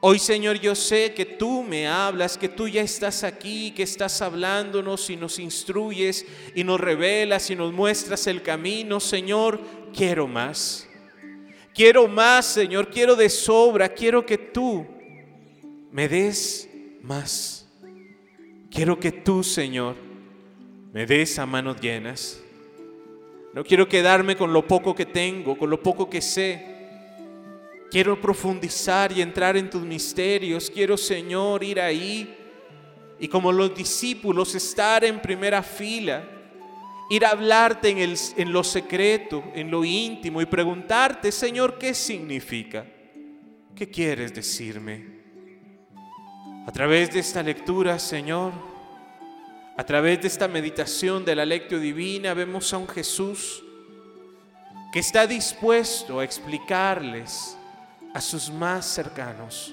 Hoy 0.00 0.18
Señor 0.18 0.58
yo 0.58 0.74
sé 0.74 1.12
que 1.12 1.26
tú 1.26 1.62
me 1.62 1.86
hablas, 1.86 2.38
que 2.38 2.48
tú 2.48 2.68
ya 2.68 2.80
estás 2.80 3.22
aquí, 3.22 3.72
que 3.72 3.82
estás 3.82 4.22
hablándonos 4.22 5.10
y 5.10 5.16
nos 5.16 5.38
instruyes 5.38 6.24
y 6.54 6.64
nos 6.64 6.80
revelas 6.80 7.50
y 7.50 7.56
nos 7.56 7.72
muestras 7.72 8.26
el 8.26 8.40
camino. 8.40 8.98
Señor, 8.98 9.60
quiero 9.94 10.26
más. 10.26 10.88
Quiero 11.74 12.08
más, 12.08 12.46
Señor, 12.46 12.88
quiero 12.88 13.14
de 13.14 13.28
sobra, 13.28 13.90
quiero 13.90 14.24
que 14.24 14.38
tú 14.38 14.86
me 15.90 16.08
des 16.08 16.68
más. 17.02 17.68
Quiero 18.70 18.98
que 18.98 19.12
tú, 19.12 19.42
Señor, 19.42 19.96
me 20.92 21.06
des 21.06 21.38
a 21.38 21.46
manos 21.46 21.80
llenas. 21.80 22.42
No 23.52 23.64
quiero 23.64 23.88
quedarme 23.88 24.36
con 24.36 24.52
lo 24.52 24.66
poco 24.66 24.94
que 24.94 25.06
tengo, 25.06 25.56
con 25.56 25.70
lo 25.70 25.82
poco 25.82 26.08
que 26.08 26.20
sé. 26.20 26.66
Quiero 27.90 28.20
profundizar 28.20 29.10
y 29.10 29.20
entrar 29.20 29.56
en 29.56 29.68
tus 29.68 29.82
misterios. 29.82 30.70
Quiero, 30.70 30.96
Señor, 30.96 31.64
ir 31.64 31.80
ahí 31.80 32.36
y 33.18 33.28
como 33.28 33.52
los 33.52 33.74
discípulos 33.74 34.54
estar 34.54 35.04
en 35.04 35.20
primera 35.20 35.62
fila. 35.62 36.24
Ir 37.10 37.24
a 37.24 37.30
hablarte 37.30 37.88
en, 37.88 37.98
el, 37.98 38.16
en 38.36 38.52
lo 38.52 38.62
secreto, 38.62 39.42
en 39.54 39.68
lo 39.68 39.84
íntimo 39.84 40.40
y 40.40 40.46
preguntarte, 40.46 41.32
Señor, 41.32 41.76
¿qué 41.76 41.92
significa? 41.92 42.86
¿Qué 43.74 43.90
quieres 43.90 44.32
decirme? 44.32 45.20
A 46.66 46.70
través 46.70 47.12
de 47.12 47.18
esta 47.18 47.42
lectura, 47.42 47.98
Señor, 47.98 48.69
a 49.80 49.86
través 49.86 50.20
de 50.20 50.28
esta 50.28 50.46
meditación 50.46 51.24
de 51.24 51.34
la 51.34 51.46
lectio 51.46 51.80
divina, 51.80 52.34
vemos 52.34 52.70
a 52.74 52.76
un 52.76 52.86
Jesús 52.86 53.64
que 54.92 54.98
está 54.98 55.26
dispuesto 55.26 56.20
a 56.20 56.24
explicarles 56.24 57.56
a 58.12 58.20
sus 58.20 58.50
más 58.50 58.84
cercanos, 58.84 59.72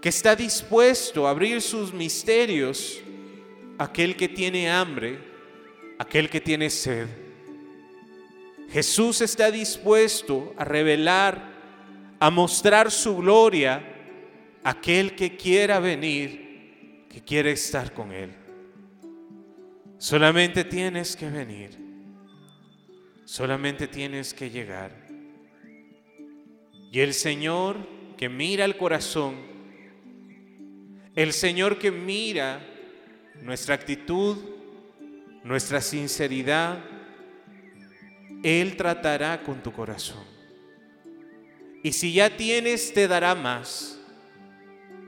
que 0.00 0.08
está 0.08 0.34
dispuesto 0.34 1.26
a 1.26 1.30
abrir 1.32 1.60
sus 1.60 1.92
misterios 1.92 2.98
a 3.76 3.84
aquel 3.84 4.16
que 4.16 4.30
tiene 4.30 4.70
hambre, 4.70 5.18
aquel 5.98 6.30
que 6.30 6.40
tiene 6.40 6.70
sed. 6.70 7.06
Jesús 8.70 9.20
está 9.20 9.50
dispuesto 9.50 10.54
a 10.56 10.64
revelar, 10.64 11.52
a 12.18 12.30
mostrar 12.30 12.90
su 12.90 13.14
gloria 13.18 13.84
a 14.64 14.70
aquel 14.70 15.14
que 15.16 15.36
quiera 15.36 15.80
venir, 15.80 17.04
que 17.10 17.20
quiere 17.20 17.52
estar 17.52 17.92
con 17.92 18.10
Él. 18.10 18.39
Solamente 20.00 20.64
tienes 20.64 21.14
que 21.14 21.28
venir, 21.28 21.76
solamente 23.26 23.86
tienes 23.86 24.32
que 24.32 24.48
llegar. 24.48 24.92
Y 26.90 27.00
el 27.00 27.12
Señor 27.12 27.76
que 28.16 28.30
mira 28.30 28.64
el 28.64 28.78
corazón, 28.78 29.36
el 31.14 31.34
Señor 31.34 31.78
que 31.78 31.90
mira 31.90 32.66
nuestra 33.42 33.74
actitud, 33.74 34.38
nuestra 35.44 35.82
sinceridad, 35.82 36.82
Él 38.42 38.78
tratará 38.78 39.42
con 39.42 39.62
tu 39.62 39.70
corazón. 39.70 40.24
Y 41.82 41.92
si 41.92 42.14
ya 42.14 42.34
tienes, 42.34 42.94
te 42.94 43.06
dará 43.06 43.34
más. 43.34 44.00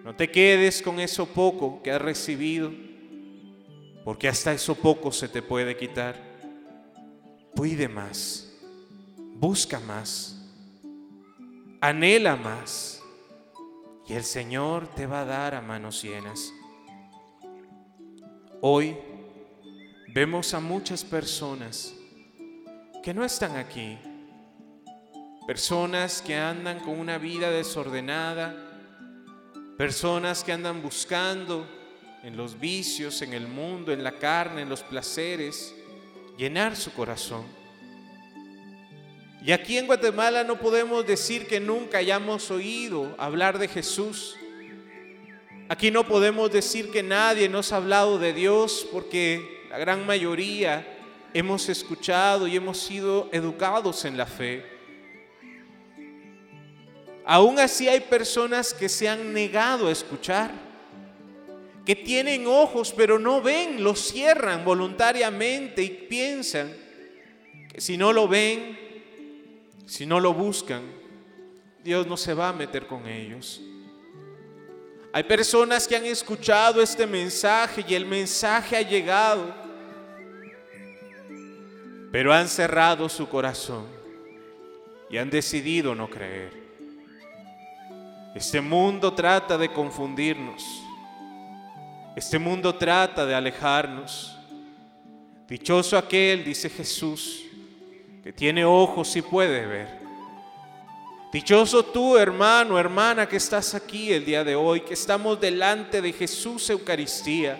No 0.05 0.15
te 0.15 0.31
quedes 0.31 0.83
con 0.83 1.01
eso 1.01 1.25
poco 1.25 1.83
que 1.83 1.91
has 1.91 2.03
recibido, 2.03 2.92
porque 4.05 4.29
hasta 4.29 4.53
eso 4.53 4.75
poco 4.75 5.13
se 5.13 5.29
te 5.29 5.43
puede 5.43 5.77
quitar. 5.77 6.17
Pide 7.55 7.89
más, 7.89 8.53
busca 9.37 9.79
más 9.81 10.43
anhela 11.83 12.37
más 12.37 13.03
y 14.07 14.13
el 14.15 14.23
Señor 14.23 14.87
te 14.95 15.05
va 15.05 15.23
a 15.23 15.25
dar 15.25 15.57
a 15.57 15.61
manos 15.61 16.01
llenas. 16.01 16.53
Hoy 18.61 18.97
vemos 20.15 20.55
a 20.55 20.61
muchas 20.61 21.03
personas 21.03 21.93
que 23.03 23.13
no 23.13 23.25
están 23.25 23.57
aquí, 23.57 23.99
personas 25.45 26.23
que 26.23 26.37
andan 26.37 26.79
con 26.79 27.01
una 27.01 27.19
vida 27.19 27.51
desordenada, 27.51 28.55
personas 29.77 30.45
que 30.45 30.53
andan 30.53 30.83
buscando 30.83 31.67
en 32.23 32.37
los 32.37 32.59
vicios, 32.59 33.23
en 33.23 33.33
el 33.33 33.49
mundo, 33.49 33.93
en 33.93 34.05
la 34.05 34.13
carne, 34.13 34.63
en 34.63 34.69
los 34.69 34.83
placeres, 34.83 35.75
llenar 36.37 36.77
su 36.77 36.93
corazón. 36.93 37.45
Y 39.45 39.51
aquí 39.51 39.77
en 39.77 39.87
Guatemala 39.87 40.45
no 40.45 40.59
podemos 40.59 41.05
decir 41.05 41.49
que 41.49 41.59
nunca 41.59 41.99
hayamos 41.99 42.51
oído 42.51 43.15
hablar 43.19 43.59
de 43.59 43.67
Jesús. 43.67 44.37
Aquí 45.69 45.91
no 45.91 46.07
podemos 46.07 46.53
decir 46.53 46.93
que 46.93 47.03
nadie 47.03 47.49
nos 47.49 47.73
ha 47.73 47.79
hablado 47.79 48.19
de 48.19 48.33
Dios 48.33 48.87
porque 48.93 49.67
la 49.69 49.79
gran 49.79 50.07
mayoría 50.07 50.87
hemos 51.35 51.69
escuchado 51.69 52.47
y 52.47 52.55
hemos 52.55 52.79
sido 52.79 53.29
educados 53.33 54.05
en 54.05 54.17
la 54.17 54.27
fe. 54.27 54.65
Aún 57.25 57.59
así 57.59 57.89
hay 57.89 58.01
personas 58.01 58.75
que 58.75 58.89
se 58.89 59.09
han 59.09 59.33
negado 59.33 59.89
a 59.89 59.93
escuchar, 59.93 60.51
que 61.85 61.97
tienen 61.97 62.47
ojos 62.47 62.93
pero 62.97 63.19
no 63.19 63.41
ven, 63.41 63.83
los 63.83 64.01
cierran 64.01 64.65
voluntariamente 64.65 65.83
y 65.83 65.91
piensan 65.91 66.73
que 67.73 67.81
si 67.81 67.97
no 67.97 68.13
lo 68.13 68.29
ven, 68.29 68.79
si 69.87 70.07
no 70.07 70.21
lo 70.21 70.33
buscan, 70.33 70.83
Dios 71.83 72.07
no 72.07 72.17
se 72.17 72.35
va 72.35 72.51
a 72.51 72.53
meter 72.53 72.87
con 72.87 73.07
ellos. 73.07 73.61
Hay 75.13 75.25
personas 75.25 75.87
que 75.87 75.97
han 75.97 76.07
escuchado 76.07 76.81
este 76.81 77.07
mensaje 77.07 77.85
y 77.87 77.95
el 77.95 78.07
mensaje 78.07 78.77
ha 78.77 78.83
llegado, 78.83 79.55
pero 82.11 82.33
han 82.33 82.49
cerrado 82.49 83.09
su 83.09 83.29
corazón 83.29 83.87
y 85.11 85.19
han 85.19 85.29
decidido 85.29 85.95
no 85.95 86.09
creer. 86.09 86.63
Este 88.35 88.63
mundo 88.63 89.13
trata 89.13 89.59
de 89.59 89.71
confundirnos. 89.71 90.82
Este 92.15 92.39
mundo 92.39 92.75
trata 92.75 93.25
de 93.25 93.35
alejarnos. 93.35 94.37
Dichoso 95.49 95.97
aquel, 95.97 96.45
dice 96.45 96.69
Jesús, 96.69 97.43
que 98.23 98.33
tiene 98.33 98.67
ojos 98.67 99.17
y 99.17 99.23
puede 99.23 99.65
ver. 99.67 99.89
Dichoso 101.33 101.83
tú, 101.83 102.19
hermano, 102.19 102.79
hermana, 102.79 103.27
que 103.27 103.39
estás 103.39 103.75
aquí 103.75 104.13
el 104.13 104.27
día 104.27 104.45
de 104.45 104.55
hoy, 104.55 104.83
que 104.83 104.93
estamos 104.93 105.41
delante 105.41 106.03
de 106.03 106.13
Jesús 106.13 106.69
Eucaristía. 106.69 107.59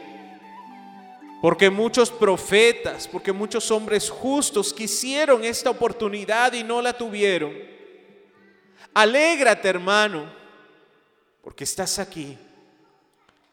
Porque 1.41 1.71
muchos 1.71 2.11
profetas, 2.11 3.09
porque 3.09 3.33
muchos 3.33 3.71
hombres 3.71 4.11
justos 4.11 4.75
quisieron 4.75 5.45
esta 5.45 5.71
oportunidad 5.71 6.53
y 6.53 6.63
no 6.63 6.83
la 6.83 6.93
tuvieron. 6.93 7.55
Alégrate, 8.93 9.67
hermano, 9.67 10.31
porque 11.43 11.65
estás 11.65 11.99
aquí 11.99 12.37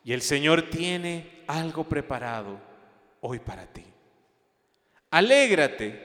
y 0.04 0.14
el 0.14 0.22
Señor 0.22 0.70
tiene 0.70 1.44
algo 1.48 1.84
preparado 1.84 2.60
hoy 3.22 3.40
para 3.40 3.66
ti. 3.66 3.84
Alégrate, 5.12 6.00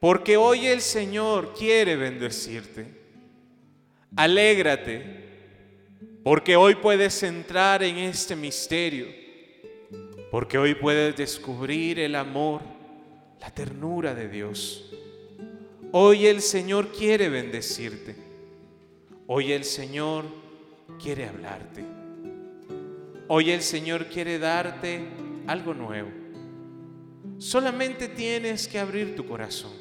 porque 0.00 0.36
hoy 0.36 0.66
el 0.66 0.80
Señor 0.80 1.54
quiere 1.54 1.96
bendecirte. 1.96 2.86
Alégrate, 4.16 5.04
porque 6.22 6.56
hoy 6.56 6.74
puedes 6.74 7.22
entrar 7.22 7.82
en 7.82 7.98
este 7.98 8.36
misterio, 8.36 9.06
porque 10.30 10.58
hoy 10.58 10.74
puedes 10.74 11.16
descubrir 11.16 11.98
el 11.98 12.14
amor, 12.14 12.60
la 13.40 13.50
ternura 13.50 14.14
de 14.14 14.28
Dios. 14.28 14.92
Hoy 15.92 16.26
el 16.26 16.40
Señor 16.40 16.92
quiere 16.92 17.28
bendecirte. 17.28 18.16
Hoy 19.26 19.52
el 19.52 19.64
Señor 19.64 20.24
quiere 21.00 21.26
hablarte. 21.26 22.01
Hoy 23.28 23.50
el 23.50 23.62
Señor 23.62 24.06
quiere 24.06 24.38
darte 24.38 25.00
algo 25.46 25.74
nuevo. 25.74 26.10
Solamente 27.38 28.08
tienes 28.08 28.68
que 28.68 28.78
abrir 28.78 29.16
tu 29.16 29.26
corazón. 29.26 29.72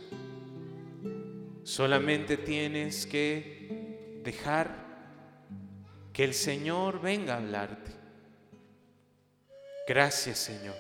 Solamente 1.63 2.37
tienes 2.37 3.05
que 3.05 4.21
dejar 4.23 4.75
que 6.13 6.23
el 6.23 6.33
Señor 6.33 7.01
venga 7.01 7.35
a 7.35 7.37
hablarte. 7.37 7.91
Gracias 9.87 10.39
Señor, 10.39 10.75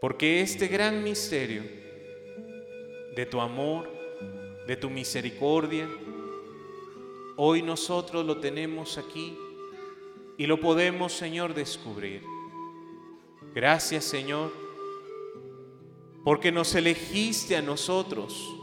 porque 0.00 0.42
este 0.42 0.68
gran 0.68 1.02
misterio 1.02 1.62
de 3.16 3.26
tu 3.26 3.40
amor, 3.40 3.90
de 4.66 4.76
tu 4.76 4.90
misericordia, 4.90 5.88
hoy 7.36 7.62
nosotros 7.62 8.24
lo 8.24 8.38
tenemos 8.38 8.98
aquí 8.98 9.36
y 10.42 10.46
lo 10.46 10.58
podemos 10.58 11.12
Señor 11.12 11.54
descubrir. 11.54 12.24
Gracias 13.54 14.04
Señor, 14.04 14.52
porque 16.24 16.50
nos 16.50 16.74
elegiste 16.74 17.56
a 17.56 17.62
nosotros 17.62 18.58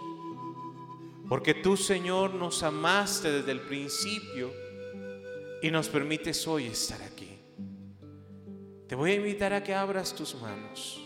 porque 1.30 1.54
tú, 1.54 1.78
Señor, 1.78 2.34
nos 2.34 2.64
amaste 2.64 3.32
desde 3.32 3.52
el 3.52 3.62
principio 3.62 4.52
y 5.62 5.70
nos 5.70 5.88
permites 5.88 6.46
hoy 6.48 6.66
estar 6.66 7.00
aquí. 7.04 7.30
Te 8.88 8.96
voy 8.96 9.12
a 9.12 9.16
invitar 9.16 9.54
a 9.54 9.64
que 9.64 9.76
abras 9.76 10.16
tus 10.16 10.34
manos. 10.42 11.00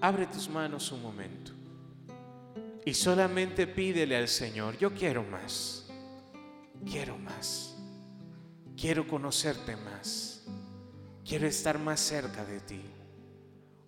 Abre 0.00 0.26
tus 0.28 0.48
manos 0.48 0.92
un 0.92 1.02
momento. 1.02 1.50
Y 2.84 2.94
solamente 2.94 3.66
pídele 3.66 4.16
al 4.16 4.28
Señor, 4.28 4.78
yo 4.78 4.94
quiero 4.94 5.24
más. 5.24 5.90
Quiero 6.88 7.18
más. 7.18 7.75
Quiero 8.76 9.06
conocerte 9.08 9.76
más. 9.76 10.44
Quiero 11.24 11.46
estar 11.46 11.78
más 11.78 12.00
cerca 12.00 12.44
de 12.44 12.60
ti. 12.60 12.80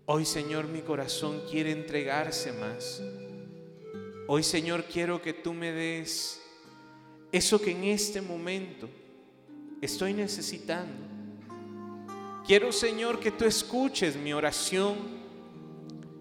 Hoy, 0.07 0.25
Señor, 0.25 0.67
mi 0.67 0.81
corazón 0.81 1.43
quiere 1.51 1.71
entregarse 1.71 2.53
más. 2.53 3.03
Hoy 4.31 4.43
Señor 4.43 4.85
quiero 4.85 5.23
que 5.23 5.33
tú 5.33 5.55
me 5.55 5.73
des 5.73 6.39
eso 7.33 7.59
que 7.59 7.71
en 7.71 7.85
este 7.85 8.21
momento 8.21 8.87
estoy 9.81 10.13
necesitando. 10.13 11.07
Quiero 12.47 12.71
Señor 12.71 13.21
que 13.21 13.31
tú 13.31 13.47
escuches 13.47 14.17
mi 14.17 14.35
oración, 14.35 14.97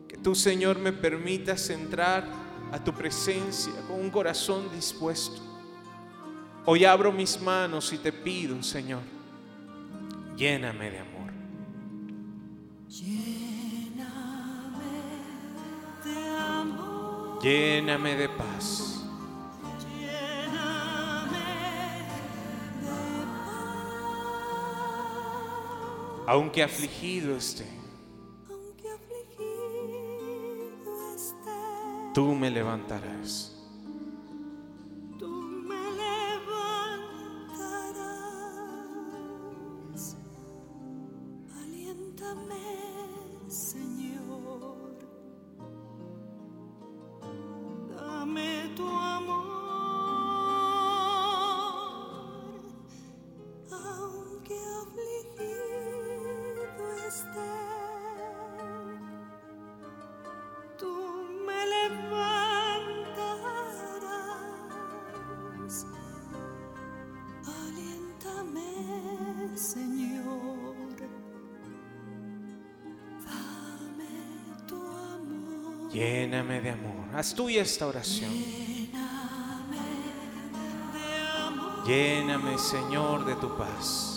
que 0.08 0.18
tú 0.18 0.36
Señor 0.36 0.80
me 0.80 0.94
permitas 0.94 1.70
entrar 1.70 2.26
a 2.72 2.82
tu 2.82 2.94
presencia 2.94 3.74
con 3.90 4.00
un 4.00 4.10
corazón 4.10 4.72
dispuesto. 4.74 5.42
Hoy 6.70 6.84
abro 6.84 7.14
mis 7.14 7.40
manos 7.40 7.94
y 7.94 7.98
te 7.98 8.12
pido 8.12 8.62
Señor, 8.62 9.02
lléname 10.36 10.92
de 10.92 11.00
amor. 11.00 11.32
Lléname 17.42 18.16
de 18.18 18.28
paz. 18.28 19.02
Aunque 26.28 26.64
afligido 26.64 27.38
esté, 27.38 27.66
tú 32.14 32.36
me 32.36 32.52
levantarás. 32.52 33.57
Lléname 75.98 76.62
de 76.62 76.70
amor. 76.70 77.16
Haz 77.16 77.34
tuya 77.34 77.64
esta 77.64 77.88
oración. 77.88 78.32
Lléname, 81.88 82.58
Señor, 82.60 83.26
de 83.26 83.36
tu 83.38 83.58
paz. 83.58 84.17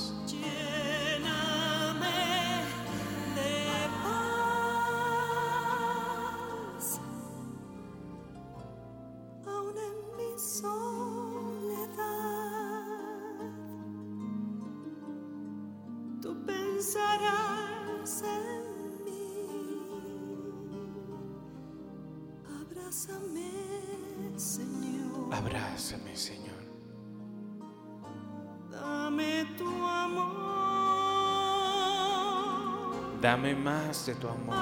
Más 34.28 34.54
de 34.54 34.59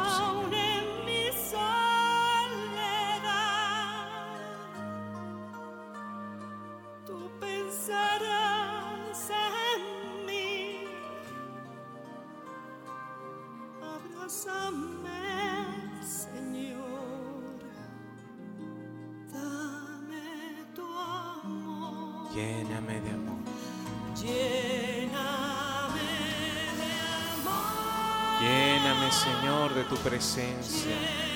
Señor, 30.20 31.27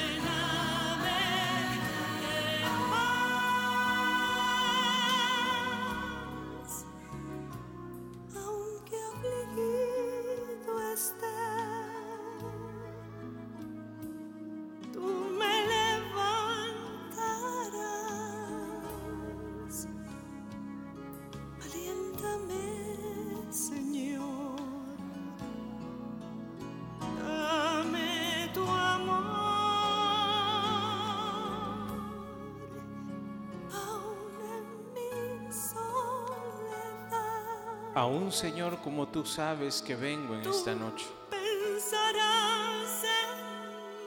Aún, 37.94 38.32
Señor, 38.32 38.78
como 38.78 39.08
tú 39.08 39.26
sabes 39.26 39.82
que 39.82 39.94
vengo 39.94 40.34
en 40.34 40.48
esta 40.48 40.74
noche, 40.74 41.04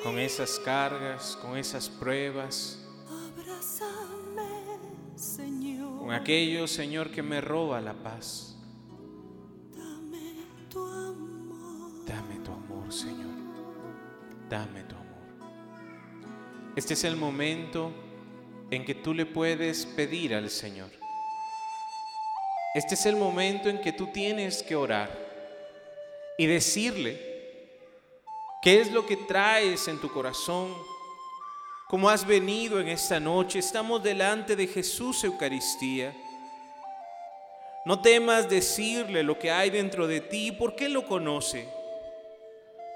con 0.04 0.18
esas 0.18 0.58
cargas, 0.60 1.38
con 1.40 1.56
esas 1.56 1.88
pruebas, 1.88 2.84
con 6.00 6.12
aquello, 6.12 6.68
Señor, 6.68 7.12
que 7.12 7.22
me 7.22 7.42
roba 7.42 7.80
la 7.80 7.94
paz. 7.94 8.58
Dame 9.76 10.34
tu 10.68 10.84
amor. 10.84 12.06
Dame 12.08 12.40
tu 12.40 12.52
amor, 12.52 12.92
Señor. 12.92 13.36
Dame 14.50 14.84
tu 14.84 14.96
amor. 14.96 15.06
Este 16.76 16.96
es 16.96 17.04
el 17.04 17.18
momento 17.18 17.92
en 18.72 18.84
que 18.84 18.96
tú 18.96 19.14
le 19.14 19.28
puedes 19.28 19.86
pedir 19.86 20.34
al 20.34 20.50
Señor. 20.50 21.05
Este 22.76 22.96
es 22.96 23.06
el 23.06 23.16
momento 23.16 23.70
en 23.70 23.80
que 23.80 23.94
tú 23.94 24.08
tienes 24.08 24.62
que 24.62 24.76
orar 24.76 25.10
y 26.38 26.46
decirle 26.46 27.18
qué 28.62 28.82
es 28.82 28.92
lo 28.92 29.06
que 29.06 29.16
traes 29.16 29.88
en 29.88 29.98
tu 30.02 30.12
corazón, 30.12 30.74
cómo 31.88 32.10
has 32.10 32.28
venido 32.28 32.82
en 32.82 32.90
esta 32.90 33.18
noche. 33.18 33.60
Estamos 33.60 34.04
delante 34.04 34.58
de 34.58 34.68
Jesús 34.68 35.24
Eucaristía. 35.24 36.14
No 37.86 38.02
temas 38.02 38.50
decirle 38.50 39.24
lo 39.24 39.40
que 39.40 39.52
hay 39.52 39.70
dentro 39.70 40.06
de 40.06 40.20
ti 40.20 40.52
porque 40.52 40.88
Él 40.88 40.94
lo 40.96 41.06
conoce. 41.06 41.70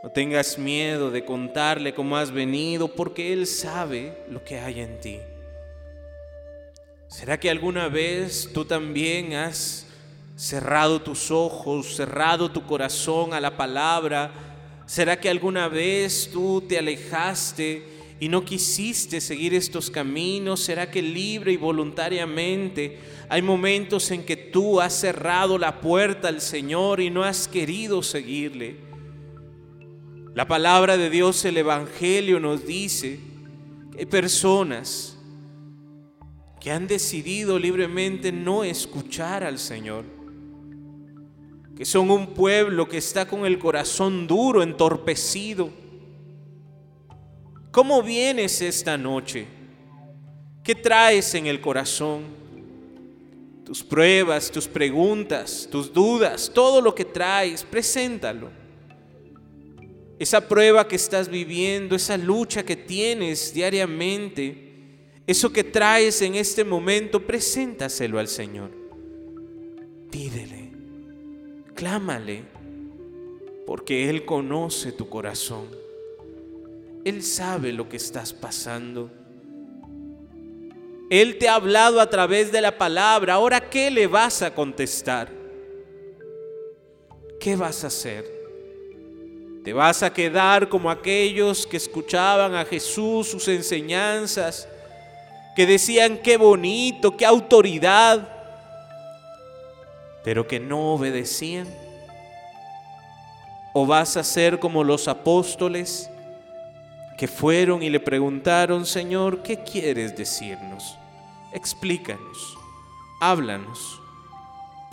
No 0.04 0.12
tengas 0.12 0.58
miedo 0.58 1.10
de 1.10 1.24
contarle 1.24 1.94
cómo 1.94 2.18
has 2.18 2.32
venido 2.32 2.94
porque 2.94 3.32
Él 3.32 3.48
sabe 3.48 4.26
lo 4.28 4.44
que 4.44 4.60
hay 4.60 4.82
en 4.82 5.00
ti. 5.00 5.22
¿Será 7.10 7.40
que 7.40 7.50
alguna 7.50 7.90
vez 7.90 8.52
tú 8.54 8.66
también 8.66 9.34
has 9.34 9.88
cerrado 10.36 11.02
tus 11.02 11.32
ojos, 11.32 11.96
cerrado 11.96 12.52
tu 12.52 12.68
corazón 12.68 13.34
a 13.34 13.42
la 13.42 13.58
palabra? 13.58 14.32
¿Será 14.86 15.20
que 15.20 15.28
alguna 15.28 15.68
vez 15.70 16.30
tú 16.32 16.62
te 16.62 16.78
alejaste 16.78 17.84
y 18.20 18.30
no 18.30 18.46
quisiste 18.46 19.22
seguir 19.22 19.56
estos 19.56 19.90
caminos? 19.90 20.60
¿Será 20.60 20.92
que 20.92 21.02
libre 21.02 21.52
y 21.52 21.58
voluntariamente 21.58 23.00
hay 23.28 23.42
momentos 23.42 24.12
en 24.12 24.24
que 24.24 24.38
tú 24.38 24.80
has 24.80 24.94
cerrado 24.94 25.58
la 25.58 25.82
puerta 25.82 26.28
al 26.28 26.42
Señor 26.42 27.00
y 27.00 27.10
no 27.10 27.24
has 27.24 27.48
querido 27.48 28.04
seguirle? 28.04 28.76
La 30.36 30.48
palabra 30.48 30.96
de 30.96 31.10
Dios, 31.10 31.44
el 31.44 31.58
Evangelio 31.58 32.40
nos 32.40 32.68
dice 32.68 33.20
que 33.92 34.02
hay 34.02 34.06
personas 34.06 35.19
que 36.60 36.72
han 36.72 36.88
decidido 36.88 37.58
libremente 37.58 38.32
no 38.32 38.64
escuchar 38.64 39.44
al 39.44 39.60
Señor, 39.60 40.04
que 41.76 41.86
son 41.86 42.12
un 42.12 42.34
pueblo 42.34 42.90
que 42.90 42.98
está 42.98 43.26
con 43.28 43.46
el 43.46 43.58
corazón 43.58 44.28
duro, 44.28 44.62
entorpecido. 44.62 45.70
¿Cómo 47.72 48.04
vienes 48.04 48.62
esta 48.62 48.98
noche? 48.98 49.48
¿Qué 50.64 50.76
traes 50.76 51.34
en 51.36 51.46
el 51.46 51.62
corazón? 51.62 52.24
Tus 53.64 53.82
pruebas, 53.84 54.52
tus 54.52 54.68
preguntas, 54.68 55.68
tus 55.72 55.94
dudas, 55.94 56.52
todo 56.54 56.82
lo 56.82 56.94
que 56.94 57.06
traes, 57.06 57.64
preséntalo. 57.64 58.50
Esa 60.18 60.46
prueba 60.46 60.86
que 60.86 60.98
estás 60.98 61.30
viviendo, 61.30 61.96
esa 61.96 62.18
lucha 62.18 62.64
que 62.64 62.76
tienes 62.76 63.54
diariamente, 63.54 64.69
eso 65.30 65.54
que 65.54 65.64
traes 65.64 66.24
en 66.24 66.34
este 66.34 66.64
momento, 66.64 67.20
preséntaselo 67.20 68.18
al 68.18 68.28
Señor. 68.28 68.72
Pídele, 70.10 70.72
clámale, 71.76 72.46
porque 73.68 74.10
Él 74.10 74.26
conoce 74.26 74.92
tu 74.92 75.08
corazón. 75.08 75.68
Él 77.06 77.22
sabe 77.22 77.72
lo 77.72 77.88
que 77.88 77.98
estás 77.98 78.34
pasando. 78.34 79.12
Él 81.12 81.38
te 81.38 81.48
ha 81.48 81.54
hablado 81.54 82.02
a 82.02 82.10
través 82.10 82.52
de 82.52 82.62
la 82.62 82.76
palabra. 82.76 83.36
Ahora, 83.36 83.70
¿qué 83.70 83.92
le 83.92 84.08
vas 84.08 84.42
a 84.42 84.56
contestar? 84.56 85.30
¿Qué 87.40 87.56
vas 87.56 87.84
a 87.84 87.88
hacer? 87.88 88.26
¿Te 89.64 89.74
vas 89.74 90.02
a 90.02 90.12
quedar 90.12 90.68
como 90.70 90.90
aquellos 90.90 91.68
que 91.68 91.78
escuchaban 91.78 92.56
a 92.56 92.66
Jesús, 92.66 93.28
sus 93.28 93.48
enseñanzas? 93.48 94.68
Que 95.60 95.66
decían 95.66 96.20
qué 96.20 96.38
bonito, 96.38 97.18
qué 97.18 97.26
autoridad, 97.26 98.30
pero 100.24 100.48
que 100.48 100.58
no 100.58 100.94
obedecían? 100.94 101.68
¿O 103.74 103.86
vas 103.86 104.16
a 104.16 104.24
ser 104.24 104.60
como 104.60 104.86
los 104.86 105.10
apóstoles 105.10 106.10
que 107.18 107.28
fueron 107.28 107.84
y 107.84 107.90
le 107.90 108.00
preguntaron, 108.00 108.86
Señor, 108.86 109.44
¿qué 109.44 109.62
quieres 109.62 110.16
decirnos? 110.16 110.98
Explícanos, 111.52 112.58
háblanos, 113.20 114.02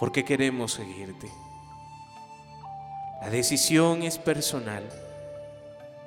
porque 0.01 0.25
queremos 0.25 0.73
seguirte. 0.73 1.31
La 3.21 3.31
decisión 3.31 4.03
es 4.03 4.19
personal. 4.19 5.06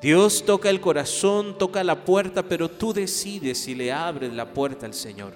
Dios 0.02 0.46
toca 0.46 0.70
el 0.70 0.80
corazón, 0.80 1.58
toca 1.58 1.84
la 1.84 2.06
puerta, 2.06 2.44
pero 2.44 2.70
tú 2.70 2.94
decides 2.94 3.58
si 3.58 3.76
le 3.76 3.92
abres 3.92 4.34
la 4.34 4.54
puerta 4.54 4.86
al 4.86 4.94
Señor. 4.94 5.34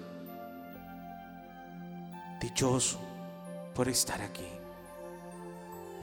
Dichoso 2.40 3.00
por 3.76 3.90
estar 3.90 4.22
aquí. 4.22 4.48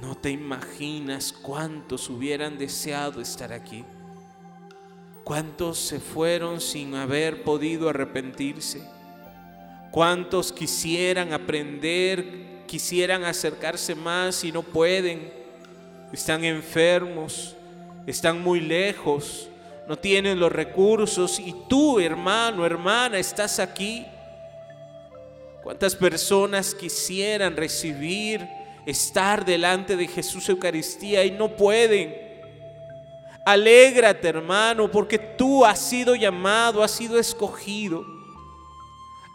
No 0.02 0.14
te 0.14 0.30
imaginas 0.30 1.32
cuántos 1.32 2.10
hubieran 2.10 2.58
deseado 2.58 3.22
estar 3.22 3.50
aquí. 3.52 3.84
Cuántos 5.24 5.78
se 5.78 5.98
fueron 5.98 6.60
sin 6.60 6.94
haber 6.94 7.44
podido 7.44 7.88
arrepentirse. 7.88 8.82
Cuántos 9.90 10.52
quisieran 10.52 11.32
aprender, 11.32 12.64
quisieran 12.66 13.24
acercarse 13.24 13.94
más 13.94 14.44
y 14.44 14.52
no 14.52 14.62
pueden. 14.62 15.32
Están 16.12 16.44
enfermos 16.44 17.56
están 18.06 18.42
muy 18.42 18.60
lejos, 18.60 19.48
no 19.86 19.96
tienen 19.96 20.38
los 20.38 20.52
recursos 20.52 21.38
y 21.40 21.54
tú, 21.68 21.98
hermano, 21.98 22.64
hermana, 22.64 23.18
estás 23.18 23.58
aquí. 23.58 24.06
¿Cuántas 25.62 25.94
personas 25.94 26.74
quisieran 26.74 27.56
recibir, 27.56 28.46
estar 28.86 29.44
delante 29.44 29.96
de 29.96 30.06
Jesús 30.06 30.48
Eucaristía 30.48 31.24
y 31.24 31.32
no 31.32 31.56
pueden? 31.56 32.14
Alégrate, 33.44 34.28
hermano, 34.28 34.90
porque 34.90 35.18
tú 35.18 35.64
has 35.64 35.78
sido 35.78 36.14
llamado, 36.14 36.82
has 36.82 36.92
sido 36.92 37.18
escogido. 37.18 38.04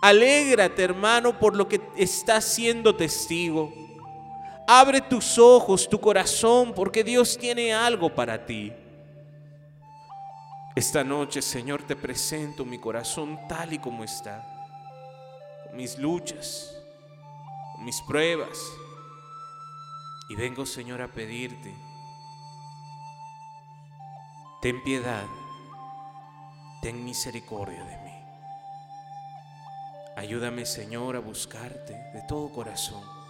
Alégrate, 0.01 0.83
hermano, 0.83 1.37
por 1.37 1.55
lo 1.55 1.67
que 1.67 1.81
estás 1.97 2.45
siendo 2.45 2.95
testigo. 2.95 3.84
Abre 4.67 4.99
tus 5.01 5.37
ojos, 5.37 5.87
tu 5.87 5.99
corazón, 5.99 6.73
porque 6.73 7.03
Dios 7.03 7.37
tiene 7.37 7.73
algo 7.73 8.13
para 8.13 8.45
ti. 8.45 8.73
Esta 10.75 11.03
noche, 11.03 11.41
Señor, 11.41 11.83
te 11.83 11.95
presento 11.95 12.65
mi 12.65 12.79
corazón 12.79 13.39
tal 13.47 13.73
y 13.73 13.79
como 13.79 14.03
está, 14.03 14.43
mis 15.73 15.99
luchas, 15.99 16.75
mis 17.79 18.01
pruebas. 18.01 18.59
Y 20.29 20.35
vengo, 20.35 20.65
Señor, 20.65 21.01
a 21.03 21.07
pedirte, 21.07 21.71
ten 24.63 24.81
piedad, 24.83 25.27
ten 26.81 27.05
misericordia 27.05 27.83
de 27.85 27.97
mí. 27.97 28.15
Ayúdame, 30.17 30.65
Señor, 30.65 31.15
a 31.15 31.19
buscarte 31.19 31.93
de 31.93 32.23
todo 32.27 32.49
corazón 32.51 33.24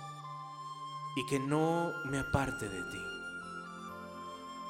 y 1.16 1.26
que 1.26 1.40
no 1.40 1.94
me 2.06 2.20
aparte 2.20 2.68
de 2.68 2.84
ti. 2.92 3.02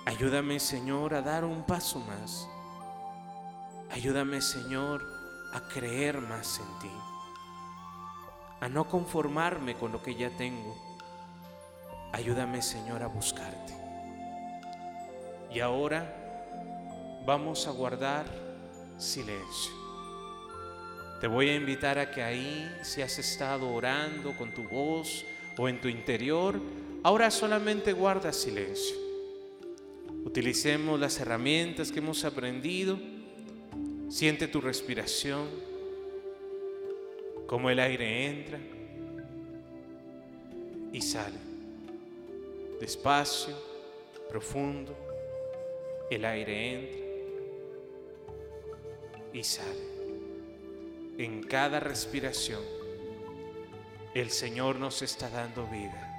Ayúdame, 0.05 0.59
Señor, 0.59 1.15
a 1.15 1.21
dar 1.21 1.43
un 1.43 1.63
paso 1.63 1.99
más. 1.99 2.47
Ayúdame, 3.89 4.39
Señor, 4.41 5.03
a 5.51 5.61
creer 5.61 6.21
más 6.21 6.59
en 6.59 6.79
ti. 6.79 6.95
A 8.59 8.69
no 8.69 8.87
conformarme 8.87 9.75
con 9.75 9.91
lo 9.91 10.03
que 10.03 10.13
ya 10.13 10.29
tengo. 10.29 10.75
Ayúdame, 12.13 12.61
Señor, 12.61 13.01
a 13.01 13.07
buscarte. 13.07 13.73
Y 15.51 15.59
ahora 15.59 17.23
vamos 17.25 17.67
a 17.67 17.71
guardar 17.71 18.25
silencio. 18.97 19.73
Te 21.19 21.27
voy 21.27 21.49
a 21.49 21.55
invitar 21.55 21.97
a 21.97 22.11
que 22.11 22.21
ahí, 22.21 22.71
si 22.83 23.01
has 23.01 23.17
estado 23.17 23.73
orando 23.73 24.37
con 24.37 24.53
tu 24.53 24.67
voz 24.67 25.25
o 25.57 25.69
en 25.69 25.79
tu 25.79 25.87
interior, 25.87 26.59
ahora 27.03 27.31
solamente 27.31 27.93
guarda 27.93 28.33
silencio. 28.33 28.95
Utilicemos 30.25 30.99
las 30.99 31.19
herramientas 31.19 31.91
que 31.91 31.99
hemos 31.99 32.25
aprendido. 32.25 32.97
Siente 34.09 34.47
tu 34.47 34.59
respiración, 34.61 35.47
como 37.47 37.69
el 37.69 37.79
aire 37.79 38.27
entra 38.27 38.59
y 40.91 41.01
sale. 41.01 41.37
Despacio, 42.79 43.55
profundo, 44.29 44.95
el 46.09 46.25
aire 46.25 46.73
entra 46.73 47.05
y 49.33 49.43
sale. 49.43 49.95
En 51.17 51.43
cada 51.43 51.79
respiración, 51.79 52.61
el 54.21 54.31
Señor 54.31 54.77
nos 54.77 55.01
está 55.01 55.29
dando 55.29 55.67
vida. 55.67 56.11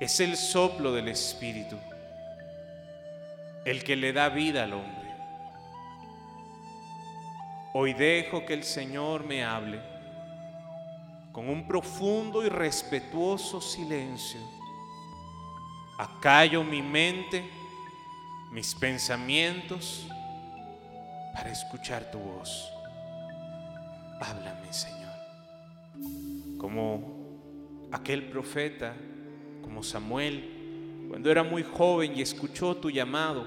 Es 0.00 0.20
el 0.20 0.36
soplo 0.36 0.92
del 0.92 1.08
Espíritu 1.08 1.78
el 3.64 3.82
que 3.82 3.96
le 3.96 4.12
da 4.12 4.28
vida 4.28 4.64
al 4.64 4.74
hombre. 4.74 5.14
Hoy 7.72 7.94
dejo 7.94 8.44
que 8.44 8.54
el 8.54 8.62
Señor 8.62 9.24
me 9.24 9.44
hable 9.44 9.80
con 11.32 11.48
un 11.48 11.66
profundo 11.66 12.44
y 12.44 12.48
respetuoso 12.48 13.60
silencio. 13.60 14.40
Acallo 15.98 16.62
mi 16.62 16.82
mente, 16.82 17.50
mis 18.52 18.74
pensamientos 18.74 20.06
para 21.32 21.50
escuchar 21.50 22.10
tu 22.10 22.18
voz. 22.18 22.70
Háblame, 24.20 24.72
Señor. 24.72 25.03
Como 26.64 27.90
aquel 27.92 28.30
profeta, 28.30 28.96
como 29.60 29.82
Samuel, 29.82 31.04
cuando 31.10 31.30
era 31.30 31.42
muy 31.42 31.62
joven 31.62 32.14
y 32.16 32.22
escuchó 32.22 32.74
tu 32.74 32.88
llamado, 32.88 33.44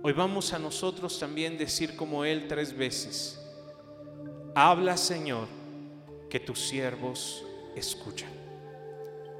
hoy 0.00 0.12
vamos 0.12 0.52
a 0.52 0.60
nosotros 0.60 1.18
también 1.18 1.58
decir 1.58 1.96
como 1.96 2.24
él 2.24 2.46
tres 2.46 2.72
veces, 2.72 3.44
habla, 4.54 4.96
Señor, 4.96 5.48
que 6.30 6.38
tus 6.38 6.60
siervos 6.60 7.44
escuchan. 7.74 8.30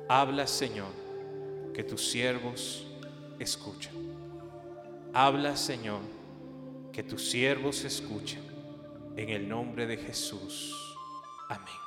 Habla, 0.08 0.48
Señor, 0.48 0.90
que 1.72 1.84
tus 1.84 2.10
siervos 2.10 2.88
escuchan. 3.38 3.94
Habla, 5.12 5.56
Señor, 5.56 6.00
que 6.92 7.04
tus 7.04 7.30
siervos 7.30 7.84
escuchen. 7.84 8.42
En 9.16 9.28
el 9.28 9.48
nombre 9.48 9.86
de 9.86 9.96
Jesús. 9.96 10.74
Amén. 11.48 11.83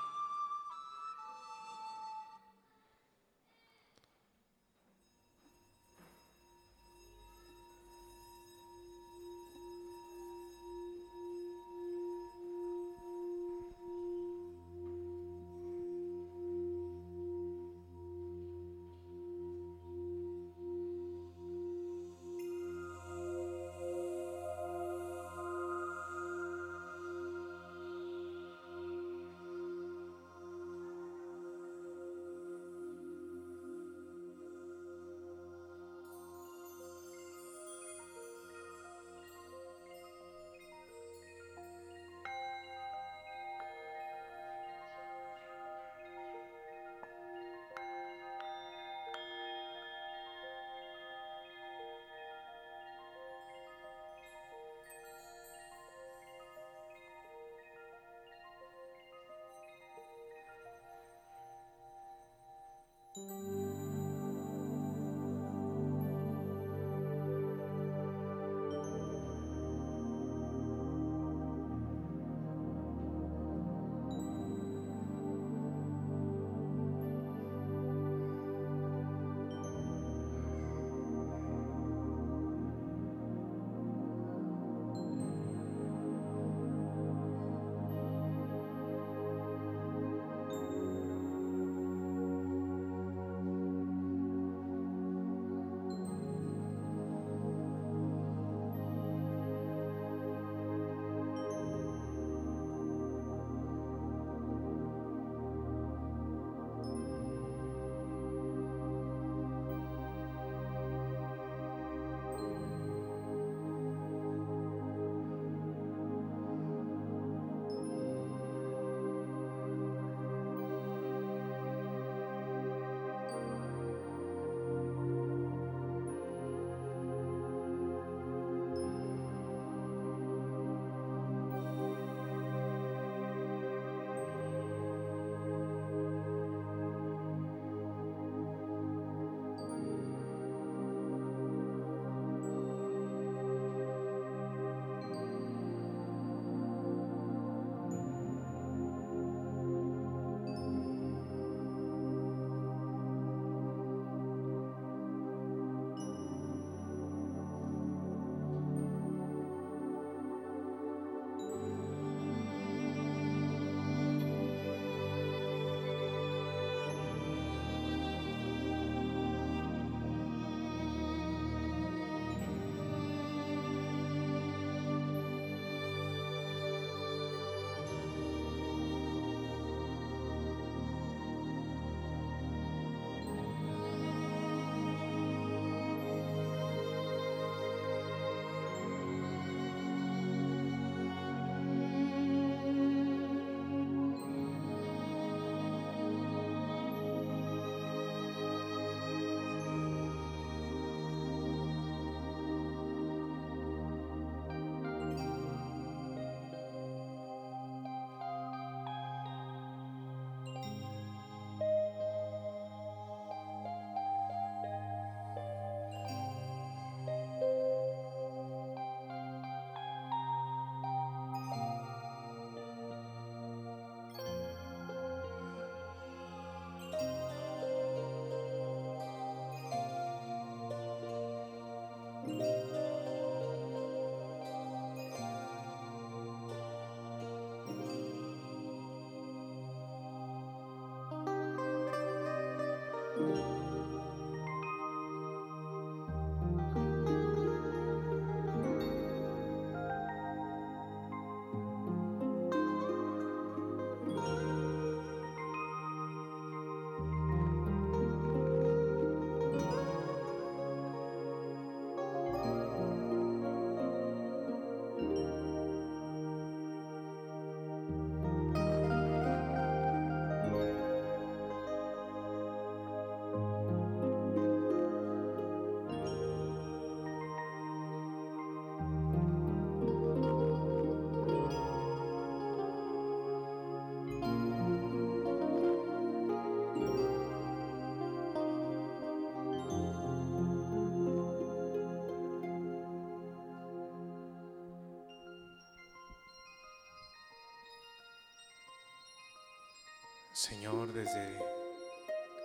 Señor, 300.38 300.94
desde 300.94 301.36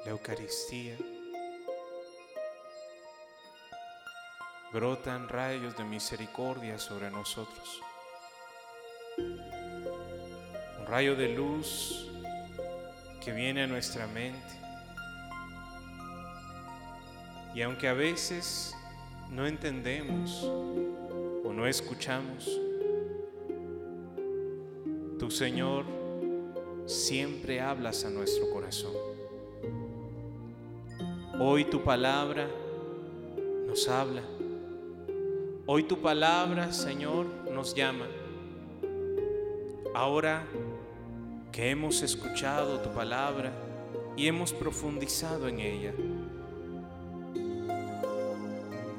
la 0.06 0.12
Eucaristía 0.12 0.96
brotan 4.72 5.28
rayos 5.28 5.76
de 5.76 5.84
misericordia 5.84 6.78
sobre 6.78 7.10
nosotros. 7.10 7.82
Un 9.18 10.86
rayo 10.86 11.14
de 11.16 11.34
luz 11.34 12.10
que 13.22 13.30
viene 13.30 13.64
a 13.64 13.66
nuestra 13.66 14.06
mente. 14.06 14.40
Y 17.54 17.60
aunque 17.60 17.88
a 17.88 17.92
veces 17.92 18.74
no 19.28 19.46
entendemos 19.46 20.42
o 20.42 21.52
no 21.52 21.66
escuchamos, 21.66 22.58
tu 25.18 25.30
Señor 25.30 26.01
siempre 26.92 27.60
hablas 27.60 28.04
a 28.04 28.10
nuestro 28.10 28.50
corazón. 28.50 28.92
Hoy 31.40 31.64
tu 31.64 31.82
palabra 31.82 32.46
nos 33.66 33.88
habla. 33.88 34.22
Hoy 35.66 35.84
tu 35.84 35.98
palabra, 35.98 36.72
Señor, 36.72 37.26
nos 37.50 37.74
llama. 37.74 38.06
Ahora 39.94 40.44
que 41.50 41.70
hemos 41.70 42.02
escuchado 42.02 42.80
tu 42.80 42.90
palabra 42.90 43.52
y 44.16 44.26
hemos 44.26 44.52
profundizado 44.52 45.48
en 45.48 45.60
ella, 45.60 45.92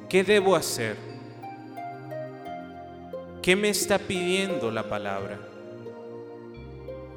¿qué 0.10 0.24
debo 0.24 0.56
hacer? 0.56 0.98
¿Qué 3.42 3.56
me 3.56 3.70
está 3.70 4.00
pidiendo 4.00 4.72
la 4.72 4.88
palabra? 4.88 5.53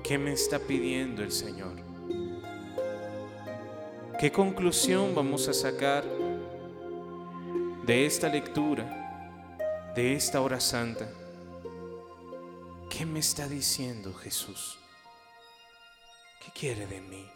¿Qué 0.06 0.18
me 0.18 0.32
está 0.32 0.60
pidiendo 0.60 1.24
el 1.24 1.32
Señor? 1.32 1.74
¿Qué 4.20 4.30
conclusión 4.30 5.16
vamos 5.16 5.48
a 5.48 5.52
sacar 5.52 6.04
de 7.84 8.06
esta 8.06 8.28
lectura, 8.28 9.56
de 9.96 10.14
esta 10.14 10.40
hora 10.42 10.60
santa? 10.60 11.08
¿Qué 12.88 13.04
me 13.04 13.18
está 13.18 13.48
diciendo 13.48 14.14
Jesús? 14.14 14.78
¿Qué 16.40 16.52
quiere 16.52 16.86
de 16.86 17.00
mí? 17.00 17.26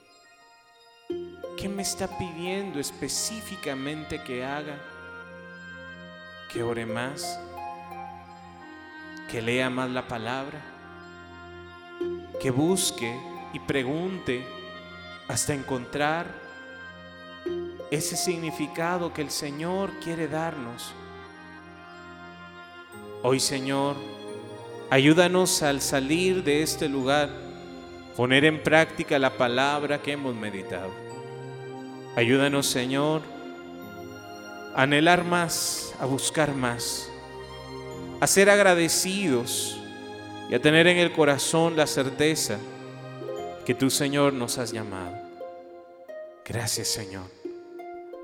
¿Qué 1.58 1.68
me 1.68 1.82
está 1.82 2.06
pidiendo 2.18 2.78
específicamente 2.78 4.22
que 4.22 4.44
haga? 4.44 4.78
¿Que 6.52 6.62
ore 6.62 6.86
más? 6.86 7.36
¿Que 9.28 9.42
lea 9.42 9.68
más 9.70 9.90
la 9.90 10.06
palabra? 10.06 10.79
Que 12.40 12.50
busque 12.50 13.20
y 13.52 13.58
pregunte 13.60 14.44
hasta 15.28 15.54
encontrar 15.54 16.26
ese 17.90 18.16
significado 18.16 19.12
que 19.12 19.22
el 19.22 19.30
Señor 19.30 19.90
quiere 20.02 20.26
darnos. 20.26 20.92
Hoy, 23.22 23.38
Señor, 23.38 23.96
ayúdanos 24.88 25.62
al 25.62 25.80
salir 25.82 26.42
de 26.42 26.62
este 26.62 26.88
lugar, 26.88 27.28
poner 28.16 28.44
en 28.44 28.62
práctica 28.62 29.18
la 29.18 29.36
palabra 29.36 30.00
que 30.00 30.12
hemos 30.12 30.34
meditado. 30.34 30.90
Ayúdanos, 32.16 32.66
Señor, 32.66 33.22
a 34.74 34.82
anhelar 34.82 35.24
más, 35.24 35.94
a 36.00 36.06
buscar 36.06 36.54
más, 36.54 37.10
a 38.20 38.26
ser 38.26 38.48
agradecidos 38.48 39.79
y 40.50 40.54
a 40.56 40.60
tener 40.60 40.88
en 40.88 40.98
el 40.98 41.12
corazón 41.12 41.76
la 41.76 41.86
certeza 41.86 42.58
que 43.64 43.72
tú, 43.72 43.88
Señor, 43.88 44.32
nos 44.32 44.58
has 44.58 44.72
llamado. 44.72 45.16
Gracias, 46.44 46.88
Señor. 46.88 47.30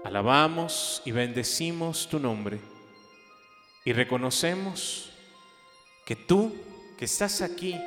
Alabamos 0.05 1.03
y 1.05 1.13
bendecimos 1.13 2.09
tu 2.09 2.19
nombre 2.19 2.59
y 3.85 3.93
reconocemos 3.93 5.13
que 6.05 6.17
tú, 6.17 6.53
que 6.99 7.05
estás 7.05 7.43
aquí, 7.43 7.81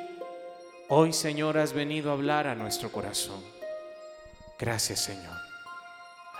hoy, 0.88 1.12
Señor, 1.12 1.58
has 1.58 1.74
venido 1.74 2.10
a 2.10 2.14
hablar 2.14 2.46
a 2.46 2.54
nuestro 2.54 2.90
corazón. 2.90 3.42
Gracias, 4.58 5.04
Señor. 5.04 5.36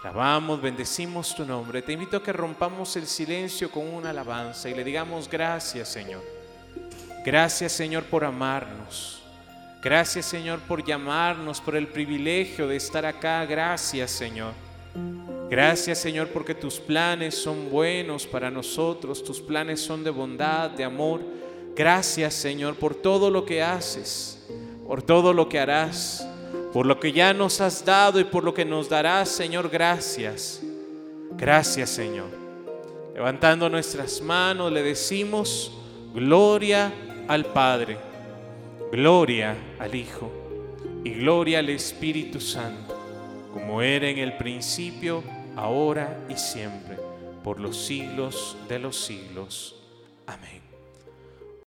Alabamos, 0.03 0.63
bendecimos 0.63 1.35
tu 1.35 1.45
nombre. 1.45 1.83
Te 1.83 1.93
invito 1.93 2.17
a 2.17 2.23
que 2.23 2.33
rompamos 2.33 2.97
el 2.97 3.07
silencio 3.07 3.71
con 3.71 3.87
una 3.87 4.09
alabanza 4.09 4.71
y 4.71 4.75
le 4.75 4.85
digamos 4.85 5.29
gracias, 5.29 5.91
Señor. 5.91 6.40
Gracias 7.25 7.73
Señor 7.73 8.05
por 8.05 8.25
amarnos. 8.25 9.21
Gracias 9.83 10.27
Señor 10.27 10.61
por 10.61 10.85
llamarnos, 10.85 11.61
por 11.61 11.77
el 11.77 11.87
privilegio 11.87 12.67
de 12.67 12.77
estar 12.77 13.05
acá. 13.05 13.45
Gracias 13.45 14.11
Señor. 14.11 14.53
Gracias 15.51 15.99
Señor 15.99 16.29
porque 16.29 16.55
tus 16.55 16.79
planes 16.79 17.35
son 17.35 17.71
buenos 17.71 18.27
para 18.27 18.51
nosotros, 18.51 19.23
tus 19.23 19.41
planes 19.41 19.81
son 19.81 20.03
de 20.03 20.11
bondad, 20.11 20.71
de 20.71 20.85
amor. 20.85 21.21
Gracias 21.77 22.35
Señor 22.35 22.77
por 22.77 22.95
todo 22.95 23.31
lo 23.31 23.45
que 23.45 23.63
haces, 23.63 24.47
por 24.87 25.03
todo 25.03 25.35
lo 25.35 25.49
que 25.49 25.59
harás, 25.59 26.27
por 26.73 26.87
lo 26.87 26.99
que 27.01 27.13
ya 27.13 27.35
nos 27.35 27.61
has 27.61 27.85
dado 27.85 28.19
y 28.19 28.25
por 28.25 28.45
lo 28.45 28.55
que 28.55 28.65
nos 28.65 28.89
darás 28.89 29.29
Señor. 29.29 29.69
Gracias. 29.69 30.63
Gracias 31.33 31.91
Señor. 31.91 32.29
Levantando 33.15 33.69
nuestras 33.69 34.23
manos 34.23 34.73
le 34.73 34.83
decimos, 34.83 35.73
gloria 36.15 36.93
al 37.31 37.47
Padre, 37.47 37.97
gloria 38.91 39.57
al 39.79 39.95
Hijo 39.95 40.33
y 41.05 41.11
gloria 41.11 41.61
al 41.61 41.69
Espíritu 41.69 42.41
Santo, 42.41 42.99
como 43.53 43.83
era 43.83 44.09
en 44.09 44.19
el 44.19 44.37
principio, 44.37 45.23
ahora 45.55 46.27
y 46.29 46.35
siempre, 46.35 46.99
por 47.45 47.61
los 47.61 47.77
siglos 47.77 48.57
de 48.69 48.81
los 48.81 48.97
siglos. 48.97 49.80